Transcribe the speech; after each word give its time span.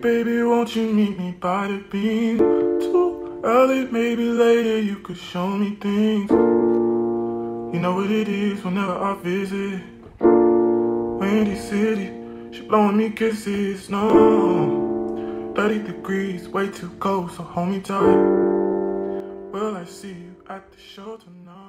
baby, 0.00 0.42
won't 0.42 0.76
you 0.76 0.92
meet 0.92 1.18
me 1.18 1.32
by 1.32 1.66
the 1.66 1.78
beam? 1.90 2.38
Too 2.38 3.40
early, 3.42 3.86
maybe 3.86 4.24
later, 4.24 4.80
you 4.80 4.96
could 5.00 5.16
show 5.16 5.48
me 5.48 5.74
things. 5.76 6.30
You 6.30 7.80
know 7.80 7.94
what 7.96 8.10
it 8.10 8.28
is 8.28 8.64
whenever 8.64 8.92
I 8.92 9.14
visit. 9.22 9.82
Windy 10.20 11.56
City, 11.56 12.12
she 12.52 12.62
blowing 12.62 12.96
me 12.96 13.10
kisses, 13.10 13.90
no. 13.90 15.52
30 15.56 15.78
degrees, 15.80 16.48
way 16.48 16.70
too 16.70 16.90
cold, 17.00 17.32
so 17.32 17.42
hold 17.42 17.70
me 17.70 17.80
tight. 17.80 18.00
Will 19.52 19.76
I 19.76 19.84
see 19.84 20.12
you 20.12 20.36
at 20.48 20.70
the 20.70 20.78
show 20.78 21.16
tonight? 21.16 21.67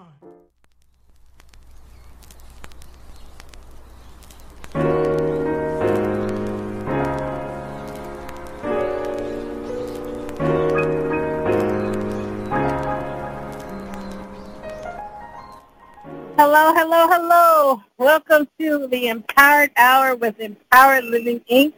Hello, 16.71 16.85
hello, 16.85 17.07
hello. 17.07 17.83
Welcome 17.97 18.47
to 18.59 18.85
the 18.85 19.07
Empowered 19.07 19.71
Hour 19.75 20.15
with 20.15 20.39
Empowered 20.39 21.03
Living 21.03 21.39
Inc. 21.49 21.73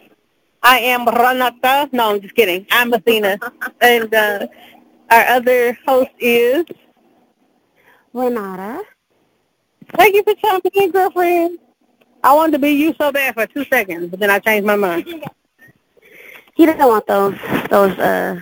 I 0.61 0.79
am 0.79 1.07
Renata. 1.07 1.87
No, 1.93 2.13
I'm 2.13 2.21
just 2.21 2.35
kidding. 2.35 2.67
I'm 2.69 2.91
Athena. 2.91 3.39
and 3.81 4.13
uh, 4.13 4.47
our 5.09 5.25
other 5.27 5.77
host 5.87 6.09
is... 6.19 6.65
Renata. 8.11 8.83
Thank 9.95 10.13
you 10.13 10.23
for 10.23 10.33
jumping 10.41 10.71
in, 10.75 10.91
girlfriend. 10.91 11.59
I 12.21 12.33
wanted 12.33 12.51
to 12.51 12.59
be 12.59 12.71
you 12.71 12.93
so 12.99 13.13
bad 13.13 13.35
for 13.35 13.47
two 13.47 13.63
seconds, 13.63 14.09
but 14.11 14.19
then 14.19 14.29
I 14.29 14.39
changed 14.39 14.67
my 14.67 14.75
mind. 14.75 15.07
You 16.57 16.65
doesn't 16.65 16.85
want 16.85 17.07
those 17.07 17.37
those 17.69 17.97
uh 17.97 18.41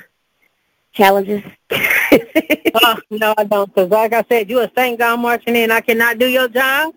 challenges. 0.93 1.43
uh, 2.75 2.97
no, 3.09 3.33
I 3.37 3.43
don't. 3.43 3.73
Because 3.73 3.89
like 3.89 4.13
I 4.13 4.23
said, 4.29 4.49
you 4.49 4.59
a 4.59 4.71
St. 4.75 4.99
John 4.99 5.21
marching 5.21 5.55
in. 5.55 5.71
I 5.71 5.81
cannot 5.81 6.17
do 6.17 6.27
your 6.27 6.47
job 6.47 6.93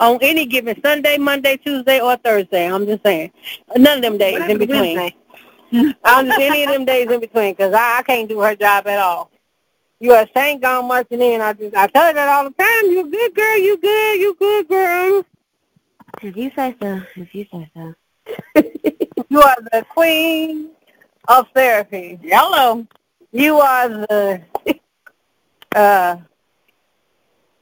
on 0.00 0.18
any 0.20 0.46
given 0.46 0.80
Sunday, 0.82 1.18
Monday, 1.18 1.56
Tuesday, 1.56 2.00
or 2.00 2.16
Thursday. 2.16 2.70
I'm 2.70 2.86
just 2.86 3.02
saying. 3.02 3.32
None 3.76 3.98
of 3.98 4.02
them 4.02 4.18
days 4.18 4.40
in 4.48 4.58
between. 4.58 5.12
I'm 6.04 6.26
just 6.26 6.38
any 6.38 6.64
of 6.64 6.70
them 6.70 6.84
days 6.84 7.10
in 7.10 7.20
between 7.20 7.52
because 7.52 7.74
I, 7.74 7.98
I 7.98 8.02
can't 8.02 8.28
do 8.28 8.40
her 8.40 8.56
job 8.56 8.86
at 8.86 8.98
all. 8.98 9.30
You 10.00 10.12
are 10.12 10.26
St. 10.34 10.62
John 10.62 10.86
marching 10.86 11.20
in. 11.20 11.40
I 11.40 11.52
just 11.52 11.74
I 11.74 11.88
tell 11.88 12.06
her 12.06 12.12
that 12.12 12.28
all 12.28 12.44
the 12.44 12.50
time. 12.50 12.90
You 12.90 13.10
good 13.10 13.34
girl. 13.34 13.58
You 13.58 13.76
good. 13.78 14.20
You 14.20 14.36
good 14.38 14.68
girl. 14.68 15.24
If 16.22 16.36
you 16.36 16.50
say 16.54 16.74
so. 16.80 17.02
If 17.16 17.34
you 17.34 17.46
say 17.52 17.70
so. 17.74 17.94
you 19.28 19.42
are 19.42 19.56
the 19.72 19.84
queen 19.88 20.70
of 21.26 21.46
therapy. 21.54 22.18
Hello. 22.22 22.86
You 23.32 23.60
are 23.60 23.88
the, 23.88 24.42
uh, 25.76 26.16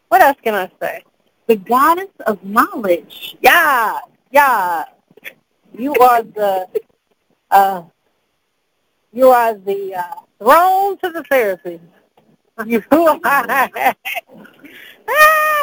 what 0.08 0.22
else 0.22 0.36
can 0.42 0.54
I 0.54 0.70
say? 0.80 1.02
The 1.46 1.56
goddess 1.56 2.10
of 2.26 2.42
knowledge. 2.44 3.36
Yeah, 3.40 3.98
yeah. 4.30 4.84
You 5.76 5.94
are 5.96 6.22
the, 6.22 6.68
uh, 7.50 7.82
you 9.12 9.28
are 9.28 9.54
the 9.54 9.94
uh, 9.94 10.14
throne 10.38 10.98
to 10.98 11.10
the 11.10 11.24
therapy. 11.24 11.80
You 12.64 12.82
are. 12.90 13.94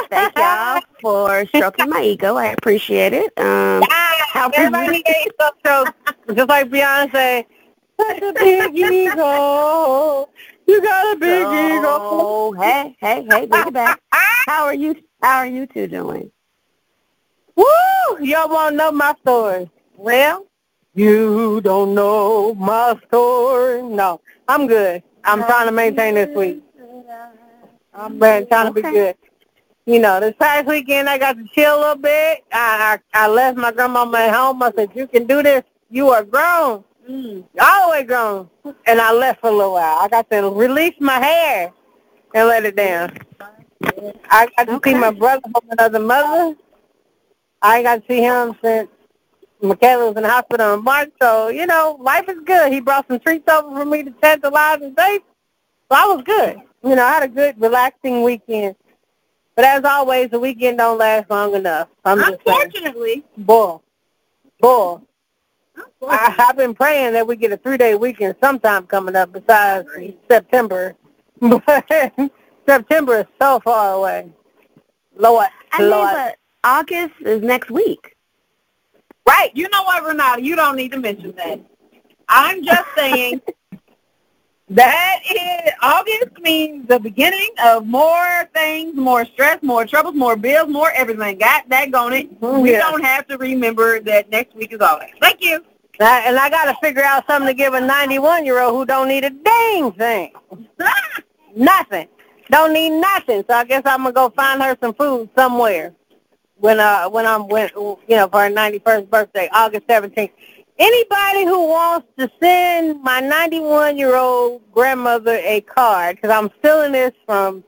Thank 0.09 0.38
y'all 0.38 0.81
for 1.02 1.46
stroking 1.48 1.90
my 1.90 2.04
ego. 2.04 2.36
I 2.36 2.48
appreciate 2.48 3.14
it. 3.14 3.34
Um, 3.40 3.81
how 3.90 4.50
everybody 4.54 5.02
needs 5.08 5.36
some 5.40 5.54
strokes, 5.59 5.92
just 6.36 6.50
like 6.50 6.70
Beyonce. 6.70 7.46
Such 8.00 8.22
a 8.22 8.34
big 8.34 8.76
ego. 8.76 10.30
You 10.66 10.82
got 10.82 11.16
a 11.16 11.20
big 11.20 11.44
so, 11.44 11.78
ego. 11.78 12.52
Hey, 12.62 12.96
hey, 13.00 13.26
hey, 13.30 13.46
bring 13.46 13.68
it 13.68 13.74
back. 13.74 14.00
How 14.12 14.66
are 14.66 14.74
you? 14.74 14.96
How 15.22 15.38
are 15.38 15.48
you 15.48 15.66
two 15.68 15.88
doing? 15.88 16.32
Woo! 17.56 17.66
Y'all 18.20 18.50
want 18.50 18.74
to 18.74 18.78
know 18.78 18.92
my 18.92 19.14
story? 19.22 19.70
Well, 19.96 20.48
you 20.96 21.62
don't 21.62 21.94
know 21.94 22.56
my 22.56 23.00
story. 23.08 23.84
No, 23.84 24.22
I'm 24.48 24.68
good. 24.68 25.03
I'm 25.24 25.44
trying 25.44 25.68
to 25.68 25.72
maintain 25.72 26.16
this 26.16 26.36
week. 26.36 26.64
I'm 27.94 28.20
trying 28.20 28.48
to 28.48 28.72
be 28.74 28.82
good. 28.82 29.16
You 29.86 30.00
know, 30.00 30.20
this 30.20 30.34
past 30.40 30.66
weekend 30.66 31.09
I 31.09 31.18
got 31.18 31.34
to 31.34 31.46
chill 31.53 31.78
a 31.78 31.80
little 31.80 31.96
bit. 31.98 32.44
I 32.52 33.00
I, 33.14 33.26
I 33.26 33.28
left 33.28 33.58
my 33.58 33.72
grandmama 33.72 34.18
at 34.18 34.34
home. 34.34 34.64
I 34.64 34.72
said, 34.72 34.90
"You 34.96 35.08
can 35.08 35.28
do 35.28 35.44
this. 35.44 35.64
You 35.90 36.09
are 36.09 36.24
grown." 36.24 36.84
Mm, 37.09 37.44
all 37.62 37.88
the 37.88 37.91
way 37.91 38.03
grown. 38.03 38.50
And 38.86 39.02
I 39.02 39.12
left 39.12 39.41
for 39.41 39.50
a 39.50 39.52
little 39.52 39.74
while. 39.74 39.97
I 40.00 40.08
got 40.08 40.30
to 40.31 40.50
release 40.50 40.96
my 41.00 41.19
hair 41.19 41.72
and 42.34 42.47
let 42.47 42.66
it 42.66 42.75
down. 42.75 43.18
I 44.30 44.47
got 44.58 44.68
to 44.68 44.74
Okay. 44.75 44.94
see 44.94 44.97
my 44.97 45.12
brother 45.12 45.41
from 45.52 45.69
another 45.72 46.00
mother. 46.00 46.56
I 47.62 47.78
ain't 47.78 47.86
got 47.86 47.96
to 48.02 48.03
see 48.08 48.22
him 48.22 48.56
since 48.64 48.90
Michaela 49.62 50.08
was 50.08 50.18
in 50.18 50.24
the 50.24 50.30
hospital 50.30 50.74
in 50.74 50.84
March. 50.84 51.12
So, 51.22 51.50
you 51.50 51.66
know, 51.66 51.97
life 52.00 52.28
is 52.30 52.40
good. 52.46 52.72
He 52.72 52.80
brought 52.80 53.08
some 53.08 53.20
treats 53.20 53.50
over 53.52 53.75
for 53.80 53.85
me 53.85 54.03
to 54.03 54.12
tantalize 54.22 54.81
and 54.81 54.96
taste. 54.96 55.24
So 55.91 55.97
I 55.97 56.06
was 56.06 56.24
good. 56.24 56.62
You 56.84 56.96
know, 56.96 57.06
I 57.06 57.12
had 57.14 57.24
a 57.24 57.28
good, 57.28 57.59
relaxing 57.59 58.24
weekend. 58.24 58.75
But 59.56 59.66
as 59.66 59.84
always, 59.84 60.30
the 60.30 60.40
weekend 60.40 60.80
don't 60.80 60.97
last 60.97 61.30
long 61.30 61.53
enough. 61.53 61.88
I'm 62.03 62.18
just 62.20 62.44
saying. 62.46 62.62
Unfortunately, 62.64 63.24
Boy. 64.59 64.97
I, 66.01 66.35
I've 66.38 66.57
been 66.57 66.73
praying 66.73 67.13
that 67.13 67.25
we 67.25 67.35
get 67.35 67.51
a 67.51 67.57
three-day 67.57 67.95
weekend 67.95 68.35
sometime 68.41 68.85
coming 68.85 69.16
up 69.16 69.31
besides 69.31 69.88
September. 70.29 70.95
But 71.66 72.31
September 72.66 73.19
is 73.19 73.25
so 73.41 73.59
far 73.59 73.95
away. 73.95 74.31
Lord, 75.17 75.47
I 75.73 75.81
mean, 75.81 75.89
Lord. 75.89 76.09
but 76.13 76.38
August 76.63 77.16
is 77.19 77.41
next 77.41 77.69
week. 77.69 78.16
right. 79.28 79.51
you 79.53 79.67
know 79.69 79.84
what, 79.84 80.06
Renata? 80.06 80.41
You 80.41 80.56
don't 80.56 80.78
need 80.78 80.94
to 80.94 81.00
mention 81.00 81.34
that. 81.35 81.59
I'm 82.29 82.63
just 82.63 82.88
saying 82.95 83.41
that 84.73 85.19
is 85.29 85.72
August 85.81 86.39
means 86.41 86.88
the 86.88 87.00
beginning 87.00 87.50
of 87.63 87.85
more 87.88 88.50
things, 88.53 88.95
more 88.95 89.25
stress, 89.25 89.61
more 89.63 89.85
troubles, 89.85 90.16
more 90.16 90.35
bills, 90.35 90.69
more 90.69 90.91
everything. 90.91 91.38
Got 91.38 91.69
that 91.69 91.91
going 91.91 92.13
it. 92.13 92.41
We 92.41 92.72
Yeah. 92.72 92.79
don't 92.79 93.03
have 93.03 93.28
to 93.28 93.38
remember 93.38 94.00
that 94.01 94.29
next 94.29 94.56
week 94.56 94.73
is 94.73 94.81
August. 94.81 95.13
Thank 95.22 95.44
you. 95.44 95.63
I, 96.00 96.22
and 96.22 96.38
I 96.38 96.50
got 96.50 96.66
to 96.66 96.75
figure 96.81 97.03
out 97.03 97.25
something 97.28 97.47
to 97.47 97.53
give 97.53 97.73
a 97.75 97.79
91-year-old 97.79 98.73
who 98.73 98.85
don't 98.85 99.07
need 99.07 99.23
a 99.25 99.29
dang 99.29 99.91
thing. 99.94 100.31
Nothing. 101.55 102.07
Don't 102.50 102.73
need 102.73 102.90
nothing. 102.91 103.44
So 103.50 103.55
I 103.55 103.63
guess 103.63 103.84
I'm 103.85 104.00
gonna 104.03 104.11
go 104.11 104.29
find 104.29 104.61
her 104.61 104.78
some 104.81 104.94
food 104.94 105.29
somewhere 105.35 105.94
when 106.57 106.79
uh 106.79 107.09
when 107.09 107.25
I'm 107.25 107.47
when 107.47 107.69
you 107.75 107.97
know 108.09 108.28
for 108.28 108.41
her 108.44 108.50
91st 108.50 109.09
birthday, 109.09 109.50
August 109.53 109.88
17th. 109.88 110.31
Anybody 110.79 111.45
who 111.45 111.67
wants 111.67 112.07
to 112.17 112.31
send 112.41 113.03
my 113.03 113.19
91 113.19 113.95
year 113.97 114.16
old 114.16 114.61
grandmother 114.72 115.39
a 115.44 115.61
card 115.61 116.16
because 116.16 116.31
I'm 116.31 116.50
stealing 116.59 116.94
this 116.94 117.11
from 117.25 117.63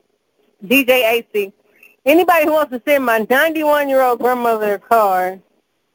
DJ 0.64 1.12
AC. 1.12 1.52
Anybody 2.04 2.46
who 2.46 2.52
wants 2.52 2.72
to 2.72 2.82
send 2.86 3.04
my 3.04 3.24
91 3.30 3.88
year 3.88 4.02
old 4.02 4.18
grandmother 4.18 4.74
a 4.74 4.80
card, 4.80 5.40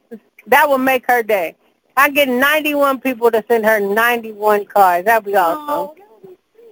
That 0.48 0.68
will 0.68 0.78
make 0.78 1.06
her 1.06 1.22
day. 1.22 1.54
I 1.96 2.10
get 2.10 2.28
91 2.28 3.00
people 3.00 3.30
to 3.30 3.44
send 3.48 3.64
her 3.66 3.80
91 3.80 4.66
cards. 4.66 5.04
That'd 5.04 5.24
be 5.24 5.36
awesome. 5.36 5.96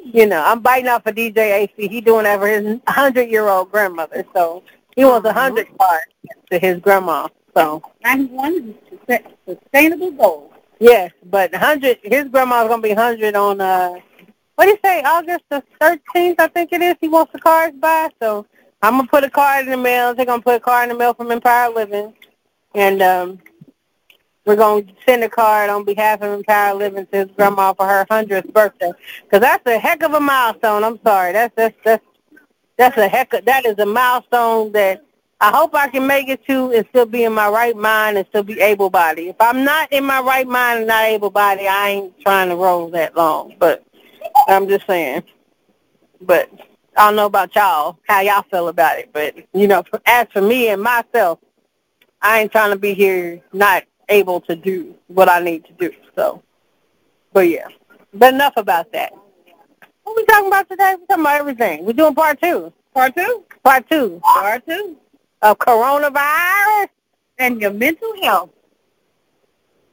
You 0.04 0.26
know, 0.26 0.42
I'm 0.44 0.60
biting 0.60 0.88
off 0.88 1.04
of 1.06 1.14
DJ 1.14 1.36
AC. 1.36 1.88
He 1.88 2.00
doing 2.00 2.24
that 2.24 2.38
for 2.38 2.46
his 2.46 2.62
100-year-old 2.62 3.70
grandmother. 3.70 4.24
So 4.32 4.62
he 4.94 5.04
wants 5.04 5.28
a 5.28 5.32
100 5.32 5.66
cards 5.76 6.06
to 6.50 6.58
his 6.58 6.80
grandma. 6.80 7.28
So 7.54 7.82
91 8.04 8.74
is 9.08 9.18
sustainable 9.46 10.12
goal. 10.12 10.52
Yes, 10.78 11.10
but 11.24 11.52
100, 11.52 11.98
his 12.02 12.28
grandma's 12.28 12.68
going 12.68 12.82
to 12.82 12.88
be 12.88 12.94
100 12.94 13.34
on, 13.34 13.60
uh, 13.60 13.94
what 14.54 14.66
do 14.66 14.70
you 14.70 14.78
say, 14.84 15.02
August 15.02 15.44
the 15.50 15.62
13th, 15.80 16.36
I 16.38 16.48
think 16.48 16.72
it 16.72 16.82
is, 16.82 16.94
he 17.00 17.08
wants 17.08 17.32
the 17.32 17.40
cards 17.40 17.76
by. 17.78 18.10
So 18.22 18.46
I'm 18.80 18.94
going 18.94 19.06
to 19.06 19.10
put 19.10 19.24
a 19.24 19.30
card 19.30 19.64
in 19.64 19.70
the 19.72 19.76
mail. 19.76 20.14
They're 20.14 20.26
going 20.26 20.40
to 20.40 20.44
put 20.44 20.56
a 20.56 20.60
card 20.60 20.84
in 20.84 20.96
the 20.96 20.98
mail 20.98 21.14
from 21.14 21.32
Empower 21.32 21.74
Living. 21.74 22.14
And 22.74 23.02
um, 23.02 23.38
we're 24.46 24.56
going 24.56 24.86
to 24.86 24.94
send 25.04 25.24
a 25.24 25.28
card 25.28 25.68
on 25.68 25.84
behalf 25.84 26.22
of 26.22 26.32
Empower 26.32 26.74
Living 26.74 27.06
to 27.06 27.16
his 27.18 27.30
grandma 27.36 27.74
for 27.74 27.86
her 27.86 28.06
100th 28.08 28.52
birthday. 28.52 28.92
Because 29.24 29.40
that's 29.40 29.66
a 29.66 29.76
heck 29.76 30.02
of 30.04 30.14
a 30.14 30.20
milestone. 30.20 30.84
I'm 30.84 31.00
sorry. 31.04 31.32
That's, 31.32 31.54
that's, 31.56 31.76
that's, 31.84 32.04
that's 32.78 32.96
a 32.96 33.08
heck 33.08 33.32
of, 33.32 33.44
that 33.44 33.66
is 33.66 33.76
a 33.78 33.86
milestone 33.86 34.70
that 34.72 35.02
I 35.40 35.50
hope 35.50 35.74
I 35.74 35.88
can 35.88 36.06
make 36.06 36.28
it 36.28 36.46
to 36.46 36.72
and 36.72 36.86
still 36.90 37.06
be 37.06 37.24
in 37.24 37.32
my 37.34 37.48
right 37.48 37.76
mind 37.76 38.18
and 38.18 38.26
still 38.28 38.44
be 38.44 38.60
able-bodied. 38.60 39.28
If 39.28 39.36
I'm 39.40 39.64
not 39.64 39.92
in 39.92 40.04
my 40.04 40.20
right 40.20 40.46
mind 40.46 40.78
and 40.78 40.86
not 40.86 41.04
able-bodied, 41.04 41.66
I 41.66 41.88
ain't 41.88 42.20
trying 42.20 42.48
to 42.48 42.56
roll 42.56 42.88
that 42.90 43.16
long. 43.16 43.54
But 43.58 43.84
I'm 44.46 44.68
just 44.68 44.86
saying. 44.86 45.24
But 46.20 46.50
I 46.96 47.06
don't 47.06 47.16
know 47.16 47.26
about 47.26 47.54
y'all, 47.54 47.98
how 48.06 48.20
y'all 48.20 48.44
feel 48.50 48.68
about 48.68 48.98
it. 48.98 49.10
But, 49.12 49.34
you 49.52 49.66
know, 49.66 49.82
as 50.06 50.28
for 50.32 50.40
me 50.40 50.68
and 50.68 50.80
myself, 50.80 51.40
I 52.22 52.40
ain't 52.40 52.52
trying 52.52 52.70
to 52.70 52.78
be 52.78 52.94
here 52.94 53.42
not 53.52 53.82
able 54.08 54.40
to 54.42 54.56
do 54.56 54.94
what 55.08 55.28
I 55.28 55.40
need 55.40 55.64
to 55.66 55.72
do. 55.74 55.90
So, 56.14 56.42
but 57.32 57.48
yeah. 57.48 57.68
But 58.14 58.34
enough 58.34 58.54
about 58.56 58.92
that. 58.92 59.12
What 60.04 60.16
we 60.16 60.24
talking 60.26 60.46
about 60.48 60.68
today? 60.70 60.94
We're 60.98 61.06
talking 61.06 61.22
about 61.24 61.40
everything. 61.40 61.84
We're 61.84 61.92
doing 61.92 62.14
part 62.14 62.40
two. 62.40 62.72
Part 62.94 63.14
two. 63.16 63.44
Part 63.64 63.88
two 63.90 64.20
Part 64.22 64.64
two. 64.66 64.96
of 65.42 65.58
coronavirus, 65.58 66.88
And 67.38 67.60
your 67.60 67.72
mental 67.72 68.12
health. 68.22 68.50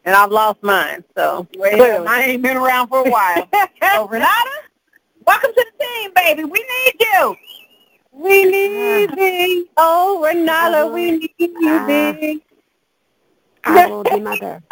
and 0.06 0.16
I've 0.16 0.32
lost 0.32 0.62
mine. 0.62 1.04
So 1.18 1.48
Well, 1.58 1.76
clearly. 1.76 2.08
I 2.08 2.22
ain't 2.24 2.42
been 2.44 2.58
around 2.58 2.88
for 2.90 3.06
a 3.06 3.10
while. 3.10 3.50
so 3.94 4.08
Renata, 4.08 4.50
welcome 5.26 5.52
to 5.56 5.66
the 5.78 5.84
team, 5.86 6.12
baby. 6.16 6.44
We 6.44 6.60
need 6.60 6.94
you. 7.00 7.36
we 8.12 8.46
need 8.46 9.10
thee. 9.18 9.66
Oh, 9.78 10.24
Renata, 10.24 10.88
we 10.94 11.12
need 11.12 11.52
Ah. 11.66 11.86
thee. 11.88 12.44
I 13.64 13.88
will 13.88 14.04
be 14.04 14.20
mother. 14.20 14.64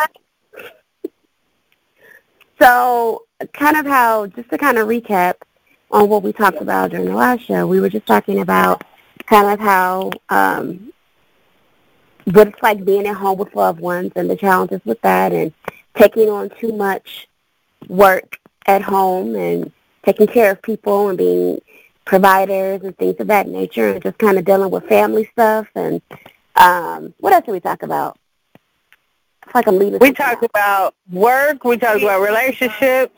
So, 2.59 3.23
kind 3.53 3.77
of 3.77 3.85
how, 3.85 4.27
just 4.27 4.49
to 4.51 4.57
kind 4.57 4.77
of 4.77 4.87
recap 4.87 5.35
on 5.89 6.09
what 6.09 6.23
we 6.23 6.31
talked 6.31 6.61
about 6.61 6.91
during 6.91 7.07
the 7.07 7.15
last 7.15 7.45
show, 7.45 7.65
we 7.65 7.79
were 7.79 7.89
just 7.89 8.05
talking 8.05 8.39
about 8.39 8.83
kind 9.25 9.51
of 9.51 9.59
how 9.59 10.11
um, 10.29 10.93
what 12.25 12.47
it's 12.47 12.61
like 12.61 12.85
being 12.85 13.07
at 13.07 13.15
home 13.15 13.37
with 13.39 13.55
loved 13.55 13.79
ones 13.79 14.11
and 14.15 14.29
the 14.29 14.35
challenges 14.35 14.81
with 14.85 15.01
that 15.01 15.31
and 15.31 15.53
taking 15.95 16.29
on 16.29 16.49
too 16.49 16.71
much 16.71 17.27
work 17.87 18.37
at 18.67 18.81
home 18.81 19.35
and 19.35 19.71
taking 20.03 20.27
care 20.27 20.51
of 20.51 20.61
people 20.61 21.09
and 21.09 21.17
being 21.17 21.59
providers 22.05 22.81
and 22.83 22.97
things 22.97 23.15
of 23.19 23.27
that 23.27 23.47
nature 23.47 23.89
and 23.89 24.03
just 24.03 24.17
kind 24.17 24.37
of 24.37 24.45
dealing 24.45 24.71
with 24.71 24.83
family 24.87 25.27
stuff 25.31 25.67
and 25.75 26.01
um, 26.55 27.13
what 27.19 27.33
else 27.33 27.45
did 27.45 27.51
we 27.51 27.59
talk 27.59 27.83
about? 27.83 28.17
It's 29.51 29.55
like 29.57 29.67
I'm 29.67 29.79
leaving. 29.79 29.99
We 29.99 30.13
talked 30.13 30.45
about 30.45 30.95
work. 31.11 31.65
We 31.65 31.75
talked 31.75 32.01
about 32.01 32.21
relationships. 32.21 33.13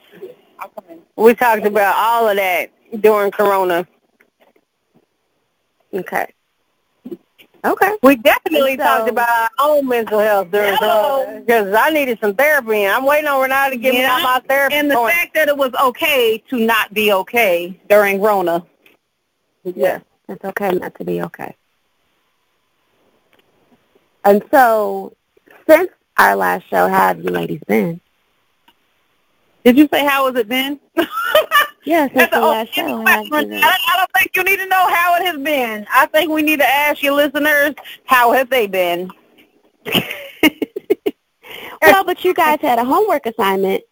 I'll 0.58 0.70
come 0.70 0.86
in. 0.90 1.00
We 1.16 1.36
talked 1.36 1.64
about 1.64 1.94
all 1.96 2.28
of 2.28 2.38
that 2.38 2.72
during 3.02 3.30
Corona. 3.30 3.88
Okay. 5.94 6.26
Okay. 7.64 7.92
We 8.02 8.16
definitely 8.16 8.78
so- 8.78 8.84
talked 8.84 9.10
about 9.10 9.30
our 9.30 9.50
own 9.60 9.88
mental 9.88 10.18
health 10.18 10.50
during 10.50 10.76
Corona 10.78 11.42
because 11.42 11.72
I 11.72 11.92
needed 11.92 12.18
some 12.20 12.34
therapy, 12.34 12.78
and 12.82 12.92
I'm 12.96 13.06
waiting 13.06 13.28
on 13.28 13.40
Renata 13.40 13.70
to 13.70 13.78
give 13.78 13.94
me 13.94 14.02
Yeah. 14.02 14.14
all 14.14 14.22
my 14.22 14.42
therapy. 14.48 14.74
And 14.74 14.90
the 14.90 14.96
points. 14.96 15.16
fact 15.16 15.36
that 15.36 15.50
it 15.50 15.56
was 15.56 15.72
okay 15.84 16.40
to 16.50 16.58
not 16.58 16.92
be 16.96 17.14
okay 17.14 17.80
during 17.90 18.20
Rona. 18.20 18.66
Yes, 19.64 20.02
it's 20.28 20.44
okay 20.44 20.72
not 20.72 20.96
to 20.96 21.04
be 21.06 21.22
okay. 21.22 21.56
And 24.26 24.44
so, 24.50 25.14
since 25.70 25.90
our 26.18 26.36
last 26.36 26.68
show, 26.70 26.88
how 26.88 27.08
have 27.08 27.24
you 27.24 27.30
ladies 27.30 27.62
been? 27.68 28.00
Did 29.64 29.78
you 29.78 29.88
say 29.92 30.06
how 30.06 30.28
has 30.28 30.36
it 30.36 30.48
been? 30.48 30.80
yes, 31.86 32.12
That's 32.14 32.32
the 32.32 32.38
an 32.38 32.44
last 32.44 32.74
show, 32.74 32.98
how 32.98 33.06
have 33.06 33.24
you 33.24 33.30
question. 33.30 33.54
I, 33.54 33.78
I 33.88 33.98
don't 33.98 34.12
think 34.18 34.36
you 34.36 34.44
need 34.44 34.58
to 34.58 34.68
know 34.68 34.88
how 34.90 35.16
it 35.16 35.26
has 35.26 35.38
been. 35.38 35.86
I 35.92 36.06
think 36.08 36.32
we 36.32 36.42
need 36.42 36.60
to 36.60 36.68
ask 36.68 37.02
your 37.02 37.14
listeners 37.14 37.74
how 38.06 38.32
have 38.34 38.50
they 38.50 38.68
been. 38.68 39.10
well, 41.82 42.04
but 42.04 42.24
you 42.24 42.34
guys 42.34 42.60
had 42.62 42.78
a 42.80 42.84
homework 42.84 43.26
assignment 43.26 43.84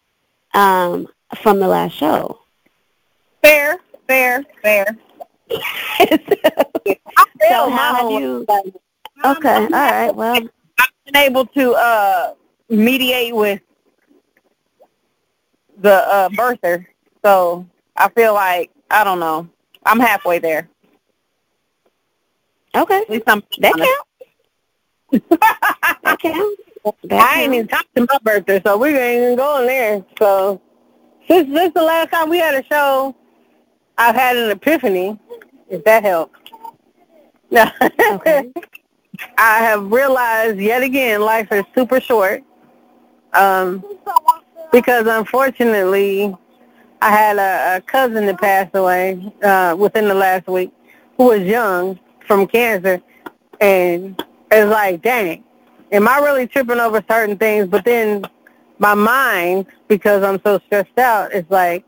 um, 0.54 1.08
from 1.36 1.58
the 1.58 1.68
last 1.68 1.92
show. 1.92 2.38
Fair, 3.42 3.78
fair, 4.06 4.44
fair. 4.62 4.86
I 5.50 6.18
So 7.48 7.70
how 7.70 7.94
have 7.94 8.10
you? 8.10 8.46
Okay, 9.24 9.64
all 9.64 9.70
right. 9.70 10.14
Well, 10.14 10.48
I've 10.82 11.04
been 11.12 11.16
able 11.16 11.46
to 11.46 11.72
uh 11.74 12.34
mediate 12.68 13.34
with 13.34 13.60
the 15.78 15.94
uh 15.94 16.28
birther. 16.30 16.86
So 17.24 17.66
I 17.96 18.08
feel 18.10 18.34
like 18.34 18.70
I 18.90 19.04
don't 19.04 19.20
know. 19.20 19.48
I'm 19.84 20.00
halfway 20.00 20.38
there. 20.38 20.68
okay, 22.74 23.02
At 23.02 23.10
least 23.10 23.24
I'm 23.26 23.42
that 23.58 23.74
counts. 23.74 25.30
That 26.02 26.18
counts. 26.20 26.62
I 27.10 27.42
ain't 27.42 27.54
even 27.54 27.68
talked 27.68 27.94
to 27.94 28.06
my 28.08 28.18
birthday, 28.22 28.60
so 28.64 28.76
we 28.76 28.88
ain't 28.96 29.22
even 29.22 29.36
going 29.36 29.66
there. 29.66 30.04
So 30.18 30.60
since 31.28 31.48
this 31.52 31.68
is 31.68 31.74
the 31.74 31.82
last 31.82 32.10
time 32.10 32.28
we 32.28 32.38
had 32.38 32.54
a 32.54 32.64
show, 32.64 33.14
I've 33.98 34.14
had 34.16 34.36
an 34.36 34.50
epiphany, 34.50 35.18
if 35.68 35.84
that 35.84 36.02
helps. 36.04 36.38
Okay. 38.10 38.50
I 39.36 39.58
have 39.58 39.90
realized 39.90 40.58
yet 40.58 40.82
again 40.82 41.20
life 41.20 41.50
is 41.52 41.64
super 41.74 42.00
short. 42.00 42.42
Um, 43.34 43.84
because 44.72 45.06
unfortunately, 45.06 46.34
I 47.00 47.10
had 47.10 47.38
a, 47.38 47.76
a 47.76 47.80
cousin 47.82 48.26
that 48.26 48.40
passed 48.40 48.74
away 48.74 49.32
uh, 49.42 49.76
within 49.78 50.08
the 50.08 50.14
last 50.14 50.46
week, 50.46 50.72
who 51.16 51.26
was 51.26 51.42
young 51.42 51.98
from 52.26 52.46
cancer, 52.46 53.02
and 53.60 54.22
it's 54.50 54.70
like, 54.70 55.02
dang, 55.02 55.44
am 55.92 56.08
I 56.08 56.18
really 56.18 56.46
tripping 56.46 56.80
over 56.80 57.02
certain 57.08 57.36
things? 57.36 57.68
But 57.68 57.84
then 57.84 58.24
my 58.78 58.94
mind, 58.94 59.66
because 59.88 60.22
I'm 60.22 60.40
so 60.44 60.58
stressed 60.66 60.98
out, 60.98 61.32
is 61.32 61.44
like, 61.48 61.84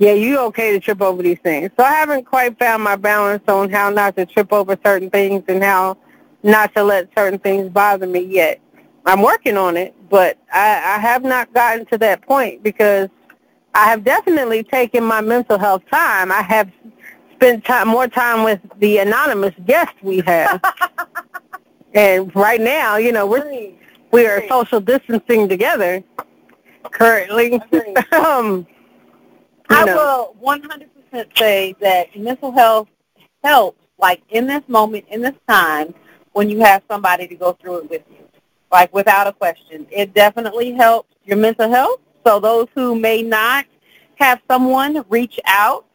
yeah, 0.00 0.14
you 0.14 0.38
okay 0.38 0.72
to 0.72 0.80
trip 0.80 1.02
over 1.02 1.22
these 1.22 1.38
things. 1.40 1.70
So 1.76 1.84
I 1.84 1.92
haven't 1.92 2.24
quite 2.24 2.58
found 2.58 2.82
my 2.82 2.96
balance 2.96 3.42
on 3.46 3.68
how 3.68 3.90
not 3.90 4.16
to 4.16 4.24
trip 4.24 4.50
over 4.50 4.76
certain 4.82 5.10
things 5.10 5.44
and 5.46 5.62
how 5.62 5.98
not 6.42 6.74
to 6.74 6.82
let 6.82 7.10
certain 7.14 7.38
things 7.38 7.68
bother 7.68 8.06
me 8.06 8.20
yet. 8.20 8.60
I'm 9.04 9.20
working 9.20 9.58
on 9.58 9.76
it, 9.76 9.94
but 10.08 10.38
I, 10.50 10.96
I 10.96 10.98
have 10.98 11.22
not 11.22 11.52
gotten 11.52 11.84
to 11.86 11.98
that 11.98 12.22
point 12.22 12.62
because 12.62 13.10
I 13.74 13.88
have 13.88 14.02
definitely 14.02 14.62
taken 14.64 15.04
my 15.04 15.20
mental 15.20 15.58
health 15.58 15.82
time. 15.92 16.32
I 16.32 16.40
have 16.40 16.72
spent 17.34 17.66
time, 17.66 17.88
more 17.88 18.08
time 18.08 18.42
with 18.42 18.60
the 18.78 18.98
anonymous 18.98 19.54
guest 19.66 19.92
we 20.00 20.20
have. 20.20 20.62
and 21.94 22.34
right 22.34 22.60
now, 22.60 22.96
you 22.96 23.12
know, 23.12 23.26
we're 23.26 23.72
we 24.12 24.26
are 24.26 24.48
social 24.48 24.80
distancing 24.80 25.46
together 25.46 26.02
currently. 26.90 27.60
um, 28.12 28.66
I 29.70 29.84
will 29.84 30.36
100% 30.42 31.38
say 31.38 31.74
that 31.80 32.16
mental 32.18 32.50
health 32.50 32.88
helps, 33.44 33.80
like 33.98 34.22
in 34.30 34.46
this 34.46 34.62
moment, 34.68 35.04
in 35.10 35.22
this 35.22 35.34
time, 35.48 35.94
when 36.32 36.50
you 36.50 36.60
have 36.60 36.82
somebody 36.88 37.26
to 37.28 37.34
go 37.34 37.52
through 37.52 37.78
it 37.78 37.90
with 37.90 38.02
you. 38.10 38.28
Like 38.72 38.92
without 38.94 39.26
a 39.26 39.32
question. 39.32 39.86
It 39.90 40.14
definitely 40.14 40.72
helps 40.72 41.14
your 41.24 41.36
mental 41.36 41.68
health. 41.68 42.00
So 42.24 42.38
those 42.38 42.68
who 42.74 42.98
may 42.98 43.22
not 43.22 43.66
have 44.16 44.40
someone 44.48 45.04
reach 45.08 45.40
out 45.46 45.86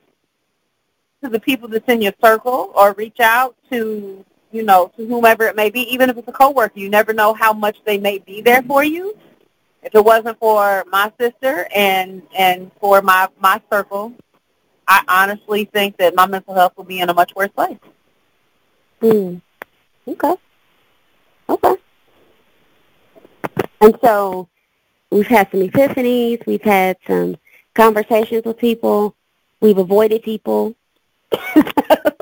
to 1.23 1.29
the 1.29 1.39
people 1.39 1.67
that's 1.67 1.87
in 1.87 2.01
your 2.01 2.13
circle 2.21 2.71
or 2.75 2.93
reach 2.93 3.19
out 3.19 3.55
to, 3.71 4.25
you 4.51 4.63
know, 4.63 4.91
to 4.97 5.07
whomever 5.07 5.45
it 5.45 5.55
may 5.55 5.69
be, 5.69 5.81
even 5.93 6.09
if 6.09 6.17
it's 6.17 6.27
a 6.27 6.31
coworker, 6.31 6.79
you 6.79 6.89
never 6.89 7.13
know 7.13 7.33
how 7.33 7.53
much 7.53 7.77
they 7.85 7.97
may 7.97 8.17
be 8.19 8.41
there 8.41 8.61
for 8.63 8.83
you 8.83 9.17
if 9.85 9.93
it 9.93 10.03
wasn't 10.03 10.37
for 10.39 10.83
my 10.91 11.11
sister 11.19 11.67
and 11.73 12.23
and 12.35 12.71
for 12.81 13.01
my 13.03 13.29
my 13.39 13.61
circle, 13.71 14.13
I 14.87 15.03
honestly 15.07 15.65
think 15.65 15.97
that 15.97 16.15
my 16.15 16.25
mental 16.25 16.55
health 16.55 16.73
would 16.77 16.87
be 16.87 16.99
in 16.99 17.09
a 17.09 17.13
much 17.13 17.33
worse 17.35 17.51
place. 17.55 17.77
Mm. 19.01 19.41
Okay. 20.07 20.35
Okay. 21.47 21.75
And 23.81 23.97
so 24.03 24.49
we've 25.11 25.27
had 25.27 25.51
some 25.51 25.61
epiphanies. 25.61 26.43
We've 26.47 26.61
had 26.63 26.97
some 27.05 27.37
conversations 27.75 28.43
with 28.43 28.57
people. 28.57 29.15
We've 29.61 29.77
avoided 29.77 30.23
people. 30.23 30.75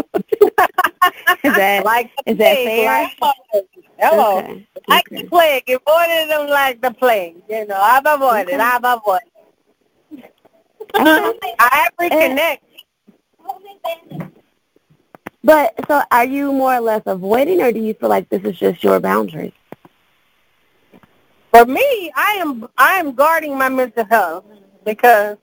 is 1.47 1.55
that 1.55 1.83
like 1.83 2.09
the 2.15 2.31
is 2.31 2.37
that 2.37 2.55
fair? 2.55 3.09
like- 3.21 3.65
Hello. 3.99 4.39
Okay. 4.39 4.67
Like 4.87 5.11
okay. 5.11 5.21
the 5.23 5.29
plague. 5.29 5.69
Avoided 5.69 6.29
them 6.29 6.49
like 6.49 6.81
the 6.81 6.91
plague. 6.91 7.35
You 7.49 7.65
know, 7.67 7.75
I've 7.75 8.05
avoided. 8.05 8.53
Okay. 8.53 8.63
I've 8.63 8.83
avoided. 8.83 9.29
I 11.59 11.87
reconnect. 11.99 12.59
But 15.43 15.73
so 15.87 16.01
are 16.11 16.25
you 16.25 16.53
more 16.53 16.75
or 16.75 16.79
less 16.79 17.01
avoiding 17.05 17.61
or 17.61 17.73
do 17.73 17.79
you 17.79 17.93
feel 17.93 18.07
like 18.09 18.29
this 18.29 18.43
is 18.43 18.57
just 18.57 18.81
your 18.81 19.01
boundary? 19.01 19.53
For 21.51 21.65
me, 21.65 22.11
I 22.15 22.37
am 22.39 22.69
I 22.77 22.93
am 22.95 23.13
guarding 23.13 23.57
my 23.57 23.67
mental 23.67 24.05
health 24.05 24.45
because 24.85 25.37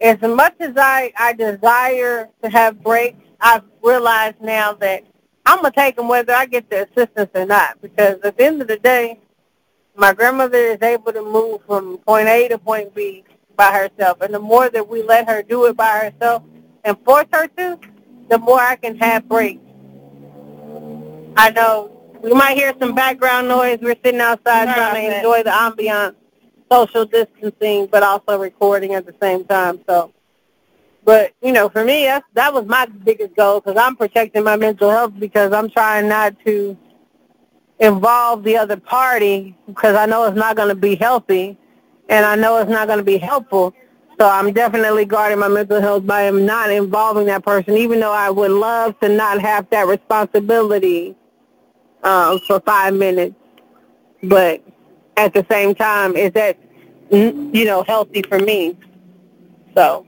as 0.00 0.20
much 0.22 0.54
as 0.60 0.74
I, 0.76 1.12
I 1.18 1.32
desire 1.32 2.28
to 2.42 2.50
have 2.50 2.82
breaks, 2.82 3.18
I've 3.40 3.64
realized 3.82 4.40
now 4.40 4.72
that 4.74 5.04
I'm 5.46 5.62
gonna 5.62 5.72
take 5.74 5.96
them 5.96 6.08
whether 6.08 6.34
I 6.34 6.46
get 6.46 6.68
the 6.68 6.88
assistance 6.88 7.30
or 7.34 7.46
not. 7.46 7.80
Because 7.80 8.18
at 8.22 8.36
the 8.36 8.44
end 8.44 8.60
of 8.62 8.68
the 8.68 8.78
day, 8.78 9.18
my 9.96 10.12
grandmother 10.12 10.58
is 10.58 10.82
able 10.82 11.12
to 11.12 11.22
move 11.22 11.60
from 11.66 11.98
point 11.98 12.28
A 12.28 12.48
to 12.48 12.58
point 12.58 12.94
B 12.94 13.24
by 13.56 13.72
herself, 13.72 14.20
and 14.20 14.32
the 14.32 14.38
more 14.38 14.70
that 14.70 14.88
we 14.88 15.02
let 15.02 15.28
her 15.28 15.42
do 15.42 15.66
it 15.66 15.76
by 15.76 16.10
herself 16.12 16.42
and 16.84 16.96
force 17.04 17.26
her 17.32 17.48
to, 17.48 17.78
the 18.28 18.38
more 18.38 18.60
I 18.60 18.76
can 18.76 18.96
have 18.98 19.28
breaks. 19.28 19.60
I 21.36 21.50
know 21.50 21.90
we 22.22 22.32
might 22.32 22.56
hear 22.56 22.74
some 22.78 22.94
background 22.94 23.48
noise. 23.48 23.78
We're 23.80 23.96
sitting 24.04 24.20
outside 24.20 24.72
trying 24.74 25.10
to 25.10 25.16
enjoy 25.16 25.42
the 25.42 25.50
ambiance, 25.50 26.14
social 26.70 27.04
distancing, 27.04 27.86
but 27.86 28.02
also 28.02 28.38
recording 28.38 28.94
at 28.94 29.06
the 29.06 29.14
same 29.20 29.44
time. 29.44 29.80
So, 29.88 30.12
but 31.08 31.32
you 31.40 31.52
know, 31.52 31.70
for 31.70 31.86
me, 31.86 32.04
that's, 32.04 32.26
that 32.34 32.52
was 32.52 32.66
my 32.66 32.84
biggest 32.84 33.34
goal 33.34 33.60
because 33.60 33.78
I'm 33.78 33.96
protecting 33.96 34.44
my 34.44 34.56
mental 34.56 34.90
health 34.90 35.14
because 35.18 35.54
I'm 35.54 35.70
trying 35.70 36.06
not 36.06 36.36
to 36.44 36.76
involve 37.78 38.44
the 38.44 38.58
other 38.58 38.76
party 38.76 39.56
because 39.66 39.96
I 39.96 40.04
know 40.04 40.26
it's 40.26 40.36
not 40.36 40.54
going 40.54 40.68
to 40.68 40.74
be 40.74 40.96
healthy, 40.96 41.56
and 42.10 42.26
I 42.26 42.34
know 42.34 42.58
it's 42.58 42.70
not 42.70 42.88
going 42.88 42.98
to 42.98 43.06
be 43.06 43.16
helpful. 43.16 43.72
So 44.20 44.28
I'm 44.28 44.52
definitely 44.52 45.06
guarding 45.06 45.38
my 45.38 45.48
mental 45.48 45.80
health 45.80 46.06
by 46.06 46.28
not 46.28 46.70
involving 46.70 47.24
that 47.28 47.42
person, 47.42 47.78
even 47.78 48.00
though 48.00 48.12
I 48.12 48.28
would 48.28 48.50
love 48.50 49.00
to 49.00 49.08
not 49.08 49.40
have 49.40 49.70
that 49.70 49.86
responsibility 49.86 51.16
uh, 52.02 52.38
for 52.46 52.60
five 52.60 52.92
minutes. 52.92 53.34
But 54.24 54.62
at 55.16 55.32
the 55.32 55.46
same 55.50 55.74
time, 55.74 56.16
is 56.16 56.32
that 56.32 56.58
you 57.10 57.64
know 57.64 57.82
healthy 57.82 58.20
for 58.24 58.38
me? 58.38 58.76
So 59.74 60.04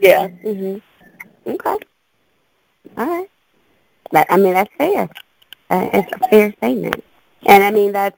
yeah. 0.00 0.28
Mhm. 0.44 0.82
Okay. 1.46 1.76
All 2.96 3.06
right. 3.06 3.30
That 4.12 4.26
I 4.30 4.36
mean 4.36 4.54
that's 4.54 4.70
fair. 4.76 5.08
Uh, 5.70 5.88
it's 5.92 6.12
a 6.12 6.28
fair 6.28 6.52
statement, 6.54 7.04
and 7.46 7.62
I 7.62 7.70
mean 7.70 7.92
that's. 7.92 8.16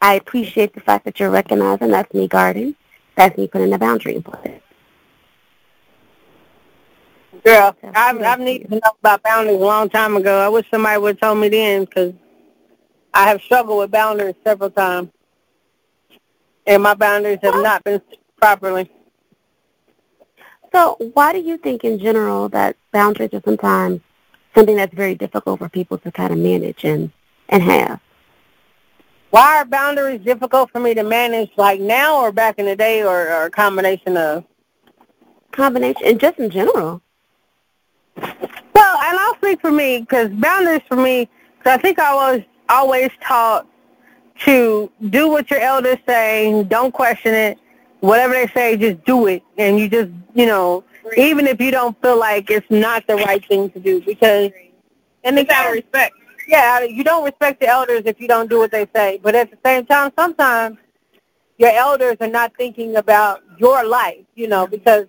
I 0.00 0.14
appreciate 0.14 0.74
the 0.74 0.80
fact 0.80 1.04
that 1.06 1.18
you're 1.18 1.30
recognizing 1.30 1.90
that's 1.90 2.12
me 2.14 2.28
guarding. 2.28 2.74
That's 3.16 3.36
me 3.36 3.48
putting 3.48 3.72
a 3.72 3.78
boundary 3.78 4.16
in 4.16 4.22
place. 4.22 4.60
Girl, 7.44 7.74
I've, 7.94 8.20
I've 8.22 8.40
needed 8.40 8.68
to 8.70 8.74
know 8.76 8.92
about 9.00 9.22
boundaries 9.22 9.60
a 9.60 9.64
long 9.64 9.88
time 9.88 10.16
ago. 10.16 10.40
I 10.40 10.48
wish 10.48 10.66
somebody 10.70 10.98
would 11.00 11.16
have 11.16 11.20
told 11.20 11.38
me 11.38 11.48
then 11.48 11.84
because 11.84 12.12
I 13.14 13.28
have 13.28 13.40
struggled 13.42 13.78
with 13.78 13.90
boundaries 13.90 14.34
several 14.44 14.70
times. 14.70 15.10
And 16.66 16.82
my 16.82 16.94
boundaries 16.94 17.38
have 17.42 17.62
not 17.62 17.82
been 17.84 18.00
properly. 18.40 18.90
So 20.72 20.96
why 21.14 21.32
do 21.32 21.40
you 21.40 21.56
think 21.56 21.84
in 21.84 21.98
general 21.98 22.48
that 22.50 22.76
boundaries 22.92 23.30
are 23.32 23.42
sometimes 23.44 24.00
something 24.54 24.76
that's 24.76 24.94
very 24.94 25.14
difficult 25.14 25.60
for 25.60 25.68
people 25.68 25.98
to 25.98 26.12
kind 26.12 26.32
of 26.32 26.38
manage 26.38 26.84
and, 26.84 27.10
and 27.48 27.62
have? 27.62 28.00
Why 29.30 29.58
are 29.58 29.64
boundaries 29.64 30.20
difficult 30.22 30.70
for 30.70 30.80
me 30.80 30.94
to 30.94 31.02
manage 31.02 31.50
like 31.56 31.80
now 31.80 32.20
or 32.20 32.32
back 32.32 32.58
in 32.58 32.66
the 32.66 32.76
day 32.76 33.02
or, 33.02 33.28
or 33.28 33.44
a 33.44 33.50
combination 33.50 34.16
of? 34.16 34.44
Combination, 35.52 36.02
and 36.04 36.20
just 36.20 36.38
in 36.38 36.50
general. 36.50 37.02
Well, 38.16 38.98
and 39.02 39.18
I'll 39.18 39.36
speak 39.36 39.60
for 39.60 39.70
me 39.70 40.00
because 40.00 40.30
boundaries 40.30 40.82
for 40.88 40.96
me, 40.96 41.28
because 41.58 41.78
I 41.78 41.82
think 41.82 41.98
I 41.98 42.14
was 42.14 42.42
always 42.68 43.10
taught 43.22 43.66
to 44.40 44.90
do 45.10 45.28
what 45.28 45.50
your 45.50 45.60
elders 45.60 45.98
say, 46.06 46.64
don't 46.68 46.92
question 46.92 47.34
it. 47.34 47.58
Whatever 48.00 48.34
they 48.34 48.46
say, 48.48 48.76
just 48.76 49.04
do 49.04 49.26
it, 49.26 49.42
and 49.56 49.78
you 49.78 49.88
just, 49.88 50.10
you 50.34 50.46
know, 50.46 50.84
even 51.16 51.46
if 51.46 51.60
you 51.60 51.70
don't 51.70 52.00
feel 52.00 52.18
like 52.18 52.50
it's 52.50 52.70
not 52.70 53.06
the 53.06 53.16
right 53.16 53.44
thing 53.46 53.70
to 53.70 53.80
do, 53.80 54.00
because 54.02 54.50
and 55.24 55.38
it's 55.38 55.50
out 55.50 55.66
of 55.66 55.72
respect. 55.72 56.14
Yeah, 56.46 56.82
you 56.82 57.04
don't 57.04 57.24
respect 57.24 57.60
the 57.60 57.66
elders 57.66 58.02
if 58.06 58.20
you 58.20 58.28
don't 58.28 58.48
do 58.48 58.58
what 58.58 58.70
they 58.70 58.86
say. 58.94 59.20
But 59.22 59.34
at 59.34 59.50
the 59.50 59.58
same 59.64 59.84
time, 59.84 60.12
sometimes 60.16 60.78
your 61.58 61.70
elders 61.70 62.16
are 62.20 62.28
not 62.28 62.56
thinking 62.56 62.96
about 62.96 63.42
your 63.58 63.84
life, 63.84 64.24
you 64.34 64.48
know, 64.48 64.66
because 64.66 65.06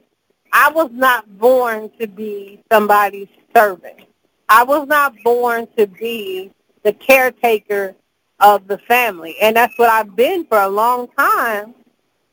I 0.51 0.69
was 0.71 0.89
not 0.91 1.37
born 1.37 1.91
to 1.99 2.07
be 2.07 2.61
somebody's 2.71 3.29
servant. 3.55 4.01
I 4.49 4.63
was 4.63 4.87
not 4.87 5.15
born 5.23 5.67
to 5.77 5.87
be 5.87 6.51
the 6.83 6.91
caretaker 6.91 7.95
of 8.39 8.67
the 8.67 8.79
family. 8.79 9.35
And 9.41 9.55
that's 9.55 9.77
what 9.77 9.89
I've 9.89 10.15
been 10.15 10.45
for 10.45 10.59
a 10.59 10.67
long 10.67 11.07
time. 11.17 11.75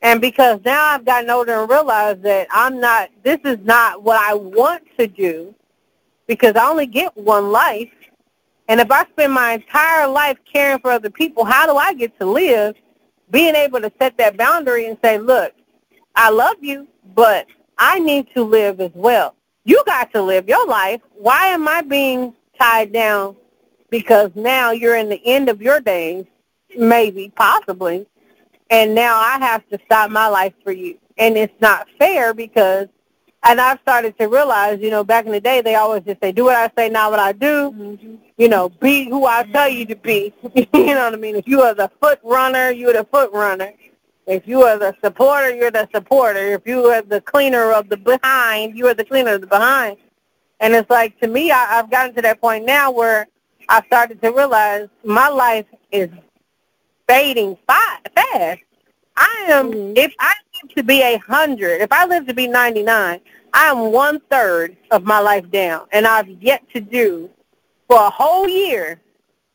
And 0.03 0.21
because 0.21 0.61
now 0.65 0.83
I've 0.85 1.05
gotten 1.05 1.31
older 1.31 1.61
and 1.61 1.71
realized 1.71 2.23
that 2.23 2.49
I'm 2.51 2.81
not, 2.81 3.11
this 3.23 3.41
is 3.45 3.59
not 3.65 4.03
what 4.03 4.21
I 4.21 4.35
want 4.35 4.85
to 4.99 5.07
do 5.07 5.55
because 6.27 6.55
I 6.57 6.69
only 6.69 6.87
get 6.87 7.17
one 7.17 7.51
life. 7.51 7.91
And 8.69 8.81
if 8.81 8.91
I 8.91 9.05
spend 9.07 9.33
my 9.33 9.55
entire 9.55 10.07
life 10.07 10.39
caring 10.51 10.81
for 10.81 10.91
other 10.91 11.11
people, 11.11 11.45
how 11.45 11.67
do 11.67 11.77
I 11.77 11.95
get 11.95 12.19
to 12.21 12.27
live? 12.27 12.77
Being 13.31 13.55
able 13.55 13.81
to 13.81 13.93
set 13.99 14.17
that 14.19 14.37
boundary 14.37 14.87
and 14.87 14.99
say, 15.03 15.19
look, 15.19 15.53
I 16.15 16.31
love 16.31 16.57
you, 16.61 16.87
but 17.15 17.47
I 17.79 17.99
need 17.99 18.29
to 18.35 18.43
live 18.43 18.81
as 18.81 18.93
well. 18.95 19.35
You 19.65 19.83
got 19.87 20.13
to 20.13 20.23
live 20.23 20.49
your 20.49 20.67
life. 20.67 21.01
Why 21.15 21.47
am 21.47 21.67
I 21.67 21.83
being 21.83 22.35
tied 22.59 22.93
down? 22.93 23.37
Because 23.91 24.31
now 24.35 24.71
you're 24.71 24.97
in 24.97 25.09
the 25.09 25.21
end 25.25 25.49
of 25.49 25.61
your 25.61 25.81
days, 25.81 26.25
maybe, 26.77 27.33
possibly, 27.35 28.07
and 28.71 28.95
now 28.95 29.19
I 29.19 29.39
have 29.39 29.69
to 29.71 29.79
stop 29.85 30.11
my 30.11 30.29
life 30.29 30.55
for 30.65 30.73
you. 30.73 30.99
And 31.19 31.37
it's 31.37 31.55
not 31.61 31.87
fair 31.99 32.35
because, 32.35 32.89
and 33.43 33.61
I've 33.61 33.81
started 33.81 34.19
to 34.19 34.27
realize, 34.27 34.81
you 34.81 34.91
know, 34.91 35.05
back 35.05 35.27
in 35.27 35.33
the 35.33 35.41
day, 35.41 35.61
they 35.61 35.77
always 35.77 36.03
just 36.03 36.21
say, 36.21 36.33
do 36.33 36.45
what 36.45 36.57
I 36.57 36.71
say, 36.77 36.89
not 36.89 37.11
what 37.11 37.21
I 37.21 37.33
do. 37.33 37.73
Mm-hmm. 37.73 38.17
You 38.37 38.49
know, 38.49 38.69
be 38.69 39.09
who 39.09 39.25
I 39.25 39.45
tell 39.45 39.69
you 39.69 39.87
to 39.87 39.97
be. 39.97 40.35
you 40.55 40.67
know 40.73 41.05
what 41.05 41.15
I 41.15 41.17
mean? 41.17 41.37
If 41.37 41.47
you 41.47 41.63
are 41.63 41.75
the 41.75 41.91
foot 42.03 42.19
runner, 42.23 42.71
you're 42.71 42.93
the 42.93 43.05
foot 43.05 43.33
runner. 43.33 43.73
If 44.27 44.49
you 44.49 44.63
are 44.63 44.77
the 44.77 44.95
supporter, 45.03 45.55
you're 45.55 45.71
the 45.71 45.89
supporter. 45.95 46.41
If 46.55 46.67
you 46.67 46.87
are 46.87 47.01
the 47.01 47.21
cleaner 47.21 47.73
of 47.73 47.89
the 47.89 47.97
behind, 47.97 48.77
you 48.77 48.89
are 48.89 48.95
the 48.95 49.05
cleaner 49.05 49.35
of 49.35 49.41
the 49.41 49.47
behind. 49.47 49.99
And 50.59 50.75
it's 50.75 50.91
like, 50.91 51.19
to 51.21 51.29
me, 51.29 51.51
I, 51.53 51.79
I've 51.79 51.91
gotten 51.91 52.15
to 52.17 52.23
that 52.23 52.41
point 52.41 52.65
now 52.65 52.91
where 52.91 53.29
I 53.69 53.85
started 53.87 54.21
to 54.23 54.31
realize 54.31 54.89
my 55.05 55.29
life 55.29 55.67
is 55.93 56.11
fading 57.09 57.57
fast. 57.67 58.09
I 59.19 59.47
am, 59.49 59.73
mm-hmm. 59.73 59.97
if 59.97 60.13
I 60.19 60.35
live 60.63 60.75
to 60.75 60.83
be 60.83 61.03
a 61.03 61.17
hundred, 61.19 61.81
if 61.81 61.91
I 61.91 62.07
live 62.07 62.27
to 62.27 62.35
be 62.35 62.47
99, 62.47 63.21
I 63.55 63.65
am 63.65 63.93
one 63.93 64.21
third 64.31 64.77
of 64.91 65.05
my 65.05 65.21
life 65.21 65.51
down. 65.51 65.87
And 65.93 66.07
I've 66.07 66.29
yet 66.29 66.63
to 66.75 66.81
do 66.81 67.31
for 67.89 67.97
a 67.97 68.11
whole 68.11 68.49
year 68.49 69.01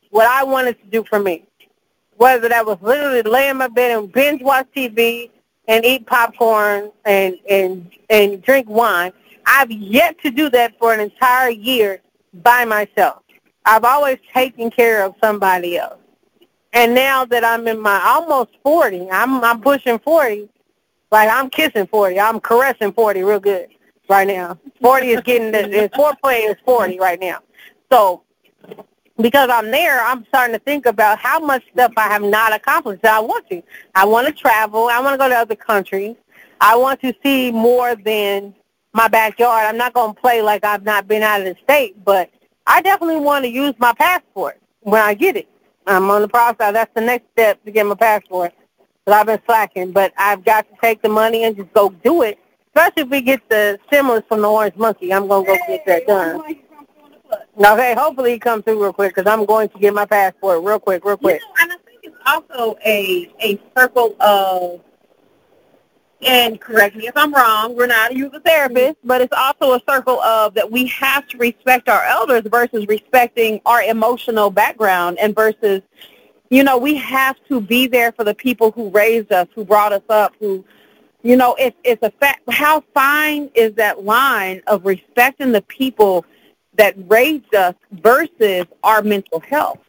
what 0.09 0.27
I 0.27 0.43
wanted 0.43 0.81
to 0.81 0.87
do 0.87 1.03
for 1.07 1.19
me 1.19 1.45
whether 2.21 2.47
that 2.47 2.63
was 2.63 2.77
literally 2.83 3.23
lay 3.23 3.49
in 3.49 3.57
my 3.57 3.67
bed 3.67 3.97
and 3.97 4.11
binge 4.11 4.43
watch 4.43 4.67
TV 4.75 5.31
and 5.67 5.83
eat 5.83 6.05
popcorn 6.05 6.91
and 7.03 7.35
and 7.49 7.91
and 8.11 8.43
drink 8.43 8.69
wine. 8.69 9.11
I've 9.47 9.71
yet 9.71 10.21
to 10.21 10.29
do 10.29 10.47
that 10.51 10.77
for 10.77 10.93
an 10.93 10.99
entire 10.99 11.49
year 11.49 11.99
by 12.43 12.63
myself. 12.63 13.23
I've 13.65 13.83
always 13.83 14.19
taken 14.31 14.69
care 14.69 15.03
of 15.03 15.15
somebody 15.19 15.79
else. 15.79 15.97
And 16.73 16.95
now 16.95 17.25
that 17.25 17.43
I'm 17.43 17.67
in 17.67 17.79
my 17.79 18.01
almost 18.03 18.51
40, 18.63 19.09
I'm 19.11 19.43
I'm 19.43 19.61
pushing 19.61 19.99
40, 19.99 20.49
like 21.11 21.29
I'm 21.29 21.49
kissing 21.49 21.87
40. 21.87 22.19
I'm 22.19 22.39
caressing 22.39 22.93
40 22.93 23.23
real 23.23 23.39
good 23.39 23.67
right 24.09 24.27
now. 24.27 24.57
40 24.81 25.09
is 25.09 25.21
getting 25.21 25.51
the 25.51 25.89
foreplay 25.93 26.49
is 26.49 26.55
40 26.65 26.99
right 26.99 27.19
now. 27.19 27.39
So 27.91 28.23
because 29.17 29.49
I'm 29.49 29.69
there, 29.69 30.03
I'm 30.03 30.25
starting 30.25 30.55
to 30.55 30.59
think 30.59 30.85
about 30.85 31.19
how 31.19 31.39
much 31.39 31.63
stuff 31.73 31.91
I 31.97 32.07
have 32.07 32.23
not 32.23 32.53
accomplished 32.53 33.03
that 33.03 33.13
I 33.13 33.19
want 33.19 33.47
to. 33.49 33.61
I 33.93 34.05
want 34.05 34.27
to 34.27 34.33
travel. 34.33 34.87
I 34.87 34.99
want 34.99 35.13
to 35.13 35.17
go 35.17 35.29
to 35.29 35.35
other 35.35 35.55
countries. 35.55 36.15
I 36.59 36.75
want 36.77 37.01
to 37.01 37.13
see 37.23 37.51
more 37.51 37.95
than 37.95 38.53
my 38.93 39.07
backyard. 39.07 39.65
I'm 39.65 39.77
not 39.77 39.93
going 39.93 40.13
to 40.13 40.21
play 40.21 40.41
like 40.41 40.63
I've 40.63 40.83
not 40.83 41.07
been 41.07 41.23
out 41.23 41.41
of 41.41 41.47
the 41.47 41.55
state, 41.63 42.03
but 42.03 42.29
I 42.67 42.81
definitely 42.81 43.19
want 43.19 43.43
to 43.45 43.49
use 43.49 43.73
my 43.77 43.93
passport 43.93 44.59
when 44.81 45.01
I 45.01 45.13
get 45.13 45.35
it. 45.35 45.49
I'm 45.87 46.09
on 46.09 46.21
the 46.21 46.27
process. 46.27 46.73
That's 46.73 46.93
the 46.93 47.01
next 47.01 47.25
step 47.33 47.63
to 47.65 47.71
get 47.71 47.85
my 47.85 47.95
passport. 47.95 48.53
But 49.05 49.13
I've 49.15 49.25
been 49.25 49.41
slacking, 49.45 49.91
but 49.91 50.13
I've 50.17 50.43
got 50.45 50.69
to 50.69 50.75
take 50.81 51.01
the 51.01 51.09
money 51.09 51.43
and 51.43 51.55
just 51.55 51.73
go 51.73 51.89
do 51.89 52.21
it. 52.21 52.37
Especially 52.73 53.03
if 53.03 53.09
we 53.09 53.21
get 53.21 53.47
the 53.49 53.79
stimulus 53.87 54.23
from 54.29 54.41
the 54.41 54.49
Orange 54.49 54.75
Monkey, 54.75 55.11
I'm 55.11 55.27
going 55.27 55.45
to 55.45 55.51
go 55.51 55.57
get 55.67 55.85
that 55.87 56.07
done. 56.07 56.41
Okay, 57.57 57.95
hopefully 57.97 58.31
he 58.33 58.39
comes 58.39 58.63
through 58.63 58.81
real 58.81 58.93
quick 58.93 59.15
because 59.15 59.29
I'm 59.31 59.45
going 59.45 59.69
to 59.69 59.79
get 59.79 59.93
my 59.93 60.05
passport 60.05 60.63
real 60.63 60.79
quick, 60.79 61.03
real 61.03 61.17
quick. 61.17 61.41
You 61.41 61.47
know, 61.47 61.53
and 61.61 61.71
I 61.71 61.75
think 61.85 61.99
it's 62.03 62.17
also 62.25 62.77
a 62.85 63.33
a 63.41 63.61
circle 63.77 64.15
of, 64.19 64.81
and 66.23 66.59
correct 66.59 66.95
me 66.95 67.07
if 67.07 67.17
I'm 67.17 67.33
wrong, 67.33 67.75
we're 67.75 67.87
not 67.87 68.15
a 68.15 68.39
therapist, 68.41 68.97
but 69.03 69.21
it's 69.21 69.33
also 69.35 69.73
a 69.73 69.81
circle 69.89 70.19
of 70.21 70.53
that 70.53 70.69
we 70.69 70.87
have 70.87 71.27
to 71.29 71.37
respect 71.37 71.89
our 71.89 72.03
elders 72.03 72.43
versus 72.45 72.87
respecting 72.87 73.59
our 73.65 73.81
emotional 73.83 74.49
background 74.49 75.17
and 75.19 75.35
versus, 75.35 75.81
you 76.49 76.63
know, 76.63 76.77
we 76.77 76.95
have 76.95 77.37
to 77.47 77.59
be 77.59 77.87
there 77.87 78.11
for 78.11 78.23
the 78.23 78.35
people 78.35 78.71
who 78.71 78.89
raised 78.89 79.31
us, 79.31 79.47
who 79.55 79.65
brought 79.65 79.93
us 79.93 80.03
up, 80.09 80.33
who 80.39 80.63
you 81.23 81.35
know, 81.35 81.55
it's 81.59 81.77
it's 81.83 82.01
a 82.01 82.11
fact. 82.19 82.41
How 82.49 82.83
fine 82.93 83.49
is 83.53 83.73
that 83.75 84.03
line 84.03 84.61
of 84.67 84.85
respecting 84.85 85.51
the 85.51 85.61
people 85.63 86.25
that 86.77 86.95
raised 87.07 87.53
us 87.53 87.75
versus 87.91 88.65
our 88.83 89.01
mental 89.03 89.39
health. 89.39 89.79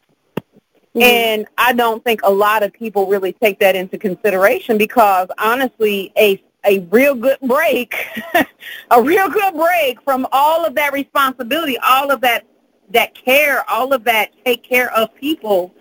Mm-hmm. 0.95 1.01
And 1.01 1.47
I 1.57 1.73
don't 1.73 2.03
think 2.03 2.21
a 2.23 2.31
lot 2.31 2.61
of 2.61 2.71
people 2.71 3.07
really 3.07 3.33
take 3.33 3.59
that 3.59 3.75
into 3.75 3.97
consideration 3.97 4.77
because 4.77 5.27
honestly, 5.39 6.11
a 6.17 6.41
a 6.65 6.79
real 6.91 7.15
good 7.15 7.39
break, 7.41 7.93
a 8.91 9.01
real 9.01 9.29
good 9.29 9.53
break 9.53 10.01
from 10.03 10.27
all 10.31 10.65
of 10.65 10.75
that 10.75 10.93
responsibility, 10.93 11.77
all 11.79 12.11
of 12.11 12.21
that 12.21 12.45
that 12.91 13.15
care, 13.15 13.67
all 13.69 13.91
of 13.91 14.03
that 14.03 14.31
take 14.45 14.63
care 14.63 14.93
of 14.93 15.13
people, 15.15 15.73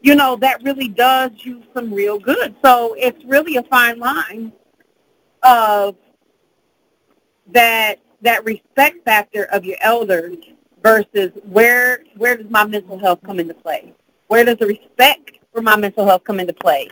you 0.00 0.16
know, 0.16 0.34
that 0.36 0.62
really 0.62 0.88
does 0.88 1.30
you 1.38 1.62
some 1.72 1.92
real 1.94 2.18
good. 2.18 2.54
So 2.64 2.94
it's 2.98 3.24
really 3.24 3.56
a 3.56 3.62
fine 3.62 3.98
line 3.98 4.52
of 5.42 5.96
that 7.52 8.00
that 8.22 8.44
respect 8.44 9.04
factor 9.04 9.44
of 9.44 9.64
your 9.64 9.76
elders 9.80 10.36
versus 10.82 11.30
where 11.44 12.02
where 12.16 12.36
does 12.36 12.50
my 12.50 12.64
mental 12.66 12.98
health 12.98 13.20
come 13.24 13.38
into 13.38 13.54
play? 13.54 13.94
Where 14.32 14.46
does 14.46 14.56
the 14.56 14.66
respect 14.66 15.32
for 15.52 15.60
my 15.60 15.76
mental 15.76 16.06
health 16.06 16.24
come 16.24 16.40
into 16.40 16.54
play? 16.54 16.88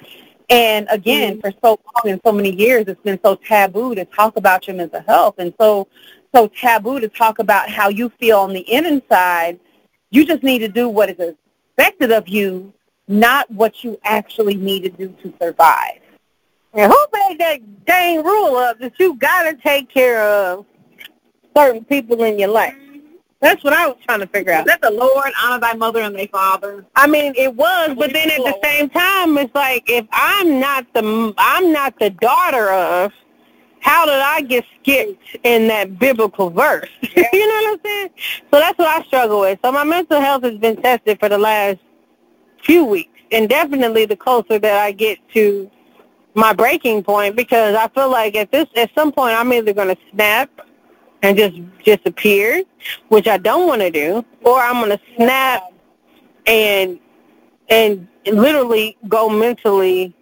And 0.51 0.87
again, 0.91 1.39
mm-hmm. 1.39 1.41
for 1.41 1.53
so 1.65 1.81
long 1.95 2.13
and 2.13 2.21
so 2.23 2.33
many 2.33 2.55
years, 2.55 2.85
it's 2.87 3.01
been 3.01 3.19
so 3.25 3.35
taboo 3.35 3.95
to 3.95 4.05
talk 4.05 4.37
about 4.37 4.67
your 4.67 4.77
mental 4.77 5.01
health, 5.01 5.37
and 5.39 5.55
so 5.59 5.89
so 6.35 6.49
taboo 6.49 7.01
to 7.01 7.09
talk 7.09 7.39
about 7.39 7.71
how 7.71 7.89
you 7.89 8.11
feel 8.21 8.41
on 8.41 8.53
the 8.53 8.71
inside. 8.71 9.59
You 10.11 10.27
just 10.27 10.43
need 10.43 10.59
to 10.59 10.69
do 10.69 10.91
what 10.91 11.09
is 11.09 11.35
expected 11.79 12.13
of 12.13 12.29
you, 12.29 12.75
not 13.09 13.51
what 13.51 13.83
you 13.83 13.99
actually 14.05 14.57
need 14.57 14.83
to 14.83 14.91
do 14.91 15.09
to 15.23 15.33
survive. 15.41 16.03
And 16.75 16.93
who 16.93 17.07
made 17.15 17.39
that 17.39 17.87
dang 17.87 18.23
rule 18.23 18.57
up 18.57 18.81
that 18.81 19.01
you 19.01 19.17
got 19.17 19.45
to 19.45 19.55
take 19.55 19.89
care 19.89 20.23
of 20.23 20.67
certain 21.57 21.87
people 21.87 22.23
in 22.23 22.39
your 22.39 22.51
life? 22.51 22.75
That's 23.41 23.65
what 23.65 23.73
I 23.73 23.87
was 23.87 23.97
trying 24.07 24.21
to 24.21 24.27
figure 24.27 24.53
out. 24.53 24.67
Is 24.67 24.67
that 24.67 24.83
the 24.83 24.91
Lord, 24.91 25.33
honor 25.43 25.59
thy 25.59 25.73
mother 25.73 26.01
and 26.03 26.15
thy 26.15 26.27
father? 26.27 26.85
I 26.95 27.07
mean, 27.07 27.33
it 27.37 27.55
was, 27.55 27.95
but 27.97 28.13
then 28.13 28.31
at 28.31 28.39
the 28.39 28.59
same 28.63 28.91
time, 28.91 29.39
it's 29.39 29.55
like 29.55 29.85
if 29.89 30.07
I'm 30.13 30.61
not 30.61 30.87
the 30.93 31.33
I'm 31.39 31.73
not 31.73 31.99
the 31.99 32.11
daughter 32.11 32.71
of, 32.71 33.13
how 33.81 34.05
did 34.05 34.17
I 34.17 34.43
get 34.43 34.65
skipped 34.81 35.39
in 35.43 35.69
that 35.69 35.99
biblical 35.99 36.51
verse? 36.51 36.89
Yeah. 37.17 37.25
you 37.33 37.47
know 37.47 37.55
what 37.55 37.73
I'm 37.73 37.81
saying? 37.85 38.11
So 38.51 38.61
that's 38.61 38.79
what 38.79 38.89
I 38.89 39.03
struggle 39.07 39.41
with. 39.41 39.59
So 39.65 39.73
my 39.73 39.85
mental 39.85 40.21
health 40.21 40.45
has 40.45 40.57
been 40.59 40.81
tested 40.81 41.19
for 41.19 41.29
the 41.29 41.39
last 41.39 41.79
few 42.63 42.85
weeks, 42.85 43.19
and 43.33 43.49
definitely 43.49 44.05
the 44.05 44.17
closer 44.17 44.59
that 44.59 44.81
I 44.81 44.93
get 44.93 45.19
to 45.31 45.71
my 46.35 46.53
breaking 46.53 47.03
point, 47.03 47.37
because 47.37 47.75
I 47.75 47.89
feel 47.89 48.11
like 48.11 48.37
at 48.37 48.53
this 48.53 48.67
at 48.77 48.91
some 48.95 49.13
point 49.13 49.35
I'm 49.35 49.53
either 49.53 49.73
going 49.73 49.89
to 49.89 50.01
snap 50.13 50.51
and 51.23 51.37
just 51.37 51.59
disappear, 51.85 52.63
which 53.09 53.29
I 53.29 53.37
don't 53.37 53.67
want 53.67 53.83
to 53.83 53.91
do, 53.91 54.25
or 54.43 54.61
I'm 54.61 54.75
going 54.75 54.91
to 54.91 55.01
snap 55.17 55.63
and 56.47 56.99
and 57.69 58.09
literally 58.27 58.97
go 59.09 59.29
mentally 59.29 60.15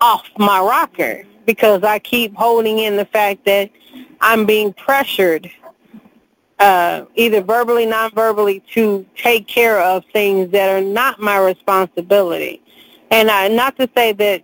off 0.00 0.28
my 0.38 0.58
rocker 0.60 1.24
because 1.46 1.84
I 1.84 1.98
keep 1.98 2.34
holding 2.34 2.80
in 2.80 2.96
the 2.96 3.04
fact 3.04 3.44
that 3.44 3.70
I'm 4.20 4.44
being 4.46 4.72
pressured 4.72 5.50
uh, 6.58 7.06
either 7.14 7.40
verbally, 7.40 7.86
non-verbally, 7.86 8.60
to 8.74 9.06
take 9.16 9.46
care 9.46 9.80
of 9.80 10.04
things 10.12 10.50
that 10.50 10.68
are 10.68 10.84
not 10.84 11.18
my 11.18 11.38
responsibility. 11.38 12.62
And 13.10 13.30
I, 13.30 13.48
not 13.48 13.76
to 13.78 13.88
say 13.96 14.12
that 14.12 14.42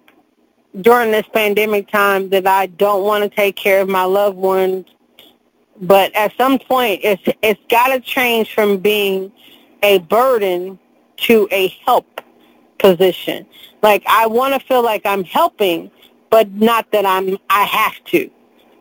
during 0.80 1.10
this 1.10 1.26
pandemic 1.32 1.88
time 1.88 2.28
that 2.30 2.46
I 2.46 2.66
don't 2.66 3.04
want 3.04 3.24
to 3.24 3.30
take 3.30 3.56
care 3.56 3.82
of 3.82 3.88
my 3.88 4.04
loved 4.04 4.36
ones 4.36 4.86
but 5.80 6.14
at 6.14 6.32
some 6.36 6.58
point, 6.58 7.00
it's 7.02 7.22
it's 7.42 7.60
got 7.68 7.88
to 7.88 8.00
change 8.00 8.54
from 8.54 8.78
being 8.78 9.32
a 9.82 9.98
burden 9.98 10.78
to 11.18 11.48
a 11.50 11.68
help 11.84 12.20
position. 12.78 13.46
Like 13.82 14.02
I 14.06 14.26
want 14.26 14.54
to 14.54 14.66
feel 14.66 14.82
like 14.82 15.04
I'm 15.04 15.24
helping, 15.24 15.90
but 16.30 16.50
not 16.52 16.90
that 16.92 17.06
I'm 17.06 17.38
I 17.50 17.64
have 17.64 18.02
to. 18.06 18.30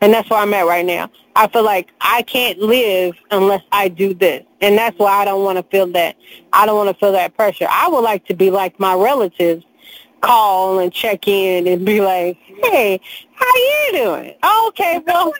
And 0.02 0.14
that's 0.14 0.30
where 0.30 0.40
I'm 0.40 0.54
at 0.54 0.66
right 0.66 0.86
now. 0.86 1.10
I 1.36 1.48
feel 1.48 1.64
like 1.64 1.90
I 2.02 2.22
can't 2.22 2.60
live 2.60 3.16
unless 3.32 3.64
I 3.72 3.88
do 3.88 4.14
this. 4.14 4.46
And 4.62 4.78
that's 4.78 4.98
why 5.00 5.12
I 5.12 5.26
don't 5.26 5.44
want 5.44 5.58
to 5.58 5.64
feel 5.64 5.88
that. 5.94 6.16
I 6.54 6.66
don't 6.66 6.78
want 6.78 6.90
to 6.90 7.00
feel 7.00 7.12
that 7.14 7.36
pressure. 7.36 7.68
I 7.70 7.88
would 7.88 8.02
like 8.02 8.26
to 8.28 8.36
be 8.36 8.52
like 8.52 8.80
my 8.80 8.94
relatives 8.94 9.66
call 10.26 10.80
and 10.80 10.92
check 10.92 11.28
in 11.28 11.68
and 11.68 11.86
be 11.86 12.02
like, 12.02 12.38
hey, 12.64 13.00
how 13.34 13.56
you 13.56 13.90
doing? 13.94 14.34
Okay, 14.68 15.02
well, 15.06 15.34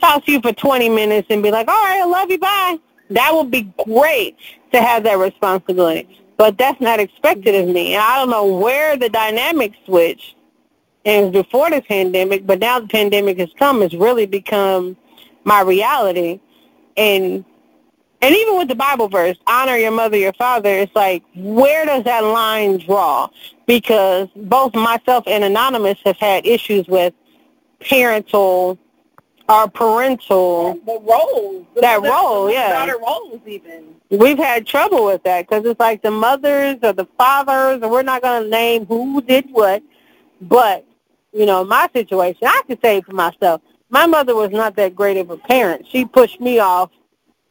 talk 0.00 0.24
to 0.26 0.32
you 0.32 0.40
for 0.40 0.52
20 0.52 0.88
minutes 0.88 1.28
and 1.30 1.42
be 1.42 1.50
like, 1.50 1.68
all 1.68 1.84
right, 1.84 2.00
I 2.00 2.04
love 2.04 2.30
you, 2.30 2.38
bye. 2.38 2.78
That 3.10 3.32
would 3.34 3.50
be 3.50 3.72
great 3.84 4.36
to 4.72 4.80
have 4.80 5.04
that 5.04 5.18
responsibility. 5.18 6.18
But 6.36 6.58
that's 6.58 6.80
not 6.80 6.98
expected 6.98 7.54
of 7.54 7.68
me. 7.68 7.94
And 7.94 8.02
I 8.02 8.16
don't 8.16 8.30
know 8.30 8.46
where 8.46 8.96
the 8.96 9.08
dynamic 9.08 9.74
switched. 9.84 10.34
And 11.04 11.32
before 11.32 11.70
the 11.70 11.82
pandemic, 11.82 12.46
but 12.46 12.58
now 12.58 12.80
the 12.80 12.88
pandemic 12.88 13.38
has 13.38 13.50
come. 13.58 13.82
It's 13.82 13.94
really 13.94 14.26
become 14.26 14.96
my 15.44 15.60
reality. 15.60 16.40
And 16.96 17.44
and 18.22 18.36
even 18.36 18.56
with 18.56 18.68
the 18.68 18.76
Bible 18.76 19.08
verse, 19.08 19.36
honor 19.48 19.76
your 19.76 19.90
mother, 19.90 20.16
your 20.16 20.32
father, 20.34 20.70
it's 20.70 20.94
like, 20.94 21.24
where 21.34 21.84
does 21.84 22.04
that 22.04 22.20
line 22.20 22.78
draw? 22.78 23.28
Because 23.66 24.28
both 24.36 24.74
myself 24.74 25.24
and 25.26 25.42
Anonymous 25.42 25.98
have 26.04 26.16
had 26.18 26.46
issues 26.46 26.86
with 26.86 27.14
parental 27.80 28.78
or 29.48 29.68
parental. 29.68 30.74
The 30.86 31.00
roles. 31.00 31.66
That 31.80 32.00
the, 32.00 32.08
role, 32.08 32.46
the, 32.46 32.52
yeah. 32.52 32.72
Daughter 32.72 32.98
roles 32.98 33.40
even. 33.44 33.96
We've 34.10 34.38
had 34.38 34.68
trouble 34.68 35.04
with 35.04 35.24
that 35.24 35.48
because 35.48 35.64
it's 35.64 35.80
like 35.80 36.02
the 36.02 36.12
mothers 36.12 36.76
or 36.84 36.92
the 36.92 37.06
fathers, 37.18 37.82
and 37.82 37.90
we're 37.90 38.02
not 38.02 38.22
going 38.22 38.44
to 38.44 38.48
name 38.48 38.86
who 38.86 39.20
did 39.20 39.50
what. 39.50 39.82
But, 40.40 40.86
you 41.32 41.44
know, 41.44 41.64
my 41.64 41.88
situation, 41.92 42.42
I 42.46 42.62
can 42.68 42.80
say 42.80 43.00
for 43.00 43.14
myself, 43.14 43.62
my 43.90 44.06
mother 44.06 44.36
was 44.36 44.50
not 44.52 44.76
that 44.76 44.94
great 44.94 45.16
of 45.16 45.30
a 45.30 45.36
parent. 45.36 45.86
She 45.88 46.04
pushed 46.04 46.40
me 46.40 46.60
off 46.60 46.90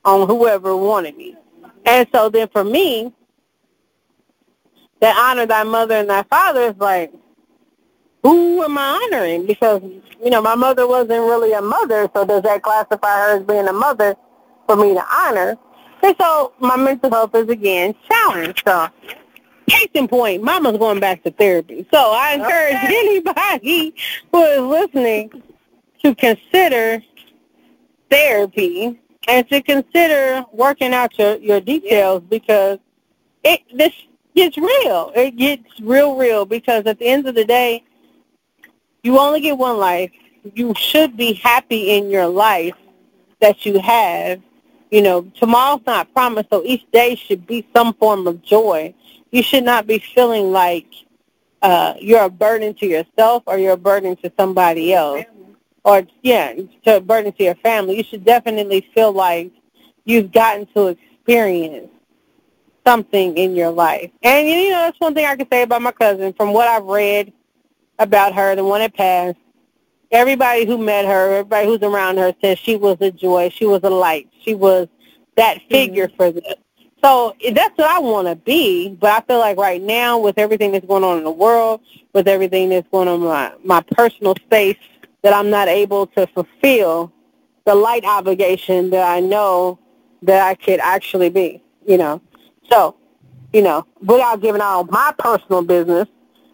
on 0.06 0.28
whoever 0.28 0.76
wanted 0.76 1.18
me. 1.18 1.36
And 1.86 2.08
so 2.14 2.30
then 2.30 2.48
for 2.50 2.64
me, 2.64 3.14
that 5.00 5.18
honor 5.18 5.46
thy 5.46 5.64
mother 5.64 5.96
and 5.96 6.10
thy 6.10 6.24
father 6.24 6.62
is 6.62 6.76
like, 6.78 7.12
who 8.24 8.64
am 8.64 8.78
I 8.78 9.02
honoring? 9.04 9.48
Because, 9.48 9.82
you 10.24 10.30
know, 10.30 10.42
my 10.42 10.54
mother 10.54 10.88
wasn't 10.88 11.10
really 11.10 11.54
a 11.54 11.62
mother, 11.62 12.10
so 12.16 12.24
does 12.24 12.44
that 12.44 12.62
classify 12.62 13.18
her 13.18 13.38
as 13.38 13.44
being 13.44 13.68
a 13.68 13.74
mother 13.74 14.16
for 14.68 14.76
me 14.76 14.94
to 14.94 15.04
honor? 15.12 15.58
And 16.04 16.16
so 16.20 16.54
my 16.60 16.78
mental 16.78 17.10
health 17.10 17.34
is 17.36 17.50
again 17.50 17.96
challenged. 18.08 18.64
So 18.66 18.90
case 19.68 19.90
in 19.94 20.08
point, 20.08 20.44
mama's 20.44 20.78
going 20.78 21.00
back 21.00 21.24
to 21.24 21.32
therapy. 21.32 21.86
So 21.92 22.12
I 22.14 22.34
encourage 22.34 22.76
okay. 22.76 23.00
anybody 23.00 23.96
who 24.32 24.44
is 24.44 24.62
listening 24.62 25.44
to 26.04 26.16
consider 26.16 27.04
therapy 28.10 29.00
and 29.28 29.48
to 29.50 29.62
consider 29.62 30.44
working 30.52 30.94
out 30.94 31.18
your, 31.18 31.38
your 31.38 31.62
details 31.62 32.24
because 32.30 32.80
it 33.44 33.62
this 33.74 33.94
gets 34.36 34.58
real. 34.58 35.12
It 35.16 35.36
gets 35.36 35.80
real, 35.80 36.16
real 36.16 36.46
because 36.46 36.86
at 36.86 37.00
the 37.00 37.06
end 37.06 37.28
of 37.28 37.36
the 37.36 37.46
day, 37.46 37.84
you 39.04 39.20
only 39.20 39.42
get 39.42 39.58
one 39.58 39.78
life. 39.78 40.12
You 40.56 40.74
should 40.76 41.18
be 41.18 41.34
happy 41.34 41.92
in 41.92 42.10
your 42.10 42.28
life 42.28 42.76
that 43.40 43.66
you 43.66 43.80
have. 43.80 44.42
You 44.90 45.02
know, 45.02 45.22
tomorrow's 45.40 45.82
not 45.86 46.14
promised, 46.14 46.50
so 46.50 46.64
each 46.66 46.90
day 46.92 47.16
should 47.16 47.48
be 47.48 47.66
some 47.76 47.94
form 47.94 48.28
of 48.28 48.42
joy. 48.42 48.94
You 49.32 49.42
should 49.42 49.64
not 49.64 49.88
be 49.88 50.00
feeling 50.00 50.52
like 50.52 50.88
uh, 51.62 51.94
you're 52.00 52.24
a 52.24 52.30
burden 52.30 52.74
to 52.76 52.88
yourself 52.88 53.44
or 53.46 53.58
you're 53.58 53.74
a 53.74 53.78
burden 53.78 54.16
to 54.18 54.32
somebody 54.38 54.94
else 54.94 55.26
or 55.84 56.04
yeah, 56.22 56.54
to 56.86 56.98
a 56.98 57.02
burden 57.02 57.32
to 57.34 57.44
your 57.44 57.56
family, 57.56 57.98
you 57.98 58.04
should 58.04 58.24
definitely 58.24 58.88
feel 58.94 59.12
like 59.12 59.52
you've 60.06 60.32
gotten 60.32 60.66
to 60.74 60.88
experience 60.88 61.90
something 62.86 63.38
in 63.38 63.56
your 63.56 63.72
life. 63.72 64.12
And 64.24 64.48
you 64.48 64.70
know, 64.70 64.82
that's 64.82 65.00
one 65.00 65.14
thing 65.14 65.26
I 65.26 65.36
can 65.36 65.48
say 65.50 65.64
about 65.64 65.82
my 65.82 65.92
cousin. 65.92 66.34
From 66.34 66.54
what 66.54 66.68
I've 66.68 66.86
read 66.86 67.34
about 68.00 68.34
her, 68.34 68.56
the 68.56 68.64
one 68.64 68.82
that 68.82 68.96
passed, 68.96 69.38
everybody 70.12 70.66
who 70.66 70.78
met 70.78 71.06
her, 71.06 71.38
everybody 71.38 71.68
who's 71.68 71.82
around 71.82 72.18
her 72.18 72.34
says 72.42 72.60
she 72.60 72.76
was 72.76 72.98
a 73.02 73.12
joy, 73.12 73.50
she 73.50 73.66
was 73.66 73.82
a 73.84 73.90
light, 73.90 74.30
she 74.42 74.54
was 74.54 74.88
that 75.36 75.62
figure 75.70 76.08
mm-hmm. 76.08 76.16
for 76.16 76.32
them. 76.32 76.44
So 77.04 77.36
that's 77.54 77.76
what 77.78 77.90
I 77.90 78.00
want 78.00 78.28
to 78.28 78.36
be, 78.36 78.90
but 78.90 79.12
I 79.12 79.26
feel 79.26 79.40
like 79.40 79.58
right 79.58 79.82
now 79.82 80.20
with 80.20 80.38
everything 80.38 80.72
that's 80.72 80.86
going 80.86 81.04
on 81.04 81.18
in 81.18 81.24
the 81.24 81.32
world, 81.32 81.82
with 82.14 82.28
everything 82.28 82.70
that's 82.70 82.88
going 82.92 83.08
on 83.08 83.22
in 83.22 83.28
my, 83.28 83.54
my 83.64 83.82
personal 83.82 84.36
space, 84.36 84.78
that 85.22 85.34
I'm 85.34 85.50
not 85.50 85.68
able 85.68 86.08
to 86.08 86.28
fulfill 86.28 87.12
the 87.66 87.76
light 87.76 88.04
obligation 88.04 88.90
that 88.90 89.08
I 89.08 89.20
know 89.20 89.80
that 90.24 90.42
I 90.48 90.56
could 90.56 90.80
actually 90.80 91.30
be, 91.30 91.62
you 91.86 91.98
know. 91.98 92.22
So, 92.70 92.96
you 93.54 93.62
know, 93.62 93.86
without 94.00 94.42
giving 94.42 94.62
out 94.62 94.90
my 94.90 95.14
personal 95.18 95.62
business, 95.62 96.08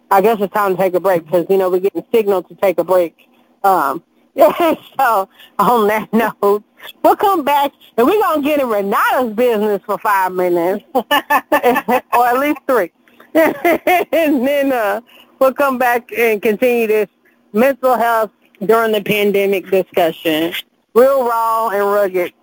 I 0.10 0.22
guess 0.22 0.38
it's 0.40 0.54
time 0.54 0.76
to 0.76 0.82
take 0.82 0.94
a 0.94 1.00
break 1.00 1.26
because, 1.26 1.46
you 1.50 1.58
know, 1.58 1.70
we're 1.70 1.80
getting 1.80 2.04
signaled 2.14 2.48
to 2.50 2.56
take 2.56 2.80
a 2.80 2.84
break. 2.84 3.30
Um, 3.64 4.04
so 4.38 5.30
on 5.60 5.88
that 5.88 6.10
note, 6.14 6.64
we'll 7.04 7.16
come 7.16 7.44
back 7.44 7.72
and 7.98 8.06
we're 8.06 8.22
going 8.22 8.42
to 8.42 8.48
get 8.48 8.60
in 8.60 8.70
Renata's 8.70 9.34
business 9.34 9.82
for 9.86 9.98
five 9.98 10.32
minutes 10.32 10.84
or 10.94 11.04
at 11.12 12.40
least 12.40 12.60
three. 12.68 12.92
and 13.34 14.48
then 14.48 14.72
uh, 14.72 15.02
we'll 15.40 15.54
come 15.54 15.78
back 15.78 16.12
and 16.18 16.42
continue 16.42 16.88
this 16.88 17.10
mental 17.54 17.96
health 17.96 18.32
during 18.66 18.92
the 18.92 19.02
pandemic 19.02 19.70
discussion. 19.70 20.54
Real 20.94 21.28
raw 21.28 21.70
and 21.70 21.86
rugged 21.86 22.34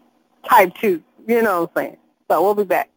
type 0.49 0.75
two. 0.77 1.03
You 1.27 1.43
know 1.43 1.63
what 1.63 1.71
I'm 1.77 1.83
saying? 1.83 1.97
So 2.31 2.43
we'll 2.43 2.55
be 2.55 2.65
back. 2.65 2.89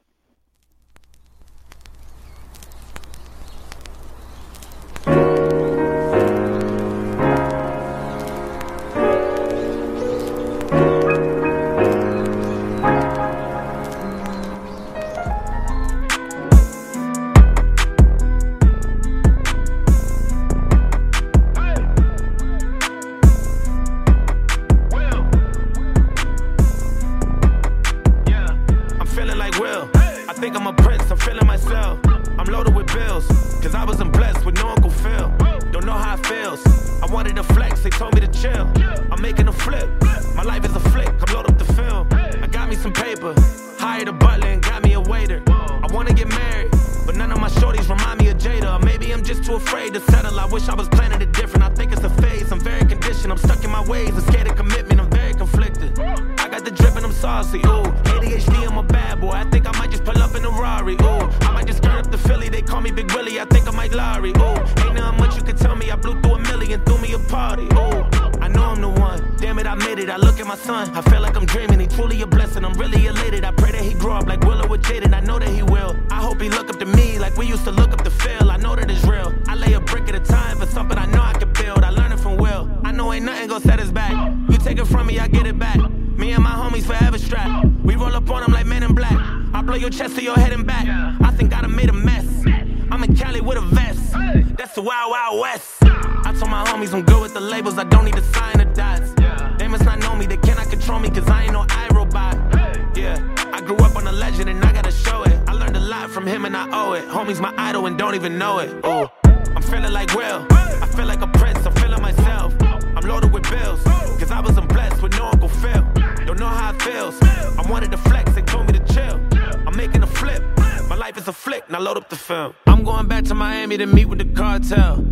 I 114.37 114.39
was 114.39 114.53
blessed 114.67 115.01
with 115.01 115.17
no 115.17 115.25
uncle 115.25 115.49
Phil. 115.49 115.81
Don't 116.27 116.39
know 116.39 116.45
how 116.45 116.69
it 116.69 116.79
feels. 116.79 117.19
I 117.23 117.67
wanted 117.67 117.89
to 117.89 117.97
flex, 117.97 118.31
they 118.35 118.43
told 118.43 118.67
me 118.67 118.77
to 118.77 118.93
chill. 118.93 119.19
I'm 119.65 119.75
making 119.75 120.03
a 120.03 120.07
flip. 120.07 120.43
My 120.87 120.95
life 120.95 121.17
is 121.17 121.27
a 121.27 121.33
flick, 121.33 121.67
now 121.71 121.79
load 121.79 121.97
up 121.97 122.07
the 122.07 122.15
film. 122.15 122.53
I'm 122.67 122.83
going 122.83 123.07
back 123.07 123.23
to 123.25 123.33
Miami 123.33 123.77
to 123.77 123.87
meet 123.87 124.05
with 124.05 124.19
the 124.19 124.25
cartel. 124.25 125.03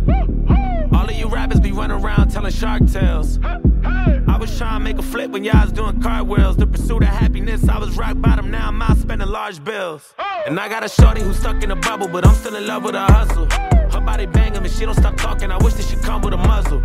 All 0.94 1.04
of 1.04 1.12
you 1.12 1.26
rappers 1.26 1.58
be 1.58 1.72
running 1.72 2.04
around 2.04 2.30
telling 2.30 2.52
shark 2.52 2.86
tales. 2.86 3.40
I 3.42 4.36
was 4.38 4.56
trying 4.56 4.78
to 4.78 4.84
make 4.84 4.98
a 4.98 5.02
flip 5.02 5.32
when 5.32 5.42
y'all 5.42 5.60
was 5.60 5.72
doing 5.72 6.00
cartwheels. 6.00 6.56
The 6.56 6.68
pursuit 6.68 7.02
of 7.02 7.08
happiness, 7.08 7.68
I 7.68 7.78
was 7.78 7.98
rock 7.98 8.20
bottom, 8.20 8.52
now 8.52 8.68
I'm 8.68 8.80
out 8.80 8.96
spending 8.96 9.26
large 9.26 9.62
bills. 9.64 10.14
And 10.46 10.60
I 10.60 10.68
got 10.68 10.84
a 10.84 10.88
shorty 10.88 11.22
who's 11.22 11.36
stuck 11.36 11.64
in 11.64 11.72
a 11.72 11.76
bubble, 11.76 12.06
but 12.06 12.24
I'm 12.24 12.34
still 12.36 12.54
in 12.54 12.64
love 12.68 12.84
with 12.84 12.94
her 12.94 13.06
hustle. 13.06 13.46
Her 13.90 14.00
body 14.00 14.26
banging, 14.26 14.58
and 14.58 14.70
she 14.70 14.84
don't 14.84 14.94
stop 14.94 15.16
talking. 15.16 15.50
I 15.50 15.56
wish 15.56 15.74
that 15.74 15.86
she 15.86 15.96
come 15.96 16.22
with 16.22 16.32
a 16.32 16.36
muzzle. 16.36 16.80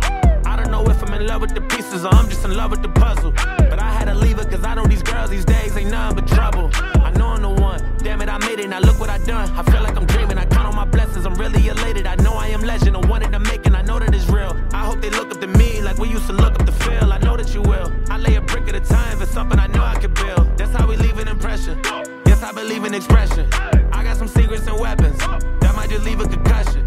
I 0.52 0.56
don't 0.56 0.70
know 0.70 0.84
if 0.86 1.02
I'm 1.02 1.14
in 1.14 1.26
love 1.26 1.40
with 1.40 1.54
the 1.54 1.62
pieces 1.62 2.04
or 2.04 2.12
I'm 2.12 2.28
just 2.28 2.44
in 2.44 2.54
love 2.54 2.70
with 2.72 2.82
the 2.82 2.90
puzzle. 2.90 3.32
But 3.32 3.78
I 3.78 3.90
had 3.90 4.04
to 4.04 4.14
leave 4.14 4.36
her 4.36 4.44
cause 4.44 4.62
I 4.62 4.74
know 4.74 4.84
these 4.84 5.02
girls 5.02 5.30
these 5.30 5.46
days 5.46 5.74
ain't 5.78 5.90
nothing 5.90 6.16
but 6.16 6.28
trouble. 6.28 6.68
I 7.00 7.10
know 7.12 7.28
I'm 7.28 7.40
the 7.40 7.48
one, 7.48 7.80
damn 8.02 8.20
it, 8.20 8.28
I 8.28 8.36
made 8.36 8.60
it, 8.60 8.68
now 8.68 8.80
look 8.80 9.00
what 9.00 9.08
I 9.08 9.16
done. 9.16 9.48
I 9.56 9.62
feel 9.62 9.82
like 9.82 9.96
I'm 9.96 10.04
dreaming, 10.04 10.36
I 10.36 10.44
count 10.44 10.66
on 10.66 10.76
my 10.76 10.84
blessings, 10.84 11.24
I'm 11.24 11.36
really 11.36 11.68
elated. 11.68 12.06
I 12.06 12.16
know 12.16 12.34
I 12.34 12.48
am 12.48 12.60
legend, 12.60 12.98
I 12.98 13.18
that 13.18 13.34
I'm 13.34 13.42
making. 13.44 13.74
I 13.74 13.80
know 13.80 13.98
that 13.98 14.14
it's 14.14 14.28
real. 14.28 14.54
I 14.74 14.84
hope 14.84 15.00
they 15.00 15.08
look 15.08 15.30
up 15.30 15.40
to 15.40 15.46
me 15.46 15.80
like 15.80 15.96
we 15.96 16.10
used 16.10 16.26
to 16.26 16.34
look 16.34 16.52
up 16.60 16.66
to 16.66 16.72
Phil, 16.72 17.10
I 17.10 17.18
know 17.20 17.34
that 17.38 17.54
you 17.54 17.62
will. 17.62 17.90
I 18.10 18.18
lay 18.18 18.34
a 18.34 18.42
brick 18.42 18.68
at 18.68 18.74
a 18.74 18.80
time 18.80 19.20
for 19.20 19.26
something 19.26 19.58
I 19.58 19.68
know 19.68 19.82
I 19.82 19.94
can 19.94 20.12
build. 20.12 20.58
That's 20.58 20.72
how 20.72 20.86
we 20.86 20.96
leave 20.96 21.16
an 21.16 21.28
impression. 21.28 21.80
Yes, 22.26 22.42
I 22.42 22.52
believe 22.52 22.84
in 22.84 22.92
expression. 22.92 23.48
I 23.90 24.04
got 24.04 24.18
some 24.18 24.28
secrets 24.28 24.66
and 24.66 24.78
weapons 24.78 25.16
that 25.60 25.72
might 25.74 25.88
just 25.88 26.04
leave 26.04 26.20
a 26.20 26.28
concussion. 26.28 26.81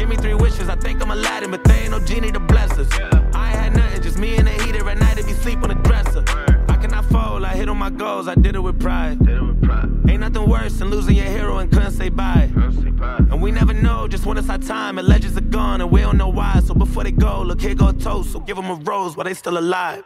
Give 0.00 0.08
me 0.08 0.16
three 0.16 0.32
wishes, 0.32 0.70
I 0.70 0.76
think 0.76 1.02
I'm 1.02 1.10
Aladdin, 1.10 1.50
but 1.50 1.62
they 1.62 1.80
ain't 1.80 1.90
no 1.90 2.00
genie 2.00 2.32
to 2.32 2.40
bless 2.40 2.70
us. 2.78 2.88
Yeah. 2.98 3.30
I 3.34 3.48
had 3.48 3.76
nothing, 3.76 4.00
just 4.00 4.18
me 4.18 4.34
and 4.36 4.46
the 4.46 4.52
heater 4.52 4.88
at 4.88 4.96
night 4.96 5.18
if 5.18 5.28
you 5.28 5.34
sleep 5.34 5.62
on 5.62 5.68
the 5.68 5.74
dresser. 5.74 6.24
I 6.70 6.76
cannot 6.78 7.04
fold, 7.04 7.44
I 7.44 7.54
hit 7.54 7.68
on 7.68 7.76
my 7.76 7.90
goals, 7.90 8.26
I 8.26 8.34
did 8.34 8.54
it 8.56 8.60
with 8.60 8.80
pride. 8.80 9.18
Did 9.18 9.36
it 9.36 9.42
with 9.42 9.62
pride. 9.62 9.90
Ain't 10.08 10.20
nothing 10.20 10.48
worse 10.48 10.78
than 10.78 10.88
losing 10.88 11.16
your 11.16 11.26
hero 11.26 11.58
and 11.58 11.70
couldn't 11.70 11.92
say 11.92 12.08
bye. 12.08 12.50
Couldn't 12.54 12.82
say 12.82 12.88
bye. 12.88 13.18
And 13.18 13.42
we 13.42 13.50
never 13.50 13.74
know 13.74 14.08
just 14.08 14.24
when 14.24 14.38
it's 14.38 14.48
our 14.48 14.56
time, 14.56 14.98
and 14.98 15.06
legends 15.06 15.36
are 15.36 15.42
gone, 15.42 15.82
and 15.82 15.90
we 15.90 16.00
don't 16.00 16.16
know 16.16 16.30
why. 16.30 16.62
So 16.64 16.72
before 16.72 17.04
they 17.04 17.12
go, 17.12 17.42
look, 17.42 17.60
here 17.60 17.74
go 17.74 17.88
a 17.88 17.92
toast, 17.92 18.32
so 18.32 18.40
give 18.40 18.56
them 18.56 18.70
a 18.70 18.76
rose 18.76 19.18
while 19.18 19.24
they 19.24 19.34
still 19.34 19.58
alive. 19.58 20.02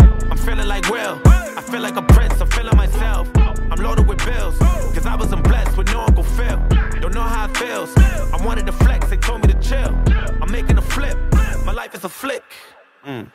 I'm 0.00 0.38
feeling 0.38 0.66
like 0.66 0.90
Will. 0.90 1.20
I 1.24 1.62
feel 1.62 1.82
like 1.82 1.94
a 1.94 2.02
prince, 2.02 2.40
I'm 2.40 2.50
feeling 2.50 2.76
myself. 2.76 3.30
I'm 3.36 3.80
loaded 3.80 4.08
with 4.08 4.18
bills, 4.26 4.58
cause 4.58 5.06
I 5.06 5.14
wasn't 5.14 5.44
blessed 5.44 5.76
with 5.78 5.86
no 5.92 6.00
Uncle 6.00 6.24
Phil. 6.24 6.85
Don't 7.06 7.14
know 7.14 7.22
how 7.22 7.48
it 7.48 7.56
feels. 7.56 7.96
I 7.96 8.44
wanted 8.44 8.66
to 8.66 8.72
flex, 8.72 9.08
they 9.08 9.16
told 9.16 9.46
me 9.46 9.52
to 9.52 9.60
chill. 9.60 9.94
I'm 10.42 10.50
making 10.50 10.76
a 10.76 10.82
flip. 10.82 11.16
My 11.64 11.70
life 11.70 11.94
is 11.94 12.02
a 12.02 12.08
flick. 12.08 12.42
Mm. 13.06 13.30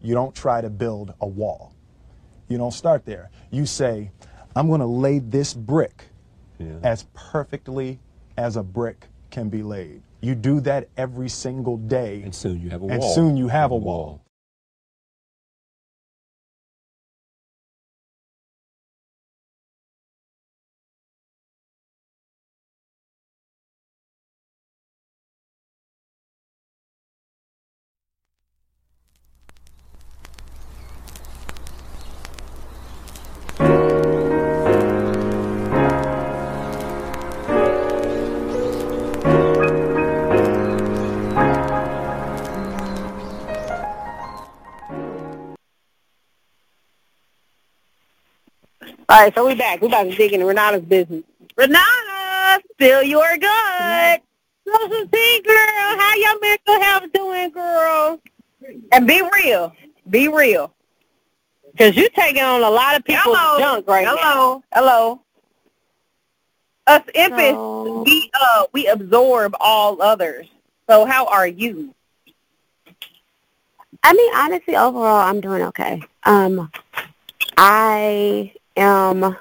you 0.00 0.14
don't 0.14 0.34
try 0.34 0.62
to 0.62 0.70
build 0.70 1.12
a 1.20 1.26
wall. 1.26 1.77
You 2.48 2.58
don't 2.58 2.72
start 2.72 3.04
there. 3.04 3.30
You 3.50 3.66
say, 3.66 4.10
I'm 4.56 4.68
going 4.68 4.80
to 4.80 4.86
lay 4.86 5.18
this 5.18 5.54
brick 5.54 6.04
yeah. 6.58 6.78
as 6.82 7.06
perfectly 7.14 7.98
as 8.36 8.56
a 8.56 8.62
brick 8.62 9.06
can 9.30 9.48
be 9.48 9.62
laid. 9.62 10.02
You 10.20 10.34
do 10.34 10.60
that 10.60 10.88
every 10.96 11.28
single 11.28 11.76
day. 11.76 12.22
And 12.22 12.34
soon 12.34 12.60
you 12.60 12.70
have 12.70 12.82
a 12.82 12.86
and 12.86 12.98
wall. 12.98 13.08
And 13.08 13.14
soon 13.14 13.36
you 13.36 13.48
have 13.48 13.70
a 13.70 13.76
wall. 13.76 14.22
All 49.10 49.22
right, 49.22 49.34
so 49.34 49.46
we 49.46 49.54
back. 49.54 49.80
We 49.80 49.88
about 49.88 50.02
to 50.04 50.14
dig 50.14 50.34
into 50.34 50.44
Renata's 50.44 50.82
business. 50.82 51.22
Renata, 51.56 52.62
still 52.74 53.02
you're 53.02 53.38
good. 53.38 53.48
Mm-hmm. 53.48 54.70
Social 54.70 55.08
tea, 55.08 55.42
girl. 55.46 55.56
How 55.56 56.14
your 56.14 56.40
mental 56.40 56.80
health 56.82 57.12
doing, 57.14 57.50
girl? 57.50 58.20
And 58.92 59.06
be 59.06 59.22
real. 59.34 59.72
Be 60.10 60.28
real. 60.28 60.74
Because 61.72 61.96
you're 61.96 62.10
taking 62.10 62.42
on 62.42 62.62
a 62.62 62.68
lot 62.68 62.96
of 62.96 63.04
people's 63.04 63.34
Hello. 63.38 63.58
junk 63.58 63.88
right 63.88 64.06
Hello. 64.06 64.20
now. 64.20 64.62
Hello. 64.74 64.90
hello. 64.90 65.20
Us 66.86 67.02
empaths, 67.14 67.54
oh. 67.54 68.02
we, 68.02 68.30
uh, 68.38 68.64
we 68.72 68.88
absorb 68.88 69.54
all 69.58 70.02
others. 70.02 70.46
So 70.88 71.06
how 71.06 71.26
are 71.26 71.46
you? 71.46 71.94
I 74.02 74.12
mean, 74.12 74.34
honestly, 74.34 74.76
overall, 74.76 75.20
I'm 75.20 75.40
doing 75.40 75.62
okay. 75.62 76.02
Um, 76.24 76.70
I 77.56 78.52
am 78.78 79.36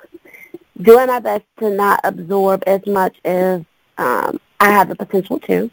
doing 0.81 1.07
my 1.07 1.19
best 1.19 1.43
to 1.59 1.69
not 1.69 1.99
absorb 2.03 2.63
as 2.67 2.85
much 2.85 3.17
as 3.25 3.61
um, 3.97 4.39
I 4.59 4.71
have 4.71 4.89
the 4.89 4.95
potential 4.95 5.39
to. 5.39 5.71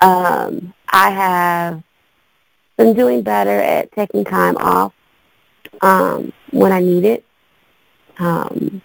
Um, 0.00 0.74
I 0.88 1.10
have 1.10 1.82
been 2.76 2.94
doing 2.94 3.22
better 3.22 3.58
at 3.60 3.92
taking 3.92 4.24
time 4.24 4.56
off 4.58 4.92
um, 5.80 6.32
when 6.50 6.72
I 6.72 6.80
need 6.80 7.04
it. 7.04 7.24
Um, 8.18 8.82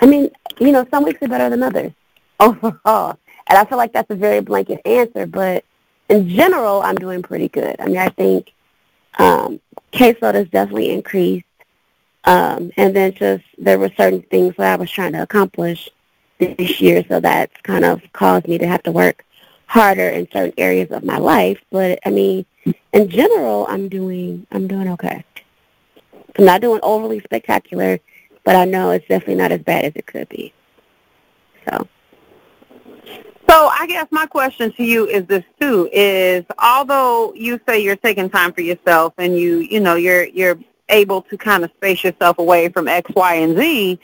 I 0.00 0.06
mean, 0.06 0.30
you 0.58 0.72
know, 0.72 0.86
some 0.90 1.04
weeks 1.04 1.22
are 1.22 1.28
better 1.28 1.50
than 1.50 1.62
others 1.62 1.92
overall. 2.40 3.18
And 3.48 3.58
I 3.58 3.64
feel 3.64 3.78
like 3.78 3.92
that's 3.92 4.10
a 4.10 4.14
very 4.14 4.40
blanket 4.40 4.80
answer, 4.84 5.26
but 5.26 5.64
in 6.08 6.28
general, 6.28 6.82
I'm 6.82 6.96
doing 6.96 7.22
pretty 7.22 7.48
good. 7.48 7.76
I 7.78 7.86
mean, 7.86 7.98
I 7.98 8.08
think 8.10 8.52
um, 9.18 9.60
caseload 9.92 10.34
has 10.34 10.48
definitely 10.48 10.90
increased. 10.90 11.44
Um, 12.24 12.72
and 12.76 12.94
then 12.94 13.14
just 13.14 13.44
there 13.56 13.78
were 13.78 13.90
certain 13.96 14.22
things 14.22 14.54
that 14.58 14.72
I 14.72 14.76
was 14.76 14.90
trying 14.90 15.12
to 15.12 15.22
accomplish 15.22 15.88
this 16.38 16.80
year, 16.80 17.04
so 17.08 17.20
that's 17.20 17.54
kind 17.62 17.84
of 17.84 18.02
caused 18.12 18.48
me 18.48 18.58
to 18.58 18.66
have 18.66 18.82
to 18.84 18.92
work 18.92 19.24
harder 19.66 20.08
in 20.08 20.26
certain 20.32 20.54
areas 20.58 20.90
of 20.90 21.04
my 21.04 21.18
life. 21.18 21.58
But 21.70 22.00
I 22.04 22.10
mean, 22.10 22.44
in 22.92 23.08
general, 23.08 23.66
I'm 23.68 23.88
doing 23.88 24.46
I'm 24.50 24.66
doing 24.66 24.88
okay. 24.88 25.24
I'm 26.38 26.44
not 26.44 26.60
doing 26.60 26.80
overly 26.82 27.20
spectacular, 27.20 27.98
but 28.44 28.56
I 28.56 28.64
know 28.64 28.90
it's 28.90 29.06
definitely 29.08 29.36
not 29.36 29.52
as 29.52 29.62
bad 29.62 29.84
as 29.84 29.92
it 29.94 30.06
could 30.06 30.28
be. 30.28 30.52
So. 31.68 31.88
So 33.48 33.68
I 33.68 33.86
guess 33.86 34.06
my 34.10 34.26
question 34.26 34.72
to 34.72 34.84
you 34.84 35.06
is 35.06 35.24
this 35.26 35.44
too: 35.58 35.88
is 35.92 36.44
although 36.58 37.32
you 37.34 37.58
say 37.66 37.80
you're 37.80 37.96
taking 37.96 38.28
time 38.28 38.52
for 38.52 38.60
yourself 38.60 39.14
and 39.16 39.38
you 39.38 39.60
you 39.60 39.80
know 39.80 39.94
you're 39.94 40.24
you're 40.24 40.58
able 40.90 41.22
to 41.22 41.36
kind 41.36 41.64
of 41.64 41.70
space 41.72 42.04
yourself 42.04 42.38
away 42.38 42.68
from 42.68 42.88
X, 42.88 43.10
Y, 43.14 43.34
and 43.34 43.56
Z, 43.56 44.00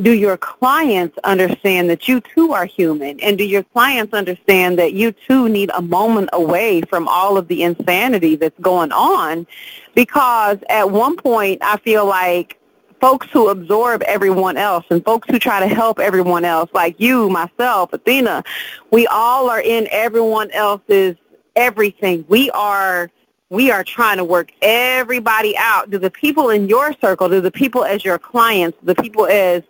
do 0.00 0.12
your 0.12 0.36
clients 0.36 1.18
understand 1.24 1.90
that 1.90 2.08
you 2.08 2.20
too 2.20 2.52
are 2.52 2.64
human, 2.64 3.20
and 3.20 3.36
do 3.36 3.44
your 3.44 3.62
clients 3.62 4.14
understand 4.14 4.78
that 4.78 4.94
you 4.94 5.12
too 5.12 5.48
need 5.48 5.70
a 5.74 5.82
moment 5.82 6.30
away 6.32 6.80
from 6.82 7.06
all 7.06 7.36
of 7.36 7.48
the 7.48 7.62
insanity 7.62 8.36
that's 8.36 8.58
going 8.60 8.92
on? 8.92 9.46
Because 9.94 10.58
at 10.70 10.90
one 10.90 11.16
point, 11.16 11.62
I 11.62 11.76
feel 11.78 12.06
like 12.06 12.58
folks 13.00 13.26
who 13.32 13.48
absorb 13.48 14.02
everyone 14.02 14.56
else 14.56 14.84
and 14.90 15.04
folks 15.04 15.28
who 15.30 15.38
try 15.38 15.60
to 15.60 15.68
help 15.68 15.98
everyone 15.98 16.44
else, 16.44 16.70
like 16.72 16.98
you, 16.98 17.28
myself, 17.28 17.92
Athena, 17.92 18.42
we 18.90 19.06
all 19.06 19.50
are 19.50 19.60
in 19.60 19.88
everyone 19.90 20.50
else's 20.52 21.16
everything. 21.56 22.24
We 22.28 22.50
are 22.50 23.10
we 23.50 23.70
are 23.70 23.84
trying 23.84 24.16
to 24.16 24.24
work 24.24 24.52
everybody 24.62 25.56
out. 25.58 25.90
Do 25.90 25.98
the 25.98 26.10
people 26.10 26.50
in 26.50 26.68
your 26.68 26.94
circle, 27.00 27.28
do 27.28 27.40
the 27.40 27.50
people 27.50 27.84
as 27.84 28.04
your 28.04 28.18
clients, 28.18 28.78
the 28.82 28.94
people 28.94 29.26
as 29.26 29.62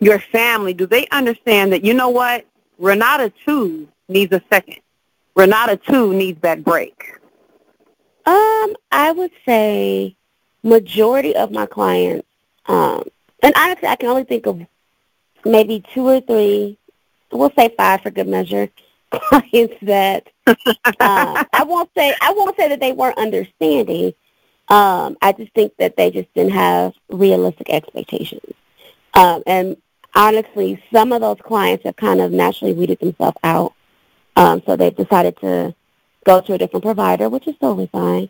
your 0.00 0.18
family, 0.18 0.72
do 0.72 0.86
they 0.86 1.06
understand 1.08 1.72
that 1.72 1.84
you 1.84 1.92
know 1.92 2.08
what? 2.08 2.46
Renata 2.78 3.30
too 3.44 3.86
needs 4.08 4.32
a 4.32 4.42
second. 4.50 4.78
Renata 5.36 5.76
too 5.76 6.14
needs 6.14 6.40
that 6.40 6.64
break. 6.64 7.18
Um, 8.24 8.74
I 8.90 9.12
would 9.14 9.30
say 9.44 10.16
majority 10.62 11.36
of 11.36 11.50
my 11.50 11.66
clients, 11.66 12.26
um, 12.66 13.04
and 13.42 13.54
honestly, 13.56 13.88
I 13.88 13.96
can 13.96 14.08
only 14.08 14.24
think 14.24 14.46
of 14.46 14.60
maybe 15.44 15.84
two 15.92 16.06
or 16.06 16.20
three, 16.20 16.78
we'll 17.30 17.52
say 17.56 17.72
five 17.76 18.00
for 18.02 18.10
good 18.10 18.28
measure, 18.28 18.68
clients 19.10 19.74
that 19.82 20.28
uh, 21.00 21.40
I 21.52 21.64
won't 21.64 21.90
say 21.96 22.14
I 22.20 22.32
won't 22.32 22.56
say 22.56 22.68
that 22.68 22.80
they 22.80 22.92
weren't 22.92 23.18
understanding. 23.18 24.14
Um, 24.68 25.16
I 25.22 25.32
just 25.32 25.52
think 25.54 25.72
that 25.78 25.96
they 25.96 26.10
just 26.10 26.32
didn't 26.34 26.52
have 26.52 26.94
realistic 27.08 27.70
expectations. 27.70 28.54
Um, 29.14 29.42
and 29.46 29.76
honestly, 30.14 30.82
some 30.92 31.12
of 31.12 31.20
those 31.20 31.38
clients 31.44 31.84
have 31.84 31.96
kind 31.96 32.20
of 32.20 32.32
naturally 32.32 32.72
weeded 32.72 33.00
themselves 33.00 33.36
out. 33.42 33.74
Um, 34.36 34.62
so 34.66 34.76
they've 34.76 34.94
decided 34.96 35.36
to 35.40 35.74
go 36.24 36.40
to 36.40 36.54
a 36.54 36.58
different 36.58 36.84
provider, 36.84 37.28
which 37.28 37.48
is 37.48 37.56
totally 37.60 37.88
fine. 37.92 38.28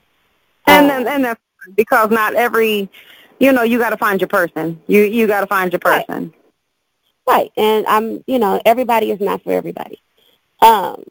And 0.66 0.90
Um, 0.90 1.07
and 1.07 1.25
that's 1.25 1.40
because 1.77 2.11
not 2.11 2.35
every, 2.35 2.88
you 3.38 3.53
know, 3.53 3.62
you 3.62 3.79
got 3.79 3.90
to 3.90 3.97
find 3.99 4.21
your 4.21 4.29
person. 4.29 4.81
You 4.87 5.03
you 5.03 5.27
got 5.27 5.40
to 5.40 5.47
find 5.47 5.73
your 5.73 5.81
Right. 5.85 6.07
person. 6.07 6.33
Right, 7.29 7.53
and 7.57 7.87
I'm, 7.87 8.25
you 8.27 8.38
know, 8.38 8.61
everybody 8.64 9.11
is 9.11 9.21
not 9.21 9.43
for 9.45 9.53
everybody. 9.53 10.01
Um, 10.62 11.03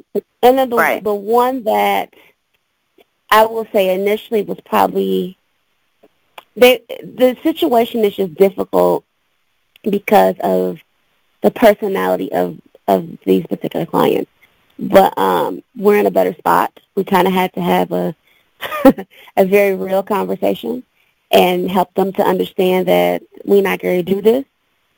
and 0.44 0.58
then 0.58 0.70
the 0.70 0.76
Right. 0.78 1.04
the 1.04 1.14
one 1.14 1.64
that 1.64 2.14
I 3.32 3.46
will 3.46 3.66
say 3.72 3.94
initially 3.94 4.44
was 4.44 4.60
probably 4.66 5.38
the 6.56 6.82
the 7.04 7.38
situation 7.44 8.04
is 8.04 8.16
just 8.16 8.36
difficult 8.36 9.04
because 9.84 10.36
of 10.42 10.80
the 11.42 11.52
personality 11.52 12.32
of 12.34 12.58
of 12.88 13.08
these 13.26 13.46
particular 13.48 13.86
clients. 13.86 14.32
But 14.80 15.18
um, 15.18 15.64
we're 15.78 15.98
in 16.00 16.06
a 16.08 16.12
better 16.12 16.34
spot. 16.34 16.80
We 16.96 17.04
kind 17.04 17.28
of 17.28 17.34
had 17.34 17.54
to 17.54 17.62
have 17.62 17.92
a 17.92 18.16
a 19.38 19.46
very 19.46 19.76
real 19.76 20.04
conversation 20.04 20.84
and 21.32 21.70
help 21.70 21.94
them 21.96 22.12
to 22.14 22.24
understand 22.24 22.88
that 22.88 23.24
we're 23.46 23.62
not 23.62 23.80
going 23.80 24.04
to 24.06 24.16
do 24.16 24.22
this. 24.22 24.46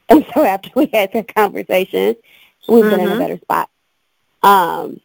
And 0.09 0.25
so 0.33 0.43
after 0.43 0.69
we 0.75 0.87
had 0.93 1.13
that 1.13 1.33
conversation, 1.33 2.15
we've 2.67 2.89
been 2.89 2.99
in 2.99 3.11
a 3.11 3.15
Mhm. 3.15 3.19
better 3.19 3.37
spot. 3.39 3.69
Um, 4.43 4.99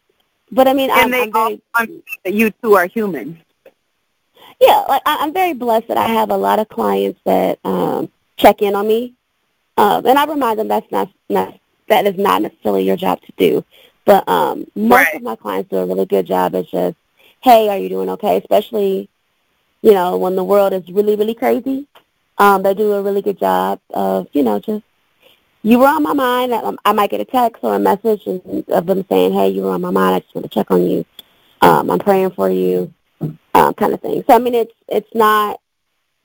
but 0.50 0.68
I 0.68 0.72
mean, 0.72 0.90
I'm, 0.92 1.10
they 1.10 1.22
I'm 1.22 1.32
very, 1.32 1.62
all 1.74 1.86
that 2.24 2.34
you 2.34 2.50
two 2.62 2.74
are 2.74 2.86
human. 2.86 3.38
yeah, 4.60 4.84
like 4.88 5.02
I, 5.06 5.18
I'm 5.20 5.32
very 5.32 5.52
blessed 5.54 5.88
that 5.88 5.96
I 5.98 6.06
have 6.08 6.30
a 6.30 6.36
lot 6.36 6.58
of 6.58 6.68
clients 6.68 7.20
that 7.24 7.58
um, 7.64 8.10
check 8.36 8.62
in 8.62 8.74
on 8.74 8.86
me, 8.88 9.14
um, 9.76 10.06
and 10.06 10.18
I 10.18 10.24
remind 10.26 10.58
them 10.58 10.68
that's 10.68 10.90
not, 10.90 11.10
not 11.28 11.58
that 11.88 12.06
is 12.06 12.16
not 12.16 12.42
necessarily 12.42 12.84
your 12.84 12.96
job 12.96 13.20
to 13.22 13.32
do. 13.36 13.64
But 14.04 14.28
um, 14.28 14.66
most 14.76 15.06
Right. 15.06 15.14
of 15.16 15.22
my 15.22 15.36
clients 15.36 15.70
do 15.70 15.78
a 15.78 15.86
really 15.86 16.06
good 16.06 16.26
job. 16.26 16.54
It's 16.54 16.70
just, 16.70 16.96
hey, 17.42 17.68
are 17.68 17.76
you 17.78 17.88
doing 17.88 18.08
okay? 18.10 18.36
Especially, 18.38 19.08
you 19.82 19.92
know, 19.92 20.16
when 20.16 20.36
the 20.36 20.44
world 20.44 20.72
is 20.72 20.88
really, 20.90 21.16
really 21.16 21.34
crazy. 21.34 21.86
Um, 22.38 22.62
they 22.62 22.74
do 22.74 22.92
a 22.92 23.02
really 23.02 23.22
good 23.22 23.38
job 23.38 23.80
of, 23.94 24.28
you 24.32 24.42
know, 24.44 24.60
just 24.60 24.84
you 25.66 25.80
were 25.80 25.88
on 25.88 26.04
my 26.04 26.12
mind. 26.12 26.54
I, 26.54 26.72
I 26.84 26.92
might 26.92 27.10
get 27.10 27.20
a 27.20 27.24
text 27.24 27.64
or 27.64 27.74
a 27.74 27.78
message 27.80 28.22
of 28.68 28.86
them 28.86 29.04
saying, 29.08 29.32
hey, 29.32 29.48
you 29.48 29.62
were 29.62 29.72
on 29.72 29.80
my 29.80 29.90
mind. 29.90 30.14
I 30.14 30.20
just 30.20 30.32
want 30.32 30.44
to 30.44 30.54
check 30.54 30.70
on 30.70 30.88
you. 30.88 31.04
Um, 31.60 31.90
I'm 31.90 31.98
praying 31.98 32.30
for 32.30 32.48
you, 32.48 32.94
um, 33.20 33.74
kind 33.74 33.92
of 33.92 34.00
thing. 34.00 34.22
So 34.28 34.36
I 34.36 34.38
mean, 34.38 34.54
it's 34.54 34.72
it's 34.86 35.12
not 35.12 35.60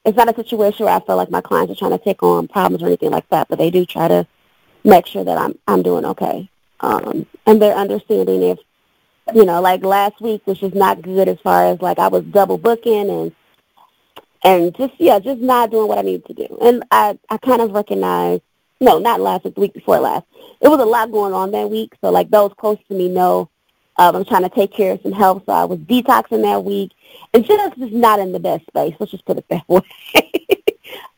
it's 0.05 0.15
not 0.15 0.29
a 0.29 0.35
situation 0.35 0.85
where 0.85 0.93
I 0.93 0.99
feel 0.99 1.15
like 1.15 1.31
my 1.31 1.41
clients 1.41 1.71
are 1.71 1.75
trying 1.75 1.97
to 1.97 2.03
take 2.03 2.21
on 2.21 2.47
problems 2.49 2.83
or 2.83 2.85
anything 2.85 3.09
like 3.09 3.27
that, 3.29 3.47
but 3.47 3.57
they 3.57 3.71
do 3.71 3.83
try 3.83 4.07
to 4.07 4.27
make 4.83 5.07
sure 5.07 5.23
that 5.23 5.39
I'm 5.39 5.57
I'm 5.67 5.81
doing 5.81 6.05
okay. 6.05 6.47
Um, 6.81 7.25
and 7.47 7.59
they're 7.59 7.75
understanding 7.75 8.43
if 8.43 8.59
you 9.33 9.45
know, 9.45 9.59
like 9.59 9.83
last 9.83 10.21
week 10.21 10.45
was 10.45 10.59
just 10.59 10.75
not 10.75 11.01
good 11.01 11.27
as 11.27 11.39
far 11.39 11.65
as 11.65 11.81
like 11.81 11.97
I 11.97 12.09
was 12.09 12.23
double 12.25 12.59
booking 12.59 13.09
and 13.09 13.35
and 14.43 14.75
just 14.75 14.93
yeah, 14.99 15.17
just 15.17 15.41
not 15.41 15.71
doing 15.71 15.87
what 15.87 15.97
I 15.97 16.03
needed 16.03 16.27
to 16.27 16.33
do. 16.35 16.57
And 16.61 16.83
I 16.91 17.17
I 17.27 17.37
kind 17.37 17.63
of 17.63 17.71
recognize 17.71 18.41
no, 18.81 18.99
not 18.99 19.21
last 19.21 19.45
week, 19.45 19.55
the 19.55 19.61
week 19.61 19.73
before 19.73 19.99
last. 19.99 20.25
It 20.59 20.67
was 20.67 20.81
a 20.81 20.85
lot 20.85 21.11
going 21.11 21.33
on 21.33 21.51
that 21.51 21.69
week. 21.69 21.93
So 22.01 22.09
like 22.11 22.29
those 22.29 22.51
close 22.57 22.77
to 22.89 22.93
me 22.93 23.07
know 23.07 23.49
um, 23.97 24.15
I'm 24.15 24.25
trying 24.25 24.43
to 24.43 24.49
take 24.49 24.73
care 24.73 24.93
of 24.93 25.01
some 25.01 25.11
health. 25.11 25.43
So 25.45 25.53
I 25.53 25.63
was 25.65 25.79
detoxing 25.79 26.41
that 26.41 26.63
week 26.63 26.91
and 27.33 27.45
just 27.45 27.77
was 27.77 27.91
not 27.91 28.19
in 28.19 28.31
the 28.31 28.39
best 28.39 28.65
space. 28.67 28.95
Let's 28.99 29.11
just 29.11 29.25
put 29.25 29.37
it 29.37 29.45
that 29.49 29.63
way. 29.69 29.81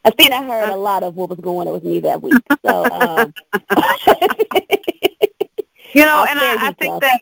I 0.05 0.09
think 0.09 0.31
I 0.31 0.43
heard 0.43 0.69
a 0.69 0.75
lot 0.75 1.03
of 1.03 1.15
what 1.15 1.29
was 1.29 1.39
going 1.39 1.67
on 1.67 1.73
with 1.73 1.83
me 1.83 2.01
that 2.01 2.21
week. 2.21 2.33
So 2.63 2.83
um, 2.91 3.33
You 5.93 6.05
know, 6.05 6.25
I'll 6.25 6.27
and 6.27 6.39
I, 6.39 6.67
I 6.67 6.71
think 6.73 7.01
that 7.01 7.21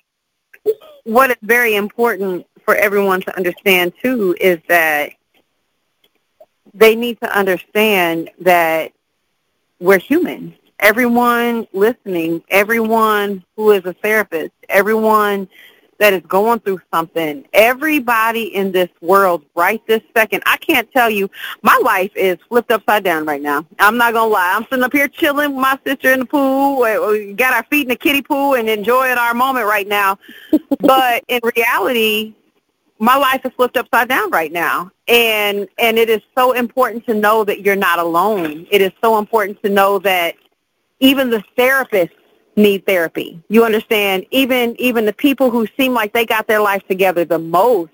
what 1.03 1.29
is 1.29 1.37
very 1.41 1.75
important 1.75 2.47
for 2.63 2.75
everyone 2.75 3.21
to 3.21 3.35
understand 3.35 3.93
too 4.01 4.35
is 4.39 4.59
that 4.69 5.11
they 6.73 6.95
need 6.95 7.19
to 7.19 7.37
understand 7.37 8.29
that 8.39 8.93
we're 9.81 9.99
human. 9.99 10.55
Everyone 10.79 11.67
listening, 11.73 12.43
everyone 12.49 13.43
who 13.55 13.71
is 13.71 13.83
a 13.85 13.93
therapist, 13.93 14.51
everyone 14.69 15.49
that 15.97 16.13
is 16.13 16.21
going 16.27 16.59
through 16.59 16.81
something. 16.91 17.45
Everybody 17.53 18.55
in 18.55 18.71
this 18.71 18.89
world 19.01 19.43
right 19.55 19.85
this 19.85 20.01
second, 20.15 20.41
I 20.47 20.57
can't 20.57 20.91
tell 20.91 21.09
you, 21.11 21.29
my 21.61 21.79
life 21.83 22.11
is 22.15 22.37
flipped 22.49 22.71
upside 22.71 23.03
down 23.03 23.25
right 23.25 23.41
now. 23.41 23.65
I'm 23.77 23.97
not 23.97 24.13
going 24.13 24.29
to 24.29 24.33
lie. 24.33 24.53
I'm 24.55 24.63
sitting 24.63 24.83
up 24.83 24.93
here 24.93 25.07
chilling 25.07 25.53
with 25.53 25.61
my 25.61 25.77
sister 25.85 26.11
in 26.11 26.21
the 26.21 26.25
pool. 26.25 26.81
We 26.81 27.33
got 27.33 27.53
our 27.53 27.63
feet 27.65 27.83
in 27.83 27.89
the 27.89 27.95
kiddie 27.95 28.23
pool 28.23 28.55
and 28.55 28.67
enjoying 28.67 29.17
our 29.17 29.35
moment 29.35 29.67
right 29.67 29.87
now. 29.87 30.17
but 30.79 31.23
in 31.27 31.39
reality, 31.55 32.33
my 33.01 33.17
life 33.17 33.43
is 33.43 33.51
flipped 33.57 33.77
upside 33.77 34.07
down 34.07 34.29
right 34.29 34.51
now. 34.51 34.91
And 35.07 35.67
and 35.79 35.97
it 35.97 36.07
is 36.07 36.21
so 36.37 36.51
important 36.53 37.03
to 37.07 37.15
know 37.15 37.43
that 37.43 37.61
you're 37.61 37.75
not 37.75 37.97
alone. 37.97 38.67
It 38.69 38.79
is 38.79 38.91
so 39.03 39.17
important 39.17 39.61
to 39.63 39.69
know 39.69 39.97
that 39.99 40.35
even 40.99 41.31
the 41.31 41.43
therapists 41.57 42.11
need 42.55 42.85
therapy. 42.85 43.41
You 43.49 43.65
understand? 43.65 44.27
Even 44.29 44.79
even 44.79 45.05
the 45.05 45.13
people 45.13 45.49
who 45.49 45.65
seem 45.77 45.93
like 45.93 46.13
they 46.13 46.27
got 46.27 46.45
their 46.45 46.61
life 46.61 46.87
together 46.87 47.25
the 47.25 47.39
most 47.39 47.91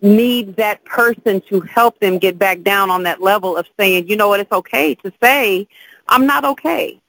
need 0.00 0.54
that 0.56 0.84
person 0.84 1.40
to 1.48 1.60
help 1.62 1.98
them 1.98 2.18
get 2.18 2.38
back 2.38 2.62
down 2.62 2.90
on 2.90 3.02
that 3.02 3.20
level 3.20 3.56
of 3.56 3.66
saying 3.78 4.06
you 4.06 4.16
know 4.16 4.28
what? 4.28 4.38
It's 4.38 4.52
okay 4.52 4.94
to 4.96 5.12
say 5.20 5.66
i'm 6.08 6.26
not 6.26 6.44
okay 6.44 7.00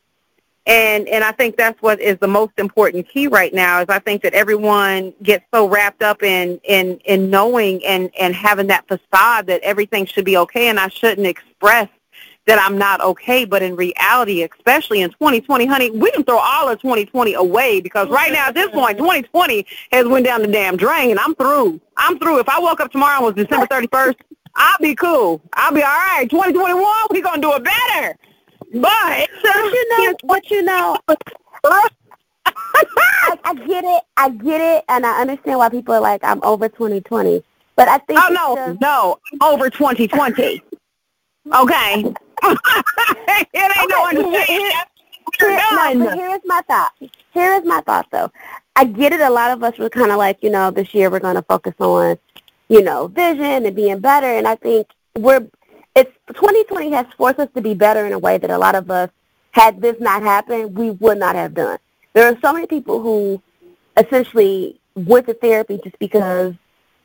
and 0.66 1.08
and 1.08 1.24
I 1.24 1.32
think 1.32 1.58
that's 1.58 1.80
what 1.82 2.00
is 2.00 2.18
the 2.20 2.28
most 2.28 2.54
important 2.58 3.08
key 3.08 3.28
right 3.28 3.54
now 3.54 3.82
is 3.82 3.86
I 3.90 4.00
think 4.00 4.24
that 4.24 4.34
everyone 4.34 5.14
gets 5.22 5.46
so 5.54 5.68
wrapped 5.68 6.02
up 6.02 6.24
in 6.24 6.60
in 6.64 7.00
in 7.06 7.30
knowing 7.30 7.86
and 7.86 8.10
and 8.20 8.34
having 8.34 8.68
that 8.68 8.88
facade 8.88 9.48
that 9.48 9.62
everything 9.62 10.06
should 10.06 10.26
be 10.26 10.38
okay 10.38 10.68
and 10.70 10.80
I 10.80 10.88
shouldn't 10.88 11.28
express 11.28 11.90
that 12.46 12.60
I'm 12.60 12.78
not 12.78 13.02
okay, 13.02 13.44
but 13.44 13.64
in 13.64 13.76
reality, 13.76 14.44
especially 14.44 15.02
in 15.02 15.10
2020, 15.10 15.66
honey, 15.66 15.90
we 15.90 16.12
can 16.12 16.24
throw 16.24 16.38
all 16.38 16.70
of 16.70 16.80
2020 16.80 17.34
away 17.34 17.82
because 17.82 18.08
right 18.10 18.32
now 18.32 18.48
at 18.48 18.54
this 18.54 18.70
point, 18.70 19.00
2020 19.00 19.66
has 19.92 20.06
went 20.06 20.26
down 20.26 20.44
the 20.44 20.48
damn 20.48 20.78
drain. 20.78 21.18
I'm 21.18 21.34
through. 21.36 21.82
I'm 21.98 22.20
through. 22.20 22.40
If 22.40 22.48
I 22.48 22.60
woke 22.60 22.82
up 22.82 22.92
tomorrow 22.92 23.26
and 23.26 23.36
was 23.36 23.46
December 23.46 23.66
31st, 23.66 24.16
I'll 24.56 24.78
be 24.80 24.94
cool. 24.94 25.42
I'll 25.54 25.74
be 25.74 25.82
all 25.82 25.90
right. 25.90 26.30
2021, 26.30 26.84
we're 27.10 27.22
going 27.22 27.42
to 27.42 27.48
do 27.48 27.54
it 27.54 27.64
better. 27.64 28.16
But, 28.82 29.30
but 29.42 29.72
you 29.72 29.90
know, 29.90 30.16
but 30.26 30.52
you 30.52 30.62
know, 30.64 30.98
I, 31.66 31.88
I 33.46 33.54
get 33.54 33.86
it, 33.86 34.04
I 34.18 34.30
get 34.30 34.60
it, 34.60 34.84
and 34.90 35.06
I 35.06 35.22
understand 35.22 35.60
why 35.60 35.70
people 35.70 35.94
are 35.94 36.02
like, 36.02 36.24
I'm 36.24 36.44
over 36.44 36.68
2020. 36.68 37.44
But 37.78 37.88
I 37.88 37.98
think 38.00 38.20
oh 38.22 38.30
no, 38.30 38.56
just, 38.56 38.82
no, 38.82 39.18
over 39.42 39.70
2020. 39.70 40.62
okay, 41.54 41.94
it 42.04 42.14
ain't 43.54 43.54
okay, 43.54 43.86
no 43.90 44.08
understanding. 44.08 44.72
Here, 45.40 45.96
no, 45.96 46.10
here's 46.12 46.42
my 46.46 46.62
thought. 46.68 46.92
Here 47.34 47.54
is 47.54 47.66
my 47.66 47.82
thought, 47.82 48.08
though. 48.12 48.32
I 48.76 48.86
get 48.86 49.14
it. 49.14 49.22
A 49.22 49.30
lot 49.30 49.52
of 49.52 49.64
us 49.64 49.78
were 49.78 49.90
kind 49.90 50.12
of 50.12 50.18
like, 50.18 50.42
you 50.42 50.50
know, 50.50 50.72
this 50.72 50.94
year 50.94 51.10
we're 51.10 51.20
going 51.20 51.36
to 51.36 51.42
focus 51.42 51.74
on, 51.80 52.18
you 52.70 52.82
know, 52.82 53.08
vision 53.08 53.66
and 53.66 53.76
being 53.76 54.00
better. 54.00 54.28
And 54.28 54.48
I 54.48 54.56
think 54.56 54.88
we're 55.16 55.48
it's 55.96 56.12
2020 56.28 56.92
has 56.92 57.06
forced 57.18 57.40
us 57.40 57.50
to 57.56 57.62
be 57.62 57.74
better 57.74 58.06
in 58.06 58.14
a 58.14 58.20
way 58.20 58.38
that 58.38 58.50
a 58.50 58.58
lot 58.58 58.76
of 58.76 58.92
us, 58.92 59.10
had 59.52 59.82
this 59.82 59.96
not 60.02 60.22
happened, 60.22 60.76
we 60.76 60.92
would 60.92 61.18
not 61.18 61.36
have 61.36 61.54
done. 61.54 61.80
There 62.14 62.28
are 62.28 62.38
so 62.42 62.52
many 62.52 62.68
people 62.68 63.02
who 63.02 63.42
essentially 63.96 64.78
went 64.96 65.28
to 65.28 65.34
therapy 65.34 65.80
just 65.82 65.98
because 65.98 66.54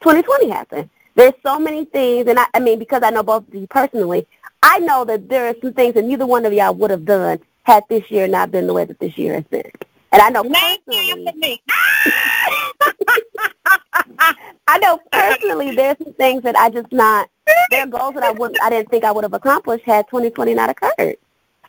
2020 0.00 0.48
happened. 0.48 0.90
There's 1.14 1.34
so 1.44 1.60
many 1.60 1.84
things, 1.84 2.26
and 2.26 2.40
I, 2.40 2.46
I 2.52 2.58
mean, 2.58 2.80
because 2.80 3.04
I 3.04 3.10
know 3.10 3.22
both 3.22 3.46
of 3.46 3.54
you 3.54 3.68
personally, 3.68 4.26
I 4.62 4.80
know 4.80 5.04
that 5.04 5.28
there 5.28 5.46
are 5.46 5.54
some 5.60 5.72
things 5.72 5.94
that 5.94 6.04
neither 6.04 6.26
one 6.26 6.44
of 6.44 6.52
y'all 6.52 6.74
would 6.74 6.90
have 6.90 7.04
done 7.04 7.38
had 7.62 7.84
this 7.88 8.10
year 8.10 8.26
not 8.26 8.50
been 8.50 8.66
the 8.66 8.72
way 8.72 8.84
that 8.84 8.98
this 8.98 9.16
year 9.16 9.34
has 9.34 9.44
been. 9.44 9.70
And 10.12 10.20
I 10.20 10.30
know 10.30 10.42
personally, 10.42 11.62
I 14.70 14.78
know 14.78 15.00
personally 15.10 15.74
there's 15.74 15.96
some 15.98 16.12
things 16.14 16.44
that 16.44 16.54
I 16.54 16.70
just 16.70 16.92
not 16.92 17.28
there 17.70 17.82
are 17.82 17.86
goals 17.86 18.14
that 18.14 18.22
I 18.22 18.30
wouldn't 18.30 18.62
I 18.62 18.70
didn't 18.70 18.88
think 18.88 19.02
I 19.02 19.10
would 19.10 19.24
have 19.24 19.34
accomplished 19.34 19.84
had 19.84 20.06
2020 20.06 20.54
not 20.54 20.70
occurred. 20.70 21.16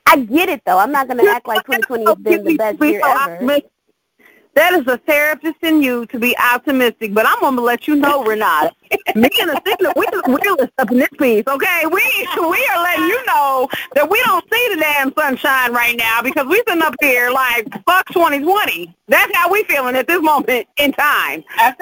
I 0.06 0.18
get 0.18 0.50
it 0.50 0.62
though. 0.66 0.78
I'm 0.78 0.92
not 0.92 1.08
going 1.08 1.18
to 1.18 1.32
act 1.32 1.48
like 1.48 1.66
2020 1.66 2.06
has 2.06 2.16
been 2.18 2.44
the 2.44 2.58
best 2.58 2.80
year 2.80 3.02
ever. 3.04 3.44
That 4.54 4.74
is 4.74 4.86
a 4.88 4.98
therapist 4.98 5.56
in 5.62 5.82
you 5.82 6.06
to 6.08 6.20
be 6.20 6.38
optimistic, 6.38 7.14
but 7.14 7.26
I'm 7.26 7.56
to 7.56 7.62
let 7.62 7.88
you 7.88 7.96
know, 7.96 8.24
Renata. 8.24 8.74
Me 9.16 9.30
and 9.40 9.50
the 9.50 9.62
signal, 9.66 9.94
we 9.96 10.06
are 10.08 10.22
realists 10.28 10.74
up 10.78 10.92
in 10.92 10.98
this 10.98 11.10
piece, 11.18 11.44
okay? 11.48 11.84
We 11.86 12.02
we 12.38 12.70
are 12.74 12.84
letting 12.84 13.06
you 13.06 13.26
know 13.26 13.70
that 13.94 14.10
we 14.10 14.22
don't 14.24 14.44
see 14.52 14.76
the 14.76 14.82
damn 14.82 15.14
sunshine 15.14 15.72
right 15.74 15.96
now 15.98 16.22
because 16.22 16.48
we 16.48 16.62
sitting 16.68 16.82
up 16.82 16.96
here 17.00 17.32
like, 17.32 17.66
fuck 17.86 18.08
2020. 18.10 18.94
That's 19.08 19.34
how 19.36 19.50
we 19.50 19.64
feeling 19.64 19.96
at 19.96 20.08
this 20.08 20.22
moment 20.22 20.68
in 20.78 20.92
time. 20.92 21.46
that, 21.58 21.78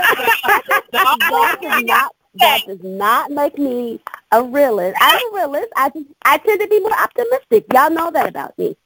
does 1.61 1.83
not, 1.83 2.11
that 2.35 2.61
does 2.67 2.83
not 2.83 3.31
make 3.31 3.57
me 3.57 3.99
a 4.31 4.43
realist. 4.43 4.95
I'm 5.01 5.33
a 5.33 5.35
realist. 5.35 5.69
I, 5.75 5.89
I 6.23 6.37
tend 6.37 6.61
to 6.61 6.67
be 6.67 6.79
more 6.81 6.93
optimistic. 6.93 7.65
Y'all 7.73 7.89
know 7.89 8.11
that 8.11 8.29
about 8.29 8.57
me. 8.59 8.77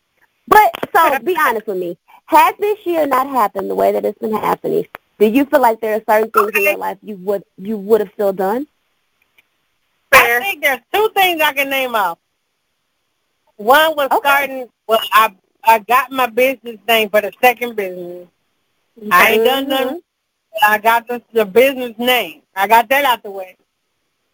But, 0.47 0.71
so, 0.93 1.19
be 1.19 1.35
honest 1.39 1.67
with 1.67 1.77
me. 1.77 1.97
Had 2.25 2.55
this 2.59 2.85
year 2.85 3.05
not 3.05 3.27
happened 3.27 3.69
the 3.69 3.75
way 3.75 3.91
that 3.91 4.05
it's 4.05 4.17
been 4.19 4.33
happening, 4.33 4.85
do 5.19 5.27
you 5.27 5.45
feel 5.45 5.61
like 5.61 5.81
there 5.81 5.95
are 5.95 6.01
certain 6.09 6.31
things 6.31 6.47
okay. 6.47 6.59
in 6.59 6.63
your 6.63 6.77
life 6.77 6.97
you 7.01 7.15
would 7.17 7.43
you 7.57 7.77
would 7.77 8.01
have 8.01 8.11
still 8.13 8.33
done? 8.33 8.67
I 10.11 10.39
think 10.39 10.63
there's 10.63 10.79
two 10.93 11.09
things 11.13 11.41
I 11.41 11.53
can 11.53 11.69
name 11.69 11.95
off. 11.95 12.17
One 13.57 13.95
was 13.95 14.09
okay. 14.11 14.17
starting. 14.19 14.69
Well, 14.87 14.99
I 15.11 15.33
I 15.63 15.79
got 15.79 16.11
my 16.11 16.27
business 16.27 16.77
name 16.87 17.09
for 17.09 17.21
the 17.21 17.31
second 17.41 17.75
business. 17.75 18.27
Mm-hmm. 18.99 19.09
I 19.11 19.29
ain't 19.31 19.45
done 19.45 19.69
nothing. 19.69 20.01
I 20.61 20.77
got 20.77 21.07
the, 21.07 21.21
the 21.33 21.45
business 21.45 21.97
name. 21.97 22.41
I 22.55 22.67
got 22.67 22.89
that 22.89 23.05
out 23.05 23.23
the 23.23 23.31
way. 23.31 23.57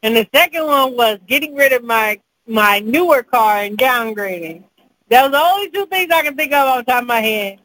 And 0.03 0.15
the 0.15 0.27
second 0.33 0.65
one 0.65 0.95
was 0.95 1.19
getting 1.27 1.55
rid 1.55 1.73
of 1.73 1.83
my 1.83 2.19
my 2.47 2.79
newer 2.79 3.23
car 3.23 3.57
and 3.57 3.77
downgrading. 3.77 4.63
That 5.09 5.23
was 5.23 5.31
the 5.31 5.39
only 5.39 5.69
two 5.71 5.85
things 5.87 6.11
I 6.11 6.23
can 6.23 6.35
think 6.35 6.53
of 6.53 6.67
off 6.67 6.85
the 6.85 6.91
top 6.91 7.01
of 7.01 7.07
my 7.07 7.21
head 7.21 7.59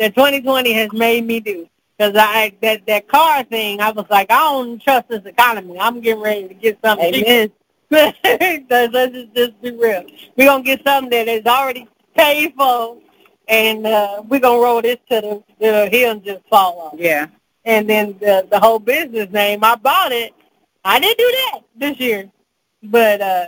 that 0.00 0.14
2020 0.14 0.72
has 0.72 0.92
made 0.92 1.26
me 1.26 1.38
do. 1.38 1.68
Because 1.96 2.16
I 2.16 2.54
that 2.62 2.86
that 2.86 3.06
car 3.08 3.44
thing, 3.44 3.80
I 3.80 3.90
was 3.90 4.06
like, 4.08 4.30
I 4.30 4.38
don't 4.38 4.82
trust 4.82 5.08
this 5.08 5.24
economy. 5.26 5.78
I'm 5.78 6.00
getting 6.00 6.22
ready 6.22 6.48
to 6.48 6.54
get 6.54 6.78
something. 6.82 7.14
Amen. 7.14 7.52
Let's 7.90 8.16
just, 8.22 9.34
just 9.34 9.62
be 9.62 9.72
real. 9.72 10.06
We're 10.36 10.46
gonna 10.46 10.62
get 10.62 10.82
something 10.82 11.10
that 11.10 11.28
is 11.28 11.44
already 11.44 11.86
paid 12.16 12.54
for, 12.56 12.96
and 13.48 13.86
uh, 13.86 14.22
we're 14.26 14.40
gonna 14.40 14.62
roll 14.62 14.80
this 14.80 14.96
to 15.10 15.20
the, 15.20 15.42
the 15.58 15.88
hill 15.90 16.12
and 16.12 16.24
just 16.24 16.42
fall 16.48 16.80
off. 16.80 16.94
Yeah. 16.96 17.26
And 17.66 17.90
then 17.90 18.16
the 18.18 18.46
the 18.50 18.58
whole 18.58 18.78
business 18.78 19.30
name, 19.30 19.62
I 19.62 19.76
bought 19.76 20.12
it. 20.12 20.32
I 20.82 20.98
didn't 20.98 21.18
do 21.18 21.30
that 21.32 21.60
this 21.76 22.00
year, 22.00 22.30
but 22.82 23.20
uh, 23.20 23.46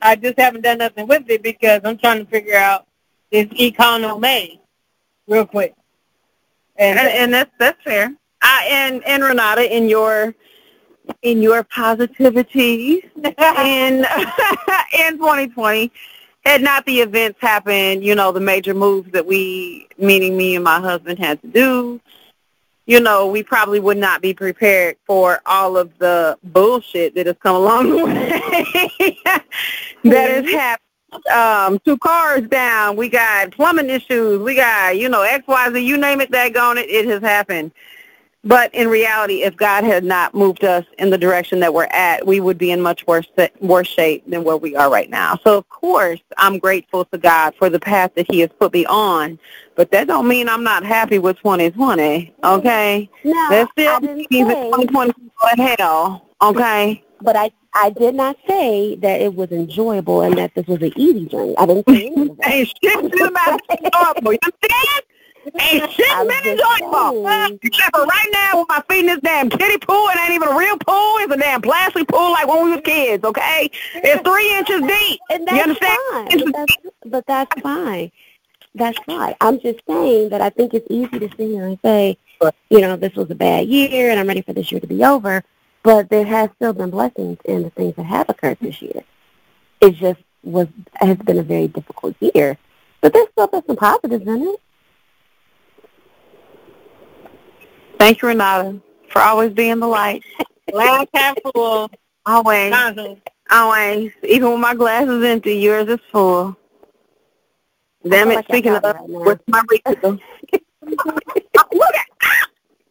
I 0.00 0.14
just 0.14 0.38
haven't 0.38 0.60
done 0.60 0.78
nothing 0.78 1.08
with 1.08 1.28
it 1.28 1.42
because 1.42 1.80
I'm 1.82 1.98
trying 1.98 2.24
to 2.24 2.30
figure 2.30 2.56
out 2.56 2.86
this 3.32 3.48
economy 3.58 4.60
real 5.26 5.46
quick. 5.46 5.74
And, 6.78 6.98
and, 6.98 7.08
and 7.08 7.34
that's 7.34 7.50
that's 7.58 7.82
fair. 7.82 8.14
I, 8.40 8.68
and 8.70 9.04
and 9.04 9.22
Renata, 9.22 9.74
in 9.74 9.88
your 9.88 10.34
in 11.22 11.42
your 11.42 11.64
positivity 11.64 13.02
in 13.16 13.24
in 14.94 15.18
2020, 15.18 15.92
had 16.44 16.62
not 16.62 16.86
the 16.86 17.00
events 17.00 17.38
happened, 17.40 18.04
you 18.04 18.14
know, 18.14 18.32
the 18.32 18.40
major 18.40 18.74
moves 18.74 19.10
that 19.12 19.26
we, 19.26 19.88
meaning 19.98 20.36
me 20.36 20.54
and 20.54 20.64
my 20.64 20.80
husband, 20.80 21.18
had 21.18 21.40
to 21.42 21.48
do, 21.48 22.00
you 22.86 23.00
know, 23.00 23.26
we 23.26 23.42
probably 23.42 23.80
would 23.80 23.98
not 23.98 24.22
be 24.22 24.32
prepared 24.32 24.96
for 25.06 25.40
all 25.44 25.76
of 25.76 25.96
the 25.98 26.38
bullshit 26.42 27.14
that 27.14 27.26
has 27.26 27.36
come 27.42 27.54
along 27.56 27.90
the 27.90 27.96
way 28.04 29.18
that 29.24 29.44
has 30.04 30.44
mm-hmm. 30.44 30.48
happened 30.48 30.87
um, 31.32 31.78
two 31.80 31.98
cars 31.98 32.42
down. 32.48 32.96
We 32.96 33.08
got 33.08 33.52
plumbing 33.52 33.90
issues. 33.90 34.40
We 34.40 34.54
got, 34.54 34.96
you 34.96 35.08
know, 35.08 35.22
X, 35.22 35.46
Y, 35.46 35.72
Z, 35.72 35.78
you 35.78 35.96
name 35.96 36.20
it, 36.20 36.30
that 36.30 36.52
gone 36.52 36.78
it, 36.78 36.88
it 36.88 37.06
has 37.06 37.22
happened. 37.22 37.72
But 38.44 38.72
in 38.72 38.88
reality, 38.88 39.42
if 39.42 39.56
God 39.56 39.82
had 39.82 40.04
not 40.04 40.32
moved 40.32 40.64
us 40.64 40.84
in 40.98 41.10
the 41.10 41.18
direction 41.18 41.58
that 41.60 41.74
we're 41.74 41.88
at, 41.90 42.24
we 42.24 42.40
would 42.40 42.56
be 42.56 42.70
in 42.70 42.80
much 42.80 43.06
worse 43.06 43.26
worse 43.60 43.88
shape 43.88 44.30
than 44.30 44.44
where 44.44 44.56
we 44.56 44.76
are 44.76 44.90
right 44.90 45.10
now. 45.10 45.38
So 45.42 45.58
of 45.58 45.68
course, 45.68 46.20
I'm 46.36 46.58
grateful 46.58 47.04
to 47.06 47.18
God 47.18 47.54
for 47.58 47.68
the 47.68 47.80
path 47.80 48.12
that 48.14 48.30
He 48.30 48.40
has 48.40 48.50
put 48.58 48.72
me 48.72 48.86
on. 48.86 49.40
But 49.74 49.90
that 49.90 50.06
don't 50.06 50.28
mean 50.28 50.48
I'm 50.48 50.62
not 50.62 50.84
happy 50.84 51.18
with 51.18 51.36
2020. 51.38 52.32
Okay, 52.44 53.10
no, 53.24 53.46
that's 53.50 53.70
still 53.72 53.96
I 53.96 54.00
didn't 54.00 54.32
say, 54.32 54.70
2020 54.70 55.76
hell. 55.76 56.28
Okay, 56.40 57.04
but 57.20 57.34
I 57.34 57.50
I 57.74 57.90
did 57.90 58.14
not 58.14 58.36
say 58.46 58.96
that 58.96 59.20
it 59.20 59.34
was 59.34 59.50
enjoyable 59.50 60.22
and 60.22 60.36
that 60.38 60.54
this 60.54 60.66
was 60.66 60.80
an 60.82 60.92
easy 60.96 61.26
journey. 61.26 61.56
I 61.58 61.66
didn't 61.66 61.88
say 61.88 62.06
any 62.06 62.30
of 62.30 62.36
that. 62.38 62.48
Ain't 62.48 62.68
shit 62.82 63.28
about 63.28 63.60
enjoyable. 63.70 64.32
You 64.32 64.38
understand? 64.44 65.02
Ain't 65.60 65.90
shit 65.92 66.28
been 66.28 66.52
enjoyable. 66.52 67.58
Except 67.62 67.96
for 67.96 68.04
right 68.04 68.28
now 68.32 68.60
with 68.60 68.68
my 68.68 68.82
feet 68.88 69.00
in 69.00 69.06
this 69.06 69.20
damn 69.20 69.48
kiddie 69.50 69.78
pool. 69.78 70.08
It 70.08 70.18
ain't 70.20 70.32
even 70.32 70.48
a 70.48 70.56
real 70.56 70.76
pool. 70.78 71.16
It's 71.18 71.32
a 71.32 71.36
damn 71.36 71.62
plastic 71.62 72.08
pool 72.08 72.32
like 72.32 72.48
when 72.48 72.64
we 72.64 72.70
were 72.72 72.80
kids, 72.80 73.24
okay? 73.24 73.70
It's 73.94 74.22
three 74.22 74.56
inches 74.56 74.80
deep. 74.80 75.20
And 75.30 75.46
that's 75.46 75.56
you 75.56 75.62
understand? 75.62 75.98
fine. 76.10 76.52
That's, 76.52 76.76
but 77.06 77.26
that's 77.26 77.60
fine. 77.60 78.10
that's 78.74 78.98
fine. 79.00 79.34
I'm 79.40 79.60
just 79.60 79.80
saying 79.88 80.30
that 80.30 80.40
I 80.40 80.50
think 80.50 80.74
it's 80.74 80.86
easy 80.90 81.18
to 81.18 81.28
sit 81.28 81.48
here 81.48 81.66
and 81.66 81.78
say, 81.84 82.18
you 82.70 82.80
know, 82.80 82.96
this 82.96 83.14
was 83.14 83.30
a 83.30 83.34
bad 83.34 83.66
year 83.68 84.10
and 84.10 84.18
I'm 84.18 84.26
ready 84.26 84.42
for 84.42 84.52
this 84.52 84.70
year 84.70 84.80
to 84.80 84.86
be 84.86 85.04
over. 85.04 85.44
But 85.82 86.10
there 86.10 86.24
has 86.24 86.50
still 86.56 86.72
been 86.72 86.90
blessings 86.90 87.38
in 87.44 87.62
the 87.62 87.70
things 87.70 87.94
that 87.96 88.04
have 88.04 88.28
occurred 88.28 88.58
this 88.60 88.82
year. 88.82 89.04
It 89.80 89.94
just 89.94 90.20
was 90.42 90.68
has 90.94 91.16
been 91.18 91.38
a 91.38 91.42
very 91.42 91.68
difficult 91.68 92.16
year. 92.20 92.58
But 93.00 93.12
there's 93.12 93.28
still 93.30 93.46
been 93.46 93.64
some 93.66 93.76
positives 93.76 94.26
in 94.26 94.42
it. 94.42 94.60
Thank 97.98 98.22
you, 98.22 98.28
Renata, 98.28 98.80
for 99.08 99.20
always 99.20 99.52
being 99.52 99.80
the 99.80 99.86
light. 99.86 100.24
Glass 100.72 101.06
half 101.14 101.36
full. 101.54 101.90
Always. 102.26 102.74
Always. 103.50 104.12
Even 104.22 104.50
when 104.50 104.60
my 104.60 104.74
glass 104.74 105.08
is 105.08 105.24
empty, 105.24 105.54
yours 105.56 105.88
is 105.88 105.98
full. 106.12 106.54
Damn 108.06 108.30
it, 108.30 108.34
like 108.36 108.44
speaking 108.44 108.72
of, 108.72 108.82
right 108.82 109.08
with 109.08 109.40
my 109.46 109.62
refill. 109.86 110.18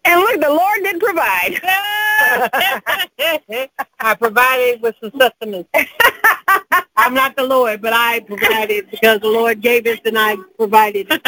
and 0.08 0.22
look, 0.22 0.42
the 0.42 0.50
Lord 0.50 0.80
did 0.84 1.00
provide. 1.00 1.60
I 4.00 4.16
provided 4.16 4.82
with 4.82 4.96
some 5.02 5.12
sustenance. 5.20 5.68
I'm 6.98 7.14
not 7.14 7.36
the 7.36 7.44
Lord, 7.44 7.82
but 7.82 7.94
I 7.94 8.22
provided 8.22 8.90
because 8.90 9.20
the 9.20 9.28
Lord 9.28 9.62
gave 9.62 9.86
us 9.86 10.00
and 10.06 10.18
I 10.18 10.38
provided. 10.58 11.08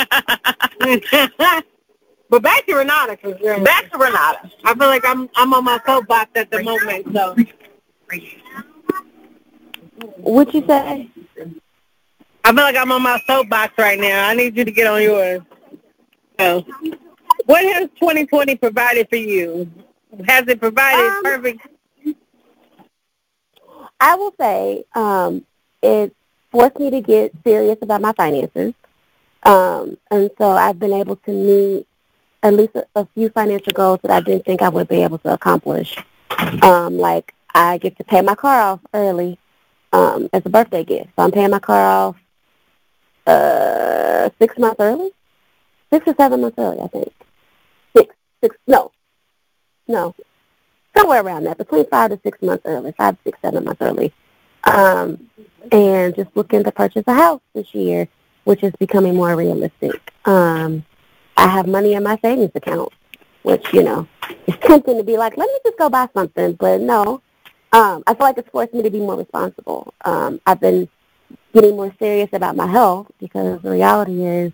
but 2.30 2.42
back 2.42 2.66
to 2.66 2.76
Renata, 2.76 3.18
because 3.22 3.40
Back 3.64 3.92
to 3.92 3.98
Renata. 3.98 4.50
I 4.66 4.74
feel 4.76 4.88
like 4.88 5.06
I'm 5.06 5.30
I'm 5.36 5.54
on 5.54 5.64
my 5.64 5.80
soapbox 5.86 6.32
at 6.36 6.52
the 6.52 6.64
moment. 6.64 7.14
So 7.14 7.36
What'd 10.18 10.54
you 10.54 10.66
say? 10.66 11.10
I 12.44 12.54
feel 12.54 12.64
like 12.64 12.76
I'm 12.76 12.92
on 12.92 13.02
my 13.02 13.20
soapbox 13.28 13.74
right 13.78 14.00
now. 14.00 14.28
I 14.28 14.34
need 14.34 14.56
you 14.56 14.66
to 14.66 14.72
get 14.72 14.88
on 14.88 15.02
yours. 15.02 15.42
So, 16.40 16.66
what 17.50 17.64
has 17.74 17.89
2020 18.00 18.58
provided 18.58 19.10
for 19.10 19.16
you? 19.16 19.68
Has 20.28 20.47
it 20.47 20.60
provided 20.60 21.04
Um, 21.04 21.24
perfect? 21.24 21.62
I 24.00 24.16
will 24.16 24.36
say 24.39 24.84
um, 24.93 25.43
it 25.82 26.16
forced 26.52 26.78
me 26.78 26.91
to 26.91 27.02
get 27.02 27.32
serious 27.43 27.78
about 27.82 28.02
my 28.02 28.14
finances. 28.14 28.76
Um, 29.41 29.97
and 30.12 30.30
so 30.38 30.52
I've 30.52 30.78
been 30.78 30.93
able 30.93 31.16
to 31.16 31.32
meet 31.32 31.88
at 32.43 32.54
least 32.54 32.76
a, 32.76 32.86
a 32.95 33.08
few 33.16 33.30
financial 33.30 33.74
goals 33.74 34.00
that 34.04 34.12
I 34.12 34.20
didn't 34.20 34.45
think 34.45 34.62
I 34.62 34.70
would 34.70 34.88
be 34.88 35.02
able 35.02 35.18
to 35.20 35.34
accomplish. 35.34 35.97
Um, 36.62 37.00
like 37.00 37.34
I 37.56 37.80
get 37.80 37.97
to 37.97 38.04
pay 38.04 38.22
my 38.22 38.36
car 38.36 38.62
off 38.62 38.80
early 38.93 39.39
um, 39.91 40.30
as 40.34 40.43
a 40.45 40.50
birthday 40.50 40.84
gift. 40.84 41.10
So 41.16 41.24
I'm 41.24 41.32
paying 41.32 41.50
my 41.50 41.60
car 41.60 41.84
off 41.84 42.16
uh, 43.26 44.30
six 44.38 44.56
months 44.60 44.80
early, 44.80 45.10
six 45.91 46.08
or 46.08 46.14
seven 46.16 46.41
months 46.41 46.60
early, 46.60 46.80
I 46.82 46.88
think. 46.89 47.12
Six, 48.42 48.56
no, 48.68 48.92
no, 49.88 50.16
somewhere 50.96 51.22
around 51.22 51.46
that, 51.46 51.58
between 51.58 51.86
five 51.88 52.12
to 52.12 52.20
six 52.24 52.42
months 52.42 52.64
early, 52.66 52.94
five, 52.94 53.18
six, 53.24 53.38
seven 53.42 53.66
months 53.66 53.82
early. 53.82 54.14
Um, 54.64 55.30
and 55.72 56.16
just 56.16 56.30
looking 56.36 56.64
to 56.64 56.72
purchase 56.72 57.04
a 57.08 57.14
house 57.14 57.42
this 57.54 57.74
year, 57.74 58.08
which 58.44 58.64
is 58.64 58.74
becoming 58.80 59.16
more 59.16 59.36
realistic. 59.36 60.14
Um, 60.26 60.86
I 61.38 61.48
have 61.48 61.68
money 61.68 61.94
in 61.94 62.04
my 62.04 62.18
savings 62.22 62.52
account, 62.56 62.92
which, 63.44 63.66
you 63.74 63.84
know, 63.84 64.08
is 64.48 64.56
tempting 64.62 64.98
to 64.98 65.04
be 65.04 65.18
like, 65.18 65.38
let 65.38 65.48
me 65.48 65.60
just 65.66 65.78
go 65.78 65.90
buy 65.90 66.08
something. 66.14 66.54
But 66.54 66.82
no, 66.82 67.22
um, 67.72 68.04
I 68.08 68.14
feel 68.14 68.28
like 68.28 68.38
it's 68.38 68.50
forced 68.50 68.74
me 68.74 68.84
to 68.84 68.90
be 68.90 69.00
more 69.00 69.16
responsible. 69.16 69.94
Um, 70.04 70.42
I've 70.46 70.60
been 70.60 70.90
getting 71.54 71.76
more 71.76 71.94
serious 72.00 72.30
about 72.34 72.56
my 72.56 72.68
health 72.68 73.08
because 73.20 73.62
the 73.62 73.72
reality 73.72 74.24
is 74.24 74.52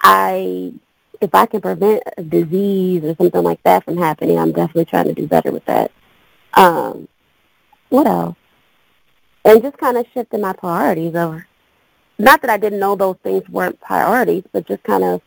I 0.00 0.72
if 1.22 1.34
I 1.34 1.46
can 1.46 1.60
prevent 1.60 2.02
a 2.18 2.22
disease 2.22 3.04
or 3.04 3.14
something 3.16 3.42
like 3.42 3.62
that 3.62 3.84
from 3.84 3.96
happening, 3.96 4.38
I'm 4.38 4.52
definitely 4.52 4.86
trying 4.86 5.06
to 5.06 5.14
do 5.14 5.26
better 5.26 5.52
with 5.52 5.64
that. 5.66 5.92
Um, 6.54 7.08
what 7.88 8.06
else? 8.06 8.36
And 9.44 9.62
just 9.62 9.78
kind 9.78 9.96
of 9.96 10.06
shifting 10.12 10.40
my 10.40 10.52
priorities 10.52 11.14
over. 11.14 11.46
Not 12.18 12.42
that 12.42 12.50
I 12.50 12.56
didn't 12.56 12.80
know 12.80 12.96
those 12.96 13.16
things 13.22 13.48
weren't 13.48 13.80
priorities, 13.80 14.44
but 14.52 14.66
just 14.66 14.82
kind 14.82 15.04
of 15.04 15.22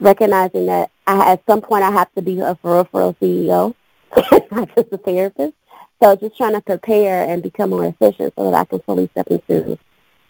recognizing 0.00 0.66
that 0.66 0.90
I, 1.06 1.32
at 1.32 1.42
some 1.46 1.60
point 1.60 1.84
I 1.84 1.90
have 1.90 2.12
to 2.14 2.22
be 2.22 2.40
a 2.40 2.54
referral 2.56 3.16
CEO, 3.18 3.74
not 4.50 4.74
just 4.74 4.92
a 4.92 4.98
therapist. 4.98 5.54
So 6.02 6.16
just 6.16 6.36
trying 6.36 6.54
to 6.54 6.60
prepare 6.60 7.28
and 7.28 7.42
become 7.42 7.70
more 7.70 7.86
efficient 7.86 8.34
so 8.36 8.50
that 8.50 8.54
I 8.54 8.64
can 8.64 8.80
fully 8.80 9.08
step 9.12 9.28
into 9.28 9.78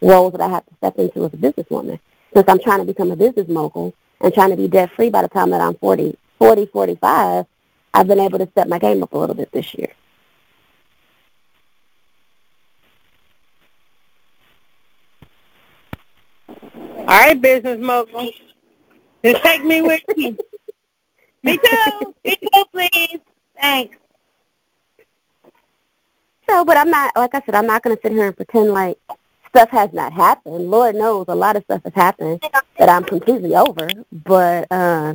roles 0.03 0.33
that 0.33 0.41
I 0.43 0.49
have 0.49 0.67
to 0.67 0.75
step 0.77 0.99
into 0.99 1.25
as 1.25 1.33
a 1.33 1.37
businesswoman. 1.37 1.99
Since 2.35 2.49
I'm 2.49 2.59
trying 2.59 2.81
to 2.81 2.85
become 2.85 3.11
a 3.11 3.17
business 3.17 3.49
mogul, 3.49 3.95
and 4.23 4.33
trying 4.33 4.51
to 4.51 4.57
be 4.57 4.69
debt 4.69 4.91
free 4.93 5.11
by 5.11 5.23
the 5.23 5.29
time 5.29 5.51
that 5.51 5.61
I'm 5.61 5.75
40, 5.75 6.17
40, 6.39 6.67
45, 6.67 7.47
I've 7.93 8.07
been 8.07 8.21
able 8.21 8.39
to 8.39 8.49
step 8.49 8.69
my 8.69 8.79
game 8.79 9.03
up 9.03 9.13
a 9.13 9.19
little 9.19 9.35
bit 9.35 9.51
this 9.53 9.75
year. 9.75 9.93
All 16.99 17.19
right, 17.19 17.39
business 17.39 17.81
mogul. 17.81 18.31
Just 19.25 19.43
take 19.43 19.65
me 19.65 19.83
with 19.83 20.03
you. 20.17 20.39
me 21.43 21.59
too. 21.59 22.15
Me 22.25 22.37
too, 22.37 22.65
please. 22.73 23.21
Thanks. 23.61 23.97
So, 26.49 26.65
but 26.65 26.77
I'm 26.77 26.91
not, 26.91 27.15
like 27.17 27.35
I 27.35 27.43
said, 27.45 27.55
I'm 27.55 27.67
not 27.67 27.83
going 27.83 27.97
to 27.97 28.03
sit 28.03 28.13
here 28.13 28.27
and 28.27 28.37
pretend 28.37 28.71
like 28.71 28.99
stuff 29.55 29.69
has 29.71 29.93
not 29.93 30.13
happened. 30.13 30.71
Lord 30.71 30.95
knows 30.95 31.27
a 31.29 31.35
lot 31.35 31.57
of 31.57 31.65
stuff 31.65 31.83
has 31.85 31.95
happened 31.95 32.43
that 32.79 32.89
I'm 32.89 33.05
completely 33.05 33.55
over. 33.55 33.89
But 34.11 34.67
uh, 34.71 35.15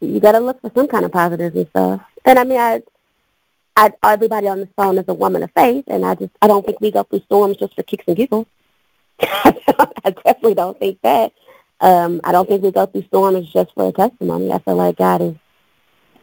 you 0.00 0.20
got 0.20 0.32
to 0.32 0.40
look 0.40 0.60
for 0.60 0.70
some 0.74 0.86
kind 0.86 1.04
of 1.04 1.12
positives 1.12 1.56
and 1.56 1.68
stuff. 1.70 2.02
And 2.24 2.38
I 2.38 2.44
mean, 2.44 2.58
I, 2.58 2.82
I, 3.76 3.92
everybody 4.04 4.46
on 4.48 4.58
this 4.58 4.68
phone 4.76 4.96
is 4.98 5.04
a 5.08 5.14
woman 5.14 5.42
of 5.42 5.50
faith, 5.52 5.84
and 5.88 6.04
I 6.04 6.14
just, 6.14 6.30
I 6.40 6.46
don't 6.46 6.64
think 6.64 6.80
we 6.80 6.90
go 6.90 7.02
through 7.02 7.20
storms 7.20 7.56
just 7.56 7.74
for 7.74 7.82
kicks 7.82 8.04
and 8.06 8.16
giggles. 8.16 8.46
I 9.20 10.14
definitely 10.24 10.54
don't 10.54 10.78
think 10.78 11.00
that. 11.02 11.32
Um, 11.80 12.20
I 12.24 12.32
don't 12.32 12.48
think 12.48 12.62
we 12.62 12.72
go 12.72 12.86
through 12.86 13.04
storms 13.04 13.52
just 13.52 13.72
for 13.74 13.88
a 13.88 13.92
testimony. 13.92 14.52
I 14.52 14.58
feel 14.58 14.76
like 14.76 14.96
God 14.96 15.22
is, 15.22 15.34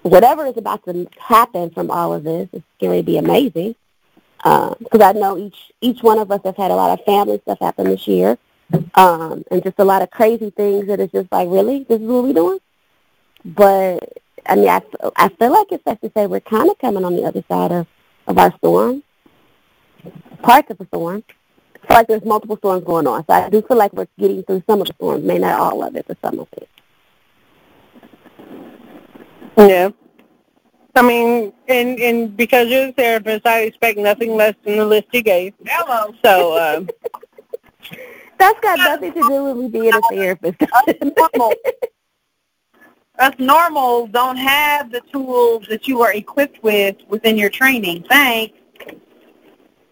whatever 0.01 0.45
is 0.45 0.57
about 0.57 0.85
to 0.85 1.07
happen 1.17 1.69
from 1.69 1.91
all 1.91 2.13
of 2.13 2.23
this 2.23 2.49
is 2.53 2.61
going 2.79 2.99
to 2.99 3.03
be 3.03 3.17
amazing. 3.17 3.75
Because 4.45 5.01
I 5.01 5.13
know 5.13 5.39
each 5.39 5.71
each 5.81 6.03
one 6.03 6.19
of 6.19 6.29
us 6.31 6.39
has 6.45 6.55
had 6.55 6.69
a 6.69 6.75
lot 6.75 6.91
of 6.91 7.03
family 7.03 7.39
stuff 7.41 7.57
happen 7.59 7.87
this 7.87 8.07
year, 8.07 8.37
um, 8.93 9.43
and 9.49 9.63
just 9.63 9.79
a 9.79 9.83
lot 9.83 10.03
of 10.03 10.11
crazy 10.11 10.51
things 10.51 10.85
that 10.85 10.99
is 10.99 11.09
just 11.11 11.31
like, 11.31 11.49
really, 11.49 11.83
this 11.89 11.99
is 11.99 12.07
what 12.07 12.25
we're 12.25 12.33
doing. 12.33 12.59
But 13.43 14.21
I 14.45 14.55
mean, 14.55 14.69
I, 14.69 14.83
I 15.15 15.29
feel 15.29 15.51
like 15.51 15.71
it's 15.71 15.83
safe 15.83 15.99
to 16.01 16.11
say 16.15 16.27
we're 16.27 16.41
kind 16.41 16.69
of 16.69 16.77
coming 16.77 17.03
on 17.03 17.15
the 17.15 17.23
other 17.23 17.43
side 17.47 17.71
of 17.71 17.87
of 18.27 18.37
our 18.37 18.55
storm, 18.57 19.01
parts 20.43 20.69
of 20.69 20.77
the 20.77 20.85
storm. 20.85 21.23
I 21.83 21.87
feel 21.87 21.97
like 21.97 22.07
there's 22.07 22.25
multiple 22.25 22.57
storms 22.57 22.83
going 22.83 23.07
on, 23.07 23.25
so 23.25 23.33
I 23.33 23.49
do 23.49 23.63
feel 23.63 23.77
like 23.77 23.93
we're 23.93 24.07
getting 24.19 24.43
through 24.43 24.61
some 24.67 24.79
of 24.79 24.87
the 24.87 24.93
storms, 24.93 25.23
may 25.23 25.39
not 25.39 25.59
all 25.59 25.83
of 25.83 25.95
it, 25.95 26.05
but 26.07 26.17
some 26.21 26.39
of 26.39 26.47
it. 26.53 26.69
Yeah. 29.57 29.89
I 30.95 31.01
mean, 31.01 31.53
and 31.67 31.99
and 31.99 32.37
because 32.37 32.69
you're 32.69 32.87
a 32.87 32.91
therapist, 32.91 33.45
I 33.45 33.61
expect 33.61 33.97
nothing 33.97 34.35
less 34.35 34.55
than 34.63 34.77
the 34.77 34.85
list 34.85 35.07
you 35.11 35.21
gave. 35.21 35.53
Hello. 35.65 36.13
So, 36.23 36.57
um, 36.57 36.89
That's 38.37 38.59
got 38.59 38.77
nothing 38.79 39.13
to 39.13 39.21
do 39.21 39.43
with 39.45 39.57
me 39.57 39.67
being 39.69 39.93
a 39.93 40.01
therapist. 40.09 40.57
normal. 41.01 41.53
Us 43.17 43.33
normal 43.39 44.07
don't 44.07 44.35
have 44.35 44.91
the 44.91 44.99
tools 45.11 45.65
that 45.69 45.87
you 45.87 46.01
are 46.01 46.13
equipped 46.13 46.61
with 46.63 46.97
within 47.07 47.37
your 47.37 47.49
training. 47.49 48.03
Thanks. 48.09 48.57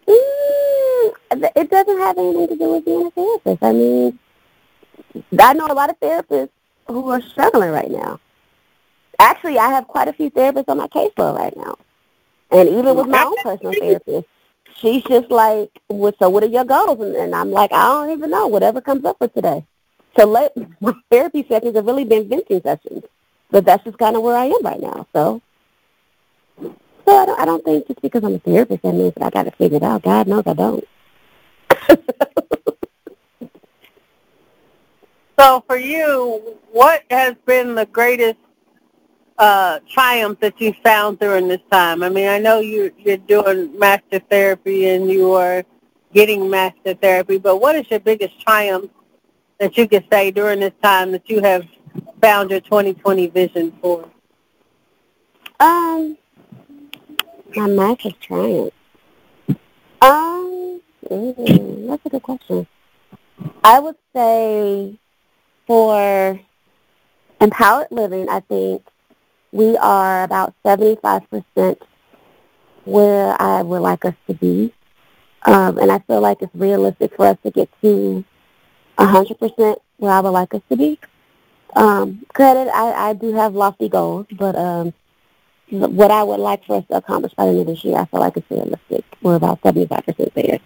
Mm, 0.06 1.14
it 1.32 1.70
doesn't 1.70 2.00
have 2.00 2.18
anything 2.18 2.48
to 2.50 2.56
do 2.58 2.74
with 2.74 2.86
being 2.86 3.08
a 3.08 3.12
therapist. 3.12 3.64
I 3.64 3.72
mean, 3.72 4.20
I 5.40 5.54
know 5.54 5.68
a 5.68 5.74
lot 5.74 5.90
of 5.90 6.00
therapists 6.02 6.50
who 6.88 7.10
are 7.10 7.22
struggling 7.22 7.70
right 7.70 7.90
now. 7.90 8.20
Actually, 9.20 9.58
I 9.58 9.70
have 9.70 9.88
quite 9.88 10.08
a 10.08 10.14
few 10.14 10.30
therapists 10.32 10.70
on 10.70 10.78
my 10.78 10.88
caseload 10.88 11.38
right 11.38 11.56
now. 11.56 11.78
And 12.52 12.70
even 12.70 12.96
with 12.96 13.08
my 13.08 13.24
own 13.24 13.38
personal 13.42 13.74
therapist, 13.74 14.28
she's 14.76 15.04
just 15.04 15.32
like, 15.32 15.70
well, 15.90 16.14
so 16.20 16.30
what 16.30 16.44
are 16.44 16.48
your 16.48 16.66
goals? 16.66 17.00
And, 17.00 17.16
and 17.16 17.36
I'm 17.36 17.52
like, 17.52 17.72
I 17.72 17.84
don't 17.84 18.12
even 18.12 18.30
know, 18.30 18.48
whatever 18.48 18.82
comes 18.82 19.06
up 19.06 19.18
for 19.18 19.28
today. 19.28 19.66
So 20.18 20.26
let, 20.26 20.54
my 20.82 20.94
therapy 21.12 21.46
sessions 21.48 21.76
have 21.76 21.86
really 21.86 22.06
been 22.06 22.30
venting 22.30 22.62
sessions. 22.62 23.04
But 23.50 23.66
that's 23.66 23.84
just 23.84 23.98
kind 23.98 24.16
of 24.16 24.24
where 24.24 24.36
I 24.36 24.46
am 24.46 24.62
right 24.64 24.82
now. 24.82 25.08
So 25.14 25.42
so 27.06 27.18
I 27.18 27.26
don't, 27.26 27.40
I 27.40 27.46
don't 27.46 27.64
think 27.64 27.88
just 27.88 28.02
because 28.02 28.24
I'm 28.24 28.36
a 28.36 28.40
therapist 28.40 28.82
that 28.84 28.94
means 28.94 29.14
that 29.16 29.24
I 29.24 29.30
got 29.30 29.44
to 29.44 29.52
figure 29.52 29.78
it 29.78 29.84
out. 29.84 30.04
God 30.04 30.28
knows 30.28 30.44
I 30.46 30.54
don't. 30.54 30.88
so 35.40 35.64
for 35.68 35.76
you, 35.76 36.58
what 36.72 37.04
has 37.10 37.36
been 37.46 37.76
the 37.76 37.86
greatest 37.86 38.40
uh, 39.44 39.80
triumph 39.90 40.40
that 40.40 40.60
you 40.62 40.74
found 40.84 41.20
during 41.20 41.50
this 41.50 41.60
time? 41.70 42.02
I 42.02 42.08
mean, 42.08 42.30
I 42.30 42.40
know 42.40 42.62
you 42.62 42.94
you're 42.98 43.18
doing 43.18 43.78
master 43.78 44.20
therapy 44.30 44.88
and 44.88 45.10
you 45.10 45.34
are 45.34 45.66
getting 46.14 46.50
master 46.50 46.94
therapy, 46.94 47.38
but 47.40 47.58
what 47.58 47.76
is 47.76 47.90
your 47.92 48.00
biggest 48.00 48.40
triumph 48.40 48.90
that 49.60 49.78
you 49.78 49.86
could 49.86 50.06
say 50.10 50.32
during 50.32 50.62
this 50.62 50.72
time 50.82 51.12
that 51.12 51.30
you 51.30 51.42
have 51.42 51.68
found 52.22 52.52
your 52.52 52.62
2020 52.62 53.28
vision 53.28 53.74
for? 53.82 54.10
Um, 55.60 56.18
my 57.54 57.68
massive 57.68 58.18
triumph. 58.22 58.74
Um, 60.02 60.82
mm, 61.10 61.88
that's 61.88 62.06
a 62.06 62.10
good 62.10 62.24
question. 62.24 62.66
I 63.62 63.80
would 63.80 63.98
say 64.16 64.98
for 65.68 66.40
empowered 67.42 67.88
living, 67.92 68.30
I 68.30 68.40
think 68.40 68.84
we 69.54 69.78
are 69.78 70.24
about 70.24 70.56
75% 70.66 71.78
where 72.86 73.42
I 73.42 73.62
would 73.62 73.82
like 73.82 74.04
us 74.04 74.16
to 74.28 74.34
be. 74.34 74.74
Um, 75.46 75.78
and 75.78 75.92
I 75.92 76.00
feel 76.00 76.22
like 76.22 76.42
it's 76.42 76.56
realistic 76.56 77.16
for 77.16 77.28
us 77.28 77.38
to 77.44 77.52
get 77.52 77.70
to 77.84 78.26
100% 78.98 79.76
where 79.98 80.12
I 80.12 80.20
would 80.20 80.30
like 80.32 80.54
us 80.56 80.62
to 80.70 80.76
be. 80.76 81.00
Um, 81.76 82.26
credit, 82.34 82.68
I, 82.74 83.10
I 83.10 83.14
do 83.14 83.34
have 83.34 83.54
lofty 83.54 83.90
goals, 83.90 84.26
but 84.32 84.56
um, 84.56 84.92
what 85.70 86.10
I 86.10 86.24
would 86.24 86.40
like 86.40 86.66
for 86.66 86.78
us 86.78 86.86
to 86.90 86.98
accomplish 86.98 87.34
by 87.34 87.46
the 87.46 87.52
end 87.52 87.62
of 87.62 87.68
this 87.68 87.84
year, 87.84 87.98
I 87.98 88.06
feel 88.06 88.22
like 88.22 88.36
it's 88.36 88.50
realistic. 88.50 89.06
We're 89.22 89.36
about 89.36 89.62
75% 89.62 90.34
there. 90.34 90.60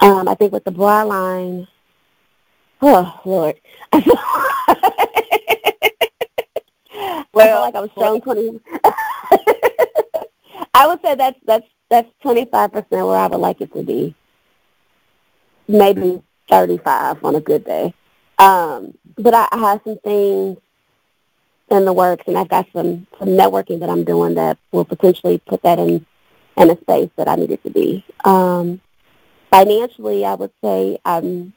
Um, 0.00 0.28
I 0.28 0.34
think 0.34 0.52
with 0.52 0.64
the 0.64 0.70
broad 0.70 1.08
line, 1.08 1.66
oh, 2.82 3.20
Lord. 3.24 3.58
Well, 7.38 7.60
like 7.62 7.74
I 7.74 7.80
was 7.80 7.90
strong 7.90 8.20
20. 8.22 8.60
I 10.74 10.86
would 10.86 11.00
say 11.02 11.14
that's, 11.14 11.38
that's, 11.46 11.66
that's 11.90 12.08
25% 12.24 12.90
where 12.90 13.16
I 13.16 13.26
would 13.26 13.40
like 13.40 13.60
it 13.60 13.72
to 13.74 13.82
be. 13.82 14.14
Maybe 15.66 16.22
35 16.48 17.24
on 17.24 17.34
a 17.34 17.40
good 17.40 17.64
day. 17.64 17.94
Um, 18.38 18.96
but 19.16 19.34
I, 19.34 19.48
I 19.50 19.58
have 19.58 19.80
some 19.84 19.98
things 19.98 20.58
in 21.70 21.84
the 21.84 21.92
works, 21.92 22.24
and 22.26 22.38
I've 22.38 22.48
got 22.48 22.66
some, 22.72 23.06
some 23.18 23.28
networking 23.28 23.80
that 23.80 23.90
I'm 23.90 24.04
doing 24.04 24.34
that 24.34 24.58
will 24.72 24.84
potentially 24.84 25.38
put 25.46 25.62
that 25.62 25.78
in 25.78 26.04
in 26.56 26.70
a 26.70 26.80
space 26.80 27.10
that 27.16 27.28
I 27.28 27.36
need 27.36 27.52
it 27.52 27.62
to 27.62 27.70
be. 27.70 28.04
Um, 28.24 28.80
financially, 29.50 30.24
I 30.24 30.34
would 30.34 30.50
say 30.62 30.98
I'm 31.04 31.52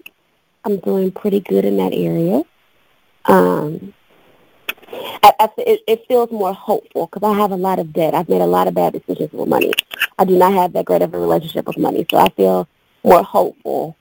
I'm 0.63 0.77
doing 0.77 1.11
pretty 1.11 1.39
good 1.39 1.65
in 1.65 1.77
that 1.77 1.93
area. 1.93 2.43
Um, 3.25 3.93
I, 5.23 5.33
I, 5.39 5.49
it, 5.57 5.81
it 5.87 6.07
feels 6.07 6.31
more 6.31 6.53
hopeful 6.53 7.07
because 7.07 7.27
I 7.27 7.37
have 7.37 7.51
a 7.51 7.55
lot 7.55 7.79
of 7.79 7.93
debt. 7.93 8.13
I've 8.13 8.29
made 8.29 8.41
a 8.41 8.47
lot 8.47 8.67
of 8.67 8.73
bad 8.73 8.93
decisions 8.93 9.31
with 9.31 9.47
money. 9.47 9.71
I 10.17 10.25
do 10.25 10.37
not 10.37 10.53
have 10.53 10.73
that 10.73 10.85
great 10.85 11.01
of 11.01 11.13
a 11.13 11.19
relationship 11.19 11.67
with 11.67 11.77
money, 11.77 12.05
so 12.09 12.17
I 12.17 12.29
feel 12.29 12.67
more 13.03 13.23
hopeful 13.23 13.95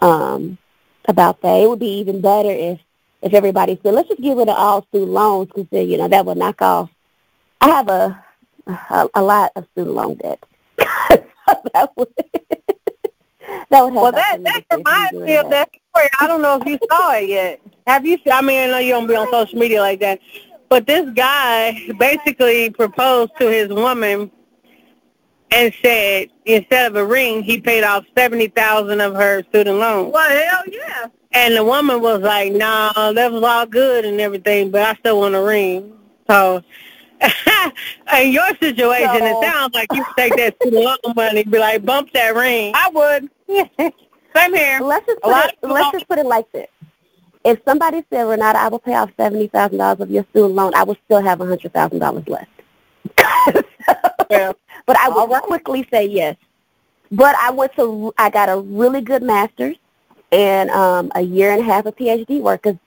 um, 0.00 0.58
about 1.06 1.42
that. 1.42 1.60
It 1.60 1.68
would 1.68 1.78
be 1.80 1.98
even 1.98 2.20
better 2.20 2.50
if 2.50 2.80
if 3.22 3.32
everybody 3.32 3.80
said, 3.82 3.94
let's 3.94 4.08
just 4.08 4.20
get 4.20 4.36
rid 4.36 4.50
of 4.50 4.56
all 4.56 4.84
student 4.88 5.12
loans 5.12 5.48
because 5.54 5.88
you 5.88 5.96
know 5.96 6.08
that 6.08 6.26
would 6.26 6.36
knock 6.36 6.60
off. 6.60 6.90
I 7.60 7.68
have 7.68 7.88
a 7.88 8.24
a, 8.66 9.08
a 9.14 9.22
lot 9.22 9.52
of 9.56 9.66
student 9.72 9.94
loan 9.94 10.16
debt. 10.16 10.42
that 10.78 11.90
would 11.96 12.08
that 13.70 13.82
would 13.82 13.92
have 13.92 14.02
well, 14.02 14.12
that 14.12 14.42
that 14.42 14.64
reminds 14.70 15.12
me 15.14 15.36
of 15.36 15.50
that 15.50 15.70
story. 15.90 16.08
I 16.20 16.26
don't 16.26 16.42
know 16.42 16.58
if 16.60 16.66
you 16.66 16.78
saw 16.90 17.14
it 17.14 17.28
yet. 17.28 17.60
Have 17.86 18.06
you? 18.06 18.18
I 18.30 18.42
mean, 18.42 18.62
I 18.62 18.66
know 18.66 18.78
you 18.78 18.92
don't 18.92 19.06
be 19.06 19.16
on 19.16 19.30
social 19.30 19.58
media 19.58 19.80
like 19.80 20.00
that, 20.00 20.20
but 20.68 20.86
this 20.86 21.08
guy 21.10 21.88
basically 21.98 22.70
proposed 22.70 23.32
to 23.38 23.50
his 23.50 23.68
woman 23.68 24.30
and 25.50 25.72
said 25.82 26.28
instead 26.44 26.90
of 26.90 26.96
a 26.96 27.04
ring, 27.04 27.42
he 27.42 27.60
paid 27.60 27.84
off 27.84 28.04
seventy 28.16 28.48
thousand 28.48 29.00
of 29.00 29.14
her 29.14 29.42
student 29.50 29.78
loan. 29.78 30.10
Well, 30.10 30.28
hell 30.28 30.62
yeah. 30.70 31.06
And 31.32 31.56
the 31.56 31.64
woman 31.64 32.00
was 32.00 32.20
like, 32.20 32.52
"No, 32.52 32.92
nah, 32.94 33.12
that 33.12 33.32
was 33.32 33.42
all 33.42 33.66
good 33.66 34.04
and 34.04 34.20
everything, 34.20 34.70
but 34.70 34.82
I 34.82 34.94
still 34.94 35.20
want 35.20 35.34
a 35.34 35.42
ring." 35.42 35.92
So, 36.28 36.62
in 38.14 38.32
your 38.32 38.48
situation, 38.56 39.18
so, 39.18 39.42
it 39.42 39.44
sounds 39.44 39.74
like 39.74 39.88
you 39.92 40.04
take 40.16 40.36
that 40.36 40.56
student 40.60 40.84
loan 40.84 41.14
money, 41.14 41.42
and 41.42 41.50
be 41.50 41.58
like, 41.58 41.84
"Bump 41.84 42.12
that 42.12 42.34
ring." 42.34 42.72
I 42.74 42.90
would. 42.92 43.30
Same 44.36 44.54
here. 44.54 44.80
Let's 44.80 45.06
just 45.06 45.20
put 45.22 45.44
it, 45.44 45.56
let's 45.62 45.92
just 45.92 46.08
put 46.08 46.18
it 46.18 46.26
like 46.26 46.50
this. 46.50 46.66
If 47.44 47.60
somebody 47.66 48.04
said, 48.10 48.24
Renata, 48.24 48.58
I 48.58 48.68
will 48.68 48.78
pay 48.80 48.94
off 48.94 49.10
seventy 49.16 49.48
thousand 49.48 49.78
dollars 49.78 50.00
of 50.00 50.10
your 50.10 50.26
student 50.30 50.54
loan, 50.54 50.74
I 50.74 50.84
will 50.84 50.96
still 51.06 51.22
have 51.22 51.40
a 51.40 51.46
hundred 51.46 51.72
thousand 51.72 52.00
dollars 52.00 52.28
left. 52.28 52.50
well, 54.30 54.56
but 54.86 54.96
I 54.98 55.08
would 55.10 55.42
quickly 55.42 55.86
say 55.92 56.06
yes. 56.06 56.36
But 57.12 57.36
I 57.36 57.50
went 57.50 57.74
to, 57.76 58.12
I 58.18 58.30
got 58.30 58.48
a 58.48 58.58
really 58.60 59.00
good 59.00 59.22
master's 59.22 59.76
and 60.32 60.70
um, 60.70 61.12
a 61.14 61.22
year 61.22 61.52
and 61.52 61.60
a 61.62 61.64
half 61.64 61.86
of 61.86 61.96
PhD 61.96 62.40
work 62.40 62.62
because 62.62 62.78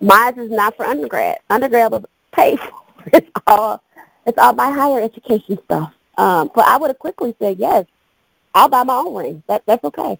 mine 0.00 0.38
is 0.38 0.50
not 0.50 0.76
for 0.76 0.86
undergrad. 0.86 1.38
Undergrad 1.50 1.92
will 1.92 2.04
pay 2.32 2.56
for 2.58 2.72
it's 3.12 3.30
all, 3.46 3.82
it's 4.26 4.38
all 4.38 4.54
my 4.54 4.70
higher 4.70 5.02
education 5.02 5.58
stuff. 5.64 5.92
Um, 6.18 6.50
but 6.54 6.66
I 6.66 6.78
would 6.78 6.88
have 6.90 6.98
quickly 6.98 7.34
said 7.40 7.58
yes. 7.58 7.86
I'll 8.54 8.68
buy 8.68 8.84
my 8.84 8.96
own 8.96 9.14
ring. 9.14 9.42
That 9.48 9.64
that's 9.66 9.84
okay. 9.84 10.18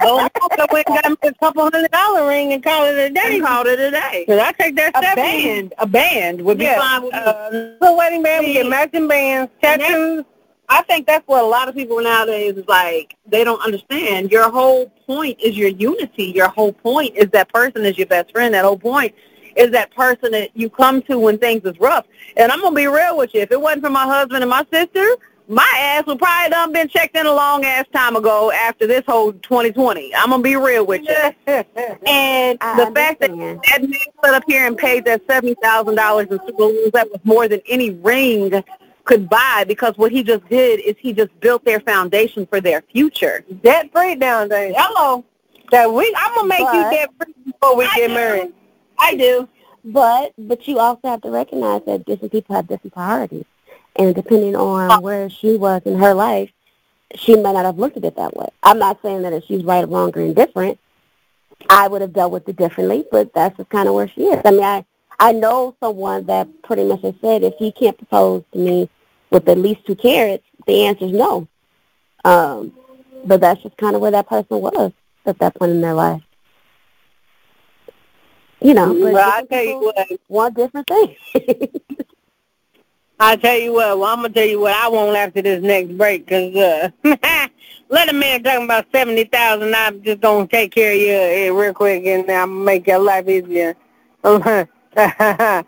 Well, 0.00 0.18
I 0.20 0.66
went 0.72 0.88
and 0.88 1.02
got 1.02 1.10
me 1.10 1.16
a 1.28 1.34
couple 1.34 1.62
hundred 1.62 1.90
dollar 1.90 2.28
ring 2.28 2.52
and 2.52 2.62
call 2.62 2.84
it 2.86 2.98
a 2.98 3.10
day. 3.10 3.36
And 3.36 3.44
called 3.44 3.66
it 3.66 3.78
a 3.78 3.90
day. 3.90 4.24
Cause 4.26 4.38
I 4.38 4.52
take 4.52 4.76
that 4.76 4.96
a 4.96 5.16
band. 5.16 5.74
A 5.78 5.86
band 5.86 6.42
would 6.42 6.58
be 6.58 6.64
yeah. 6.64 6.78
fine 6.78 7.02
with 7.02 7.14
uh, 7.14 7.50
me. 7.52 7.76
So 7.82 7.96
wedding 7.96 8.22
band, 8.22 8.46
we 8.46 8.52
get 8.54 8.66
matching 8.66 9.08
bands, 9.08 9.50
tattoos. 9.62 10.24
I 10.68 10.82
think 10.82 11.08
that's 11.08 11.26
what 11.26 11.42
a 11.42 11.46
lot 11.46 11.68
of 11.68 11.74
people 11.74 12.00
nowadays 12.00 12.56
is 12.56 12.68
like. 12.68 13.16
They 13.26 13.42
don't 13.42 13.60
understand. 13.60 14.30
Your 14.30 14.50
whole 14.50 14.86
point 15.06 15.40
is 15.40 15.56
your 15.56 15.68
unity. 15.68 16.26
Your 16.26 16.48
whole 16.48 16.72
point 16.72 17.16
is 17.16 17.28
that 17.30 17.52
person 17.52 17.84
is 17.84 17.98
your 17.98 18.06
best 18.06 18.30
friend. 18.30 18.54
That 18.54 18.64
whole 18.64 18.78
point 18.78 19.12
is 19.56 19.72
that 19.72 19.92
person 19.94 20.30
that 20.30 20.56
you 20.56 20.70
come 20.70 21.02
to 21.02 21.18
when 21.18 21.38
things 21.38 21.64
is 21.64 21.78
rough. 21.80 22.06
And 22.36 22.52
I'm 22.52 22.60
gonna 22.60 22.76
be 22.76 22.86
real 22.86 23.16
with 23.16 23.34
you. 23.34 23.40
If 23.40 23.50
it 23.50 23.60
wasn't 23.60 23.82
for 23.82 23.90
my 23.90 24.04
husband 24.04 24.44
and 24.44 24.50
my 24.50 24.64
sister, 24.72 25.16
my 25.50 25.68
ass 25.76 26.06
would 26.06 26.20
probably 26.20 26.50
done 26.50 26.72
been 26.72 26.88
checked 26.88 27.16
in 27.16 27.26
a 27.26 27.32
long 27.32 27.64
ass 27.64 27.84
time 27.92 28.14
ago 28.14 28.52
after 28.52 28.86
this 28.86 29.02
whole 29.04 29.32
2020. 29.32 30.14
I'm 30.14 30.30
gonna 30.30 30.42
be 30.42 30.54
real 30.54 30.86
with 30.86 31.02
you. 31.02 31.32
and 32.06 32.56
I 32.60 32.84
the 32.84 32.92
fact 32.94 33.20
that 33.20 33.30
that 33.30 33.36
man 33.36 33.92
stood 34.18 34.34
up 34.34 34.44
here 34.46 34.64
and 34.64 34.78
paid 34.78 35.04
that 35.06 35.22
seventy 35.26 35.54
thousand 35.60 35.96
dollars 35.96 36.28
in 36.30 36.38
schools 36.46 36.92
that 36.92 37.10
was 37.10 37.18
more 37.24 37.48
than 37.48 37.60
any 37.68 37.90
ring 37.90 38.62
could 39.04 39.28
buy 39.28 39.64
because 39.66 39.98
what 39.98 40.12
he 40.12 40.22
just 40.22 40.48
did 40.48 40.78
is 40.80 40.94
he 41.00 41.12
just 41.12 41.38
built 41.40 41.64
their 41.64 41.80
foundation 41.80 42.46
for 42.46 42.60
their 42.60 42.82
future. 42.92 43.44
Debt 43.62 43.90
free 43.92 44.14
down 44.14 44.48
there. 44.48 44.72
Hello. 44.76 45.24
That 45.72 45.92
we 45.92 46.14
I'm 46.16 46.34
gonna 46.36 46.46
make 46.46 46.60
but, 46.60 46.74
you 46.74 46.82
debt 46.96 47.10
free 47.20 47.34
before 47.44 47.76
we 47.76 47.86
I 47.86 47.96
get 47.96 48.08
do. 48.08 48.14
married. 48.14 48.52
I 49.00 49.16
do. 49.16 49.48
But 49.84 50.32
but 50.38 50.68
you 50.68 50.78
also 50.78 51.08
have 51.08 51.22
to 51.22 51.30
recognize 51.30 51.82
that 51.86 52.04
different 52.04 52.30
people 52.30 52.54
have 52.54 52.68
different 52.68 52.94
priorities. 52.94 53.46
And 53.96 54.14
depending 54.14 54.56
on 54.56 55.02
where 55.02 55.28
she 55.28 55.56
was 55.56 55.82
in 55.84 55.98
her 55.98 56.14
life, 56.14 56.50
she 57.16 57.34
might 57.36 57.52
not 57.52 57.64
have 57.64 57.78
looked 57.78 57.96
at 57.96 58.04
it 58.04 58.16
that 58.16 58.36
way. 58.36 58.48
I'm 58.62 58.78
not 58.78 59.00
saying 59.02 59.22
that 59.22 59.32
if 59.32 59.44
she's 59.44 59.64
right, 59.64 59.84
or 59.84 59.88
wrong, 59.88 60.12
or 60.14 60.20
indifferent, 60.20 60.78
I 61.68 61.88
would 61.88 62.00
have 62.00 62.12
dealt 62.12 62.32
with 62.32 62.48
it 62.48 62.56
differently, 62.56 63.04
but 63.10 63.34
that's 63.34 63.56
just 63.56 63.68
kind 63.68 63.88
of 63.88 63.94
where 63.94 64.08
she 64.08 64.22
is. 64.22 64.40
I 64.44 64.50
mean, 64.50 64.62
I, 64.62 64.84
I 65.18 65.32
know 65.32 65.76
someone 65.80 66.24
that 66.26 66.48
pretty 66.62 66.84
much 66.84 67.02
has 67.02 67.14
said 67.20 67.42
if 67.42 67.54
he 67.58 67.72
can't 67.72 67.98
propose 67.98 68.44
to 68.52 68.58
me 68.58 68.88
with 69.30 69.48
at 69.48 69.58
least 69.58 69.84
two 69.86 69.96
carats, 69.96 70.44
the 70.66 70.86
answer 70.86 71.06
is 71.06 71.12
no. 71.12 71.46
Um, 72.24 72.72
but 73.24 73.40
that's 73.40 73.62
just 73.62 73.76
kind 73.76 73.94
of 73.94 74.02
where 74.02 74.10
that 74.10 74.28
person 74.28 74.60
was 74.60 74.92
at 75.26 75.38
that 75.38 75.54
point 75.56 75.72
in 75.72 75.80
their 75.80 75.94
life. 75.94 76.22
You 78.62 78.74
know, 78.74 78.92
but 78.92 79.12
well, 79.14 79.30
I 79.30 79.42
tell 79.44 79.64
you 79.64 79.80
what, 79.80 80.20
want 80.28 80.54
different 80.54 80.86
things. 80.86 81.16
I 83.22 83.36
tell 83.36 83.58
you 83.58 83.74
what, 83.74 83.98
well, 83.98 84.08
I'm 84.08 84.22
gonna 84.22 84.30
tell 84.30 84.46
you 84.46 84.60
what 84.60 84.72
I 84.72 84.88
want 84.88 85.14
after 85.14 85.42
this 85.42 85.62
next 85.62 85.94
break, 85.98 86.26
cause 86.26 86.56
uh, 86.56 86.88
let 87.90 88.08
a 88.08 88.14
man 88.14 88.42
talking 88.42 88.64
about 88.64 88.86
seventy 88.94 89.24
thousand. 89.24 89.74
I'm 89.76 90.02
just 90.02 90.22
gonna 90.22 90.46
take 90.46 90.72
care 90.72 90.92
of 90.92 90.98
you 90.98 91.52
uh, 91.52 91.54
real 91.54 91.74
quick, 91.74 92.06
and 92.06 92.30
I'm 92.30 92.64
make 92.64 92.86
your 92.86 92.98
life 92.98 93.28
easier. 93.28 93.76
I 94.24 95.64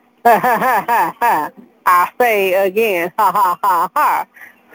say 2.18 2.54
again, 2.54 3.12
ha 3.18 3.30
ha 3.32 3.58
ha 3.62 3.90
ha. 3.94 4.26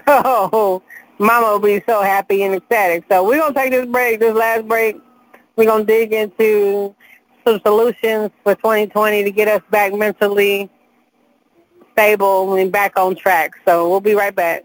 So, 0.05 0.83
Mama 1.17 1.53
will 1.53 1.59
be 1.59 1.81
so 1.87 2.03
happy 2.03 2.43
and 2.43 2.53
ecstatic. 2.53 3.05
So 3.09 3.23
we're 3.23 3.39
gonna 3.39 3.55
take 3.55 3.71
this 3.71 3.87
break, 3.87 4.19
this 4.19 4.35
last 4.35 4.67
break. 4.67 4.97
We're 5.55 5.65
gonna 5.65 5.83
dig 5.83 6.13
into 6.13 6.93
some 7.43 7.59
solutions 7.65 8.29
for 8.43 8.53
2020 8.53 9.23
to 9.23 9.31
get 9.31 9.47
us 9.47 9.63
back 9.71 9.95
mentally 9.95 10.69
stable 11.97 12.53
and 12.53 12.71
back 12.71 12.95
on 12.95 13.15
track. 13.15 13.55
So 13.65 13.89
we'll 13.89 14.01
be 14.01 14.13
right 14.13 14.35
back. 14.35 14.63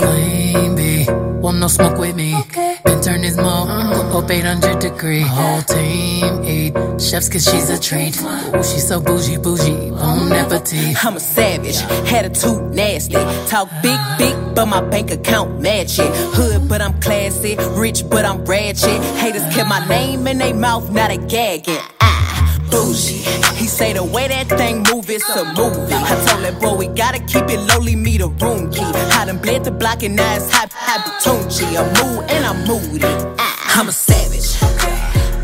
Baby, 0.00 1.06
want 1.38 1.58
no 1.58 1.68
smoke 1.68 1.98
with 1.98 2.16
me? 2.16 2.36
Okay. 2.40 2.78
Then 2.84 3.00
turn 3.00 3.20
this 3.22 3.36
mo. 3.36 3.66
Uh-huh 3.68 3.97
uh-huh. 4.16 4.26
800 4.30 4.78
degree. 4.78 5.20
Whole 5.20 5.62
team 5.62 6.44
eat 6.44 6.72
chefs 7.00 7.28
cause 7.28 7.44
she's 7.44 7.70
a 7.70 7.78
treat. 7.78 8.20
Ooh, 8.20 8.62
she's 8.62 8.86
so 8.86 9.00
bougie, 9.00 9.36
bougie. 9.36 9.90
Bon 9.90 10.32
appetit. 10.32 11.04
I'm 11.04 11.16
a 11.16 11.20
savage, 11.20 11.80
Had 12.08 12.24
a 12.24 12.30
attitude 12.30 12.74
nasty. 12.74 13.14
Talk 13.48 13.68
big, 13.82 13.98
big, 14.18 14.34
but 14.54 14.66
my 14.66 14.80
bank 14.80 15.10
account 15.10 15.60
match 15.60 15.98
it. 15.98 16.10
Hood, 16.34 16.68
but 16.68 16.80
I'm 16.80 16.98
classy. 17.00 17.56
Rich, 17.56 18.08
but 18.08 18.24
I'm 18.24 18.44
ratchet. 18.44 19.02
Haters 19.16 19.42
kept 19.54 19.68
my 19.68 19.86
name 19.88 20.26
in 20.26 20.38
their 20.38 20.54
mouth, 20.54 20.90
not 20.90 21.10
a 21.10 21.16
gagging. 21.16 21.78
Ah, 22.00 22.58
bougie. 22.70 23.24
He 23.58 23.66
say 23.66 23.92
the 23.92 24.04
way 24.04 24.28
that 24.28 24.48
thing 24.48 24.84
move, 24.90 25.10
it's 25.10 25.28
a 25.30 25.44
movie. 25.44 25.92
I 25.92 26.14
told 26.26 26.44
that 26.44 26.60
boy 26.60 26.76
we 26.76 26.86
gotta 26.86 27.18
keep 27.20 27.48
it 27.48 27.60
lowly, 27.60 27.96
me 27.96 28.18
the 28.18 28.28
room 28.28 28.70
key. 28.70 28.82
I 28.82 29.24
done 29.26 29.38
bled 29.38 29.64
the 29.64 29.72
block 29.72 30.02
and 30.02 30.14
now 30.16 30.36
it's 30.36 30.50
hot, 30.52 30.72
hot 30.72 31.00
Tunchi. 31.22 31.66
I'm 31.76 31.88
mood 31.98 32.30
and 32.30 32.46
I'm 32.46 32.66
moody. 32.66 33.04
Ah, 33.38 33.57
I'm 33.78 33.86
a 33.86 33.92
savage. 33.92 34.58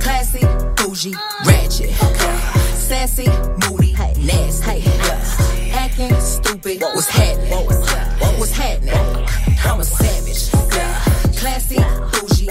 Classy, 0.02 0.40
bougie, 0.74 1.14
ratchet. 1.46 1.90
Sassy, 2.74 3.28
moody, 3.62 3.92
nasty. 4.26 4.80
Yeah, 4.80 5.76
Acting 5.76 6.18
stupid, 6.18 6.80
what's 6.80 7.06
happening? 7.06 7.52
What's 8.36 8.50
happening? 8.50 8.92
I'm 9.64 9.78
a 9.78 9.84
savage. 9.84 10.50
Classy, 11.38 11.76
bougie, 12.10 12.50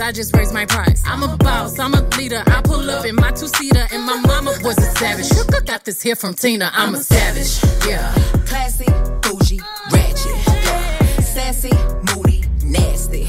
I 0.00 0.12
just 0.12 0.34
raise 0.36 0.52
my 0.52 0.64
price. 0.64 1.02
I'm 1.06 1.22
a 1.22 1.36
boss. 1.36 1.78
I'm 1.78 1.94
a 1.94 2.02
leader. 2.16 2.42
I 2.46 2.62
pull 2.62 2.88
up 2.90 3.04
in 3.04 3.14
my 3.16 3.30
two 3.32 3.48
seater, 3.48 3.86
and 3.92 4.02
my 4.04 4.20
mama 4.20 4.54
was 4.62 4.78
a 4.78 4.90
savage. 4.96 5.26
Sugar 5.26 5.60
got 5.60 5.84
this 5.84 6.00
here 6.00 6.16
from 6.16 6.34
Tina. 6.34 6.70
I'm 6.72 6.94
a 6.94 6.98
savage. 6.98 7.60
Yeah. 7.86 8.12
Classy, 8.46 8.86
bougie, 9.22 9.60
ratchet. 9.92 10.32
Yeah. 10.46 11.20
Sassy, 11.20 11.72
moody, 12.14 12.44
nasty. 12.64 13.26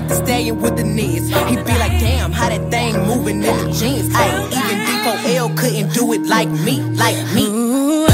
Like 0.00 0.08
the 0.08 0.14
stallion 0.14 0.60
with 0.60 0.76
the 0.76 0.84
knees. 0.84 1.28
He 1.28 1.56
be 1.56 1.74
like, 1.82 1.98
damn, 1.98 2.30
how 2.30 2.48
that 2.48 2.70
thing 2.70 2.94
moving 3.06 3.42
in 3.42 3.56
the 3.58 3.72
jeans. 3.72 4.08
Ay, 4.14 4.30
even 4.46 4.78
D4L 4.86 5.56
couldn't 5.58 5.92
do 5.92 6.12
it 6.12 6.24
like 6.26 6.48
me, 6.48 6.80
like 7.02 7.16
me. 7.34 7.46
Ooh, 7.46 8.07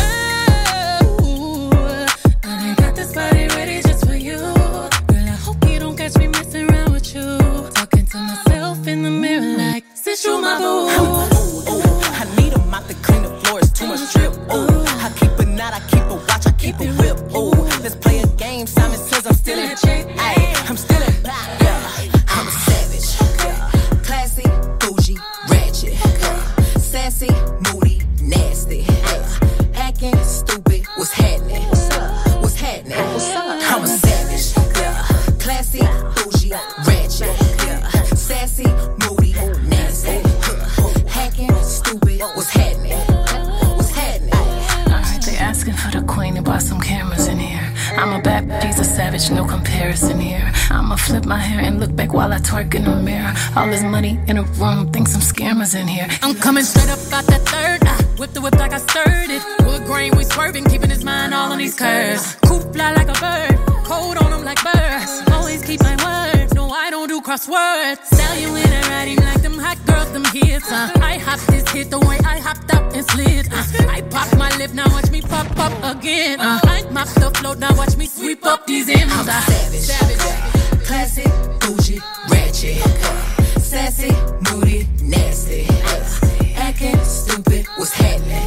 All 53.56 53.68
this 53.68 53.84
money 53.84 54.18
in 54.26 54.36
a 54.36 54.42
room, 54.42 54.90
think 54.90 55.06
some 55.06 55.20
scammers 55.20 55.78
in 55.80 55.86
here. 55.86 56.08
I'm 56.22 56.34
coming 56.34 56.64
straight 56.64 56.90
up 56.90 56.98
out 57.12 57.24
that 57.26 57.42
third. 57.42 57.86
I 57.86 57.94
whip 58.18 58.32
the 58.32 58.40
whip 58.40 58.56
like 58.56 58.72
I 58.72 58.78
stirred 58.78 59.30
it. 59.30 59.42
Wood 59.64 59.84
grain, 59.84 60.16
we 60.16 60.24
swerving, 60.24 60.64
keeping 60.64 60.90
his 60.90 61.04
mind 61.04 61.32
all 61.32 61.52
on 61.52 61.58
these 61.58 61.74
curves. 61.76 62.34
Coop 62.46 62.72
fly 62.72 62.92
like 62.92 63.08
a 63.08 63.18
bird, 63.20 63.56
cold 63.84 64.16
on 64.18 64.32
them 64.32 64.44
like 64.44 64.60
birds. 64.62 65.22
Always 65.30 65.62
keep 65.62 65.80
my 65.82 65.94
word, 66.02 66.52
no, 66.52 66.68
I 66.68 66.90
don't 66.90 67.06
do 67.06 67.20
crosswords. 67.20 68.04
Sell 68.06 68.36
you 68.40 68.56
in 68.56 68.72
a 68.72 68.80
writing 68.90 69.18
like 69.18 69.40
them 69.42 69.56
hot 69.56 69.78
girls, 69.86 70.10
them 70.10 70.24
hits. 70.24 70.72
Uh. 70.72 70.90
I 70.96 71.18
hopped 71.18 71.46
this 71.46 71.68
hit 71.68 71.90
the 71.90 72.00
way 72.00 72.18
I 72.24 72.40
hopped 72.40 72.74
up 72.74 72.92
and 72.92 73.06
slid. 73.06 73.52
Uh. 73.52 73.64
I 73.88 74.02
pop 74.10 74.36
my 74.36 74.50
lip, 74.56 74.72
now 74.74 74.88
watch 74.90 75.10
me 75.12 75.20
pop 75.20 75.46
up 75.58 75.96
again. 75.96 76.40
Uh. 76.40 76.58
I 76.64 76.82
mop 76.90 77.06
the 77.06 77.30
float, 77.38 77.58
now 77.58 77.76
watch 77.76 77.96
me 77.96 78.06
sweep 78.06 78.44
up 78.44 78.66
these 78.66 78.88
M's. 78.88 79.12
I'm 79.12 79.26
savage. 79.26 79.80
savage. 79.80 80.86
Classy, 80.86 81.24
bougie, 81.60 82.00
ratchet. 82.28 83.43
Sassy, 83.74 84.12
moody, 84.52 84.86
nasty. 85.02 85.66
Uh, 85.68 86.62
acting 86.62 86.96
stupid, 87.02 87.66
what's 87.76 87.92
happening? 87.92 88.46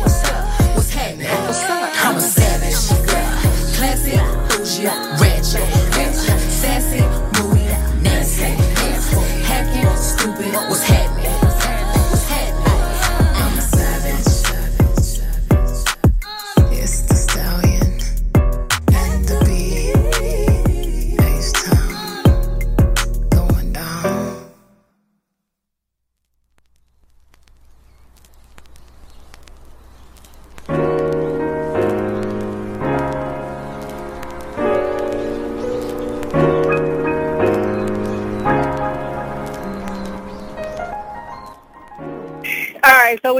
What's 0.73 0.89
happening? 0.93 1.28
I'm 1.28 2.15
a 2.15 2.21
savage. 2.21 2.97
Uh, 3.09 3.28
classy, 3.75 4.15
bougie, 4.47 4.88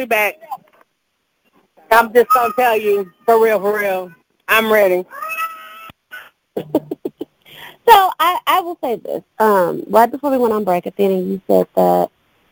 back. 0.08 0.36
I'm 1.92 2.14
just 2.14 2.30
gonna 2.30 2.54
tell 2.56 2.78
you, 2.78 3.12
for 3.26 3.42
real, 3.44 3.60
for 3.60 3.80
real, 3.80 4.12
I'm 4.48 4.72
ready. 4.72 5.06
So 7.88 8.12
I, 8.20 8.38
I 8.46 8.60
will 8.60 8.78
say 8.84 8.98
this. 8.98 9.24
Um, 9.40 9.84
right 9.88 10.12
before 10.12 10.30
we 10.30 10.38
went 10.38 10.54
on 10.54 10.66
break, 10.66 10.86
Athena, 10.86 11.20
you 11.22 11.42
said 11.48 11.68
that 11.76 12.12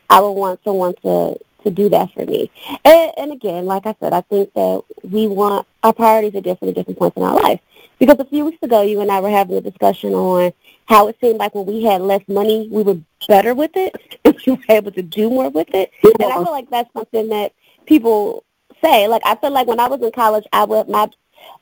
I 0.09 0.21
would 0.21 0.31
want 0.31 0.61
someone 0.63 0.93
to, 1.03 1.37
to 1.63 1.69
do 1.69 1.89
that 1.89 2.13
for 2.13 2.25
me. 2.25 2.49
And, 2.85 3.11
and 3.17 3.31
again, 3.33 3.65
like 3.65 3.85
I 3.85 3.95
said, 3.99 4.13
I 4.13 4.21
think 4.21 4.53
that 4.53 4.81
we 5.03 5.27
want 5.27 5.67
our 5.83 5.91
priorities 5.91 6.35
are 6.35 6.41
different 6.41 6.69
at 6.69 6.75
different 6.75 6.99
points 6.99 7.17
in 7.17 7.23
our 7.23 7.35
life. 7.35 7.59
Because 7.99 8.19
a 8.19 8.25
few 8.25 8.45
weeks 8.45 8.61
ago, 8.61 8.81
you 8.81 9.01
and 9.01 9.11
I 9.11 9.19
were 9.19 9.29
having 9.29 9.57
a 9.57 9.61
discussion 9.61 10.13
on 10.13 10.51
how 10.85 11.07
it 11.07 11.17
seemed 11.21 11.39
like 11.39 11.55
when 11.55 11.65
we 11.65 11.83
had 11.83 12.01
less 12.01 12.21
money, 12.27 12.67
we 12.71 12.83
were 12.83 12.97
better 13.27 13.53
with 13.53 13.71
it, 13.75 13.95
and 14.25 14.35
we 14.45 14.53
were 14.53 14.59
able 14.69 14.91
to 14.91 15.01
do 15.01 15.29
more 15.29 15.49
with 15.49 15.73
it. 15.73 15.91
And 16.03 16.31
I 16.31 16.35
feel 16.35 16.51
like 16.51 16.69
that's 16.69 16.91
something 16.93 17.29
that 17.29 17.53
people 17.85 18.43
say. 18.83 19.07
Like 19.07 19.21
I 19.25 19.35
feel 19.35 19.51
like 19.51 19.67
when 19.67 19.79
I 19.79 19.87
was 19.87 20.01
in 20.01 20.11
college, 20.11 20.45
I 20.51 20.65
would 20.65 20.89
my 20.89 21.09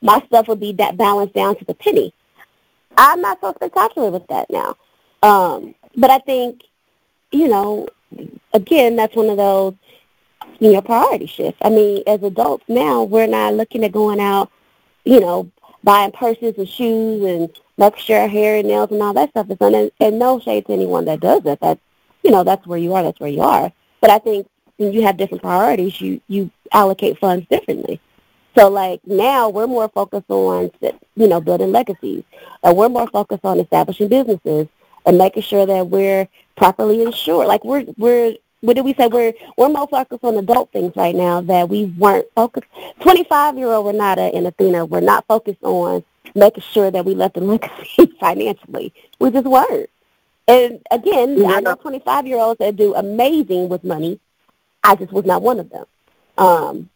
my 0.02 0.22
stuff 0.26 0.48
would 0.48 0.60
be 0.60 0.72
that 0.72 0.96
balanced 0.96 1.34
down 1.34 1.56
to 1.56 1.64
the 1.64 1.74
penny. 1.74 2.12
I'm 2.96 3.20
not 3.20 3.40
so 3.40 3.52
spectacular 3.54 4.10
with 4.10 4.26
that 4.28 4.48
now. 4.50 4.76
Um, 5.22 5.74
but 5.96 6.10
I 6.10 6.18
think, 6.18 6.62
you 7.32 7.48
know, 7.48 7.88
again, 8.52 8.96
that's 8.96 9.16
one 9.16 9.30
of 9.30 9.36
those 9.36 9.74
you 10.60 10.72
know, 10.72 10.80
priority 10.82 11.26
shifts. 11.26 11.58
I 11.62 11.70
mean, 11.70 12.02
as 12.06 12.22
adults 12.22 12.64
now, 12.68 13.02
we're 13.02 13.26
not 13.26 13.54
looking 13.54 13.84
at 13.84 13.92
going 13.92 14.20
out, 14.20 14.50
you 15.04 15.20
know, 15.20 15.50
buying 15.84 16.10
purses 16.10 16.54
and 16.56 16.68
shoes 16.68 17.22
and 17.22 17.50
luxury 17.76 18.28
hair 18.28 18.56
and 18.56 18.68
nails 18.68 18.90
and 18.90 19.02
all 19.02 19.12
that 19.12 19.30
stuff 19.30 19.50
is. 19.50 19.56
And, 19.60 19.90
and 20.00 20.18
no 20.18 20.40
shade 20.40 20.66
to 20.66 20.72
anyone 20.72 21.04
that 21.04 21.20
does 21.20 21.44
it. 21.44 21.60
That, 21.60 21.78
you 22.22 22.30
know, 22.30 22.42
that's 22.42 22.66
where 22.66 22.78
you 22.78 22.94
are. 22.94 23.02
That's 23.02 23.20
where 23.20 23.30
you 23.30 23.42
are. 23.42 23.70
But 24.00 24.10
I 24.10 24.18
think 24.18 24.48
when 24.76 24.92
you 24.92 25.02
have 25.02 25.16
different 25.16 25.42
priorities, 25.42 26.00
you 26.00 26.20
you 26.28 26.50
allocate 26.72 27.18
funds 27.18 27.46
differently. 27.48 28.00
So 28.56 28.68
like 28.68 29.00
now 29.06 29.48
we're 29.48 29.66
more 29.66 29.88
focused 29.88 30.30
on 30.30 30.70
you 31.16 31.28
know 31.28 31.40
building 31.40 31.72
legacies, 31.72 32.24
and 32.62 32.76
we're 32.76 32.88
more 32.88 33.08
focused 33.08 33.44
on 33.44 33.60
establishing 33.60 34.08
businesses 34.08 34.68
and 35.06 35.18
making 35.18 35.42
sure 35.42 35.66
that 35.66 35.88
we're 35.88 36.28
properly 36.56 37.02
insured. 37.02 37.46
Like 37.46 37.64
we're 37.64 37.84
we're 37.96 38.34
what 38.64 38.76
did 38.76 38.84
we 38.84 38.94
say? 38.94 39.08
We're 39.08 39.34
we're 39.58 39.68
more 39.68 39.86
focused 39.86 40.24
on 40.24 40.36
adult 40.38 40.72
things 40.72 40.92
right 40.96 41.14
now 41.14 41.42
that 41.42 41.68
we 41.68 41.84
weren't 41.84 42.26
focused. 42.34 42.66
Twenty 43.00 43.24
five 43.24 43.58
year 43.58 43.68
old 43.68 43.86
Renata 43.86 44.22
and 44.34 44.46
Athena 44.46 44.86
were 44.86 45.02
not 45.02 45.26
focused 45.26 45.62
on 45.62 46.02
making 46.34 46.62
sure 46.62 46.90
that 46.90 47.04
we 47.04 47.14
left 47.14 47.36
a 47.36 47.40
legacy 47.40 48.06
financially. 48.20 48.92
We 49.18 49.30
just 49.30 49.46
weren't. 49.46 49.90
And 50.48 50.80
again, 50.90 51.38
yeah. 51.38 51.48
I 51.48 51.60
know 51.60 51.74
twenty 51.74 51.98
five 52.00 52.26
year 52.26 52.38
olds 52.38 52.58
that 52.58 52.76
do 52.76 52.94
amazing 52.94 53.68
with 53.68 53.84
money. 53.84 54.18
I 54.82 54.96
just 54.96 55.12
was 55.12 55.26
not 55.26 55.42
one 55.42 55.60
of 55.60 55.68
them. 55.70 55.84
Um, 56.38 56.90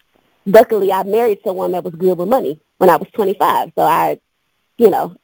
luckily, 0.47 0.91
I 0.91 1.03
married 1.03 1.41
someone 1.45 1.73
that 1.73 1.85
was 1.85 1.95
good 1.95 2.17
with 2.17 2.29
money 2.29 2.59
when 2.79 2.89
I 2.89 2.97
was 2.97 3.09
twenty 3.13 3.35
five. 3.35 3.73
So 3.75 3.83
I, 3.83 4.19
you 4.79 4.89
know, 4.89 5.15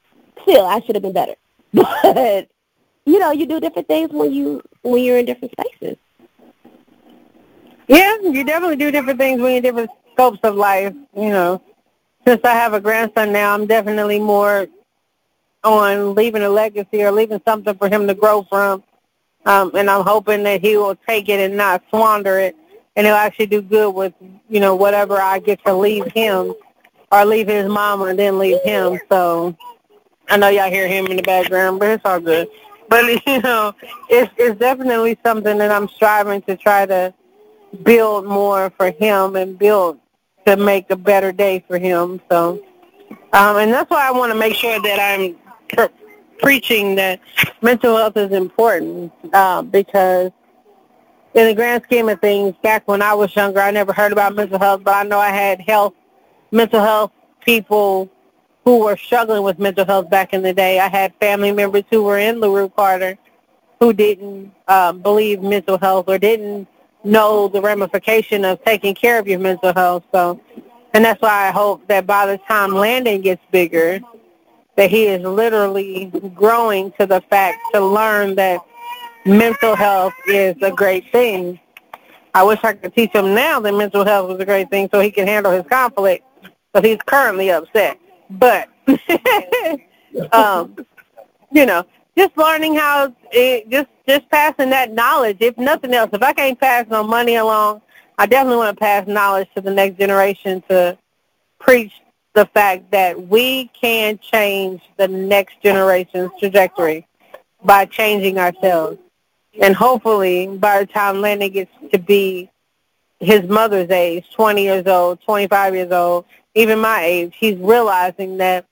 still 0.43 0.65
I 0.65 0.79
should 0.81 0.95
have 0.95 1.03
been 1.03 1.13
better. 1.13 1.35
But 1.73 2.49
you 3.05 3.19
know, 3.19 3.31
you 3.31 3.45
do 3.45 3.59
different 3.59 3.87
things 3.87 4.11
when 4.11 4.31
you 4.31 4.61
when 4.83 5.03
you're 5.03 5.17
in 5.17 5.25
different 5.25 5.51
spaces. 5.51 5.97
Yeah, 7.87 8.17
you 8.21 8.43
definitely 8.43 8.77
do 8.77 8.91
different 8.91 9.19
things 9.19 9.41
when 9.41 9.53
you're 9.53 9.61
different 9.61 9.91
scopes 10.13 10.39
of 10.43 10.55
life. 10.55 10.93
You 11.15 11.29
know, 11.29 11.61
since 12.25 12.41
I 12.43 12.53
have 12.53 12.73
a 12.73 12.79
grandson 12.79 13.31
now, 13.31 13.53
I'm 13.53 13.67
definitely 13.67 14.19
more 14.19 14.67
on 15.63 16.15
leaving 16.15 16.43
a 16.43 16.49
legacy 16.49 17.03
or 17.03 17.11
leaving 17.11 17.41
something 17.45 17.75
for 17.75 17.89
him 17.89 18.07
to 18.07 18.13
grow 18.13 18.43
from. 18.43 18.83
Um, 19.45 19.71
and 19.75 19.89
I'm 19.89 20.03
hoping 20.03 20.43
that 20.43 20.61
he 20.61 20.77
will 20.77 20.95
take 21.07 21.29
it 21.29 21.39
and 21.39 21.55
not 21.55 21.83
squander 21.87 22.39
it, 22.39 22.55
and 22.95 23.05
he'll 23.05 23.15
actually 23.15 23.45
do 23.45 23.61
good 23.61 23.93
with, 23.93 24.13
you 24.49 24.59
know, 24.59 24.75
whatever 24.75 25.19
I 25.19 25.37
get 25.37 25.63
to 25.65 25.73
leave 25.73 26.11
him, 26.13 26.55
or 27.11 27.25
leave 27.25 27.47
his 27.47 27.69
mama 27.69 28.05
and 28.05 28.17
then 28.17 28.39
leave 28.39 28.61
him. 28.63 28.99
So 29.09 29.55
I 30.29 30.37
know 30.37 30.49
y'all 30.49 30.69
hear 30.69 30.87
him 30.87 31.05
in 31.07 31.17
the 31.17 31.23
background, 31.23 31.79
but 31.79 31.89
it's 31.89 32.05
all 32.05 32.19
good. 32.19 32.47
But 32.89 33.05
you 33.27 33.41
know, 33.41 33.73
it's 34.09 34.31
it's 34.37 34.59
definitely 34.59 35.17
something 35.23 35.57
that 35.59 35.71
I'm 35.71 35.87
striving 35.87 36.41
to 36.43 36.55
try 36.55 36.85
to 36.87 37.13
build 37.83 38.25
more 38.25 38.71
for 38.71 38.91
him 38.91 39.35
and 39.35 39.57
build 39.57 39.99
to 40.45 40.55
make 40.55 40.89
a 40.89 40.95
better 40.95 41.31
day 41.31 41.63
for 41.67 41.77
him. 41.77 42.21
So, 42.29 42.63
um, 43.33 43.57
and 43.57 43.71
that's 43.71 43.89
why 43.89 44.07
I 44.07 44.11
want 44.11 44.31
to 44.31 44.37
make 44.37 44.55
sure 44.55 44.79
that 44.81 44.99
I'm 44.99 45.35
pre- 45.69 45.95
preaching 46.39 46.95
that 46.95 47.19
mental 47.61 47.97
health 47.97 48.17
is 48.17 48.31
important 48.31 49.11
uh, 49.33 49.61
because 49.61 50.31
in 51.33 51.47
the 51.47 51.53
grand 51.53 51.83
scheme 51.83 52.07
of 52.09 52.21
things, 52.21 52.55
back 52.61 52.87
when 52.87 53.01
I 53.01 53.13
was 53.13 53.35
younger, 53.35 53.59
I 53.59 53.71
never 53.71 53.91
heard 53.91 54.11
about 54.11 54.35
mental 54.35 54.59
health, 54.59 54.83
but 54.83 54.95
I 54.95 55.03
know 55.03 55.19
I 55.19 55.29
had 55.29 55.59
health, 55.59 55.93
mental 56.51 56.79
health 56.81 57.11
people 57.41 58.09
who 58.63 58.79
were 58.79 58.97
struggling 58.97 59.43
with 59.43 59.59
mental 59.59 59.85
health 59.85 60.09
back 60.09 60.33
in 60.33 60.41
the 60.41 60.53
day. 60.53 60.79
I 60.79 60.87
had 60.87 61.13
family 61.19 61.51
members 61.51 61.83
who 61.89 62.03
were 62.03 62.17
in 62.17 62.39
LaRue 62.39 62.69
Carter 62.69 63.17
who 63.79 63.93
didn't 63.93 64.53
um, 64.67 65.01
believe 65.01 65.41
mental 65.41 65.77
health 65.77 66.05
or 66.07 66.17
didn't 66.17 66.67
know 67.05 67.47
the 67.47 67.61
ramification 67.61 68.43
of 68.43 68.63
taking 68.63 68.95
care 68.95 69.19
of 69.19 69.27
your 69.27 69.39
mental 69.39 69.73
health. 69.73 70.03
So, 70.11 70.41
and 70.93 71.05
that's 71.05 71.21
why 71.21 71.47
I 71.47 71.51
hope 71.51 71.87
that 71.87 72.07
by 72.07 72.25
the 72.25 72.37
time 72.39 72.71
Landon 72.71 73.21
gets 73.21 73.41
bigger, 73.51 73.99
that 74.75 74.89
he 74.89 75.05
is 75.05 75.21
literally 75.21 76.11
growing 76.33 76.91
to 76.99 77.05
the 77.05 77.21
fact 77.29 77.59
to 77.73 77.79
learn 77.79 78.35
that 78.35 78.59
mental 79.25 79.75
health 79.75 80.13
is 80.27 80.55
a 80.61 80.71
great 80.71 81.11
thing. 81.11 81.59
I 82.33 82.43
wish 82.43 82.59
I 82.63 82.73
could 82.73 82.93
teach 82.93 83.11
him 83.11 83.33
now 83.33 83.59
that 83.61 83.73
mental 83.73 84.03
health 84.03 84.29
was 84.29 84.39
a 84.39 84.45
great 84.45 84.69
thing 84.69 84.89
so 84.91 84.99
he 84.99 85.11
can 85.11 85.25
handle 85.25 85.51
his 85.51 85.65
conflict, 85.67 86.25
but 86.73 86.83
he's 86.83 86.99
currently 87.05 87.49
upset. 87.51 87.97
But, 88.29 88.67
um, 90.33 90.75
you 91.51 91.65
know, 91.65 91.85
just 92.17 92.37
learning 92.37 92.75
how 92.75 93.13
it, 93.31 93.69
just 93.69 93.87
just 94.07 94.29
passing 94.29 94.69
that 94.69 94.93
knowledge. 94.93 95.37
If 95.39 95.57
nothing 95.57 95.93
else, 95.93 96.09
if 96.13 96.21
I 96.21 96.33
can't 96.33 96.59
pass 96.59 96.85
no 96.89 97.03
money 97.03 97.35
along, 97.35 97.81
I 98.17 98.25
definitely 98.25 98.57
want 98.57 98.77
to 98.77 98.79
pass 98.79 99.07
knowledge 99.07 99.49
to 99.55 99.61
the 99.61 99.71
next 99.71 99.97
generation 99.97 100.63
to 100.69 100.97
preach 101.59 101.93
the 102.33 102.45
fact 102.47 102.91
that 102.91 103.27
we 103.27 103.67
can 103.67 104.19
change 104.19 104.81
the 104.97 105.07
next 105.07 105.61
generation's 105.61 106.31
trajectory 106.39 107.07
by 107.63 107.85
changing 107.85 108.37
ourselves. 108.37 108.99
And 109.61 109.75
hopefully, 109.75 110.47
by 110.47 110.79
the 110.79 110.85
time 110.85 111.21
Lenny 111.21 111.49
gets 111.49 111.71
to 111.91 111.97
be 111.97 112.49
his 113.19 113.43
mother's 113.43 113.89
age, 113.89 114.25
20 114.33 114.61
years 114.61 114.85
old, 114.85 115.21
25 115.21 115.75
years 115.75 115.91
old, 115.91 116.25
even 116.53 116.79
my 116.79 117.03
age, 117.03 117.33
he's 117.37 117.57
realizing 117.57 118.37
that 118.37 118.65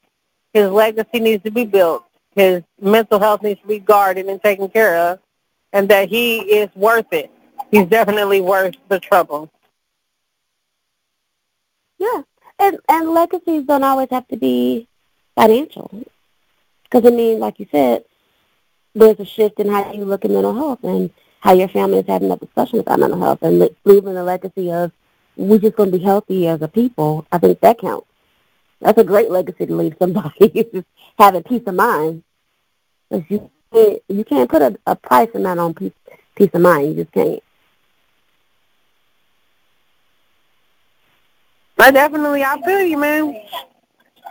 his 0.54 0.70
legacy 0.70 1.20
needs 1.20 1.44
to 1.44 1.52
be 1.52 1.66
built 1.66 2.06
his 2.36 2.64
mental 2.82 3.20
health 3.20 3.42
needs 3.42 3.62
to 3.62 3.68
be 3.68 3.80
guarded 3.80 4.28
and 4.28 4.42
taken 4.42 4.70
care 4.70 4.98
of, 4.98 5.20
and 5.72 5.90
that 5.90 6.10
he 6.10 6.40
is 6.40 6.70
worth 6.76 7.12
it. 7.12 7.32
He's 7.72 7.88
definitely 7.88 8.42
worth 8.42 8.76
the 8.90 9.00
trouble. 9.00 9.50
Yeah, 11.98 12.24
and 12.60 12.78
and 12.90 13.10
legacies 13.10 13.64
don't 13.66 13.84
always 13.84 14.10
have 14.12 14.28
to 14.30 14.38
be 14.38 14.88
financial, 15.36 15.90
because 16.84 17.06
I 17.06 17.16
mean, 17.16 17.40
like 17.40 17.60
you 17.60 17.68
said, 17.72 18.04
there's 18.94 19.20
a 19.20 19.26
shift 19.26 19.60
in 19.60 19.70
how 19.70 19.92
you 19.92 20.06
look 20.06 20.26
at 20.26 20.32
mental 20.32 20.54
health 20.54 20.84
and 20.84 21.10
how 21.40 21.54
your 21.54 21.68
family 21.68 22.00
is 22.00 22.08
having 22.08 22.32
a 22.32 22.38
discussion 22.38 22.80
about 22.80 23.00
mental 23.00 23.20
health 23.20 23.40
and 23.42 23.70
leaving 23.86 24.18
a 24.18 24.24
legacy 24.24 24.72
of 24.72 24.92
we're 25.36 25.60
just 25.60 25.76
going 25.76 25.92
to 25.92 25.98
be 25.98 26.04
healthy 26.04 26.48
as 26.48 26.62
a 26.62 26.68
people. 26.68 27.26
I 27.32 27.38
think 27.40 27.60
that 27.62 27.80
counts. 27.80 28.08
That's 28.84 28.98
a 29.00 29.04
great 29.04 29.32
legacy 29.32 29.66
to 29.66 29.76
leave 29.76 29.96
somebody. 29.98 30.50
just 30.74 30.86
having 31.18 31.44
peace 31.44 31.64
of 31.66 31.76
mind. 31.76 32.24
Cause 33.10 33.24
you 33.30 33.50
can't, 33.72 34.02
you 34.10 34.26
can't 34.26 34.50
put 34.50 34.62
a, 34.62 34.78
a 34.86 34.96
price 34.96 35.30
on 35.36 35.44
that 35.44 35.58
on 35.58 35.74
peace, 35.74 35.94
peace 36.36 36.50
of 36.54 36.62
mind. 36.62 36.90
You 36.90 37.04
just 37.04 37.14
can't. 37.14 37.42
I 41.80 41.92
definitely, 41.92 42.44
I 42.44 42.62
feel 42.62 42.82
you, 42.82 42.98
man. 42.98 43.42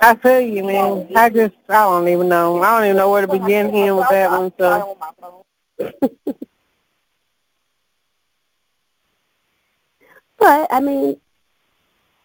I 0.00 0.14
feel 0.16 0.40
you, 0.40 0.64
man. 0.64 1.09
I 1.16 1.30
just, 1.30 1.55
I 1.68 1.84
don't 1.84 2.09
even 2.09 2.28
know. 2.28 2.62
I 2.62 2.78
don't 2.78 2.84
even 2.86 2.96
know 2.98 3.11
where 3.11 3.22
to 3.22 3.28
begin 3.28 3.72
here 3.72 3.94
with 3.94 4.09
that 4.11 4.30
one. 4.30 4.53
So. 4.59 4.98
but 10.38 10.66
I 10.70 10.80
mean, 10.80 11.18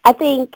I 0.04 0.12
think 0.12 0.54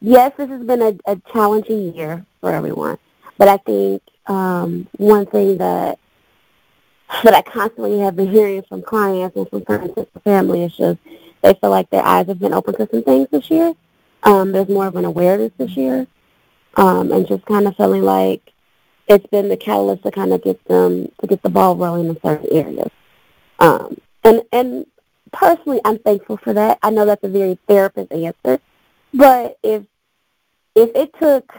yes, 0.00 0.32
this 0.36 0.48
has 0.48 0.62
been 0.62 0.82
a, 0.82 0.94
a 1.06 1.16
challenging 1.32 1.94
year 1.94 2.24
for 2.40 2.52
everyone. 2.52 2.98
But 3.38 3.48
I 3.48 3.56
think 3.58 4.02
um, 4.26 4.88
one 4.96 5.26
thing 5.26 5.58
that 5.58 5.98
that 7.24 7.34
I 7.34 7.42
constantly 7.42 7.98
have 8.00 8.14
been 8.14 8.30
hearing 8.30 8.62
from 8.62 8.82
clients 8.82 9.36
and 9.36 9.48
from 9.48 9.64
friends 9.64 9.92
and 9.96 10.06
family 10.22 10.62
is 10.62 10.76
just 10.76 10.98
they 11.42 11.54
feel 11.54 11.70
like 11.70 11.90
their 11.90 12.04
eyes 12.04 12.26
have 12.28 12.38
been 12.38 12.52
open 12.52 12.74
to 12.76 12.88
some 12.90 13.02
things 13.02 13.28
this 13.30 13.50
year. 13.50 13.74
Um, 14.22 14.52
there's 14.52 14.68
more 14.68 14.86
of 14.86 14.96
an 14.96 15.04
awareness 15.04 15.50
this 15.56 15.76
year, 15.76 16.06
um, 16.76 17.10
and 17.10 17.26
just 17.26 17.44
kind 17.46 17.66
of 17.66 17.76
feeling 17.76 18.02
like 18.02 18.52
it's 19.08 19.26
been 19.26 19.48
the 19.48 19.56
catalyst 19.56 20.02
to 20.04 20.10
kind 20.10 20.32
of 20.32 20.42
get 20.42 20.62
them 20.66 21.10
to 21.20 21.26
get 21.26 21.42
the 21.42 21.48
ball 21.48 21.76
rolling 21.76 22.08
in 22.08 22.20
certain 22.20 22.48
areas. 22.52 22.90
Um, 23.58 24.00
and 24.22 24.42
and 24.52 24.86
personally, 25.32 25.80
I'm 25.84 25.98
thankful 25.98 26.36
for 26.36 26.52
that. 26.52 26.78
I 26.82 26.90
know 26.90 27.06
that's 27.06 27.24
a 27.24 27.28
very 27.28 27.58
therapist 27.66 28.12
answer, 28.12 28.60
but 29.14 29.58
if 29.62 29.82
if 30.74 30.90
it 30.94 31.12
took 31.18 31.52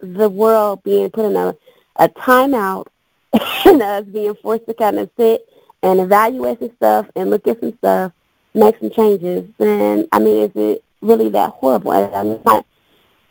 the 0.00 0.28
world 0.28 0.82
being 0.82 1.10
put 1.10 1.26
in 1.26 1.36
a, 1.36 1.56
a 1.96 2.08
timeout 2.08 2.86
and 3.64 3.82
us 3.82 4.04
being 4.04 4.34
forced 4.36 4.66
to 4.66 4.74
kind 4.74 4.98
of 4.98 5.10
sit 5.16 5.48
and 5.82 6.00
evaluate 6.00 6.58
some 6.58 6.72
stuff 6.76 7.06
and 7.16 7.30
look 7.30 7.46
at 7.46 7.60
some 7.60 7.76
stuff, 7.78 8.12
make 8.54 8.78
some 8.78 8.90
changes, 8.90 9.48
then 9.58 10.06
I 10.12 10.18
mean, 10.18 10.44
is 10.44 10.52
it 10.54 10.84
really 11.00 11.28
that 11.30 11.50
horrible? 11.50 11.92
I'm 11.92 12.40
not, 12.44 12.66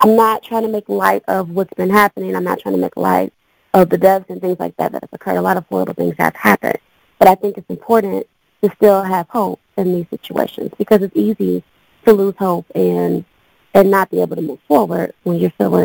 I'm 0.02 0.16
not 0.16 0.44
trying 0.44 0.64
to 0.64 0.68
make 0.68 0.88
light 0.90 1.24
of 1.28 1.50
what's 1.50 1.74
been 1.74 1.90
happening. 1.90 2.36
I'm 2.36 2.44
not 2.44 2.60
trying 2.60 2.76
to 2.76 2.82
make 2.82 2.98
light 2.98 3.34
of 3.74 3.90
the 3.90 3.98
deaths 3.98 4.26
and 4.30 4.40
things 4.40 4.60
like 4.60 4.76
that 4.78 4.92
that 4.92 5.04
have 5.04 5.14
occurred. 5.14 5.38
A 5.38 5.42
lot 5.42 5.58
of 5.58 5.66
horrible 5.68 5.94
things 5.94 6.16
have 6.20 6.36
happened. 6.36 6.78
But 7.18 7.28
I 7.28 7.36
think 7.36 7.58
it's 7.58 7.70
important 7.70 8.28
to 8.62 8.72
still 8.76 9.02
have 9.04 9.28
hope 9.30 9.60
in 9.78 9.94
these 9.94 10.06
situations 10.10 10.72
because 10.78 11.02
it's 11.02 11.16
easy 11.16 11.64
to 12.06 12.14
lose 12.14 12.36
hope 12.38 12.66
and 12.76 13.26
and 13.74 13.92
not 13.92 14.10
be 14.12 14.22
able 14.22 14.36
to 14.36 14.42
move 14.42 14.60
forward 14.68 15.14
when 15.24 15.38
you're 15.40 15.52
feeling 15.52 15.82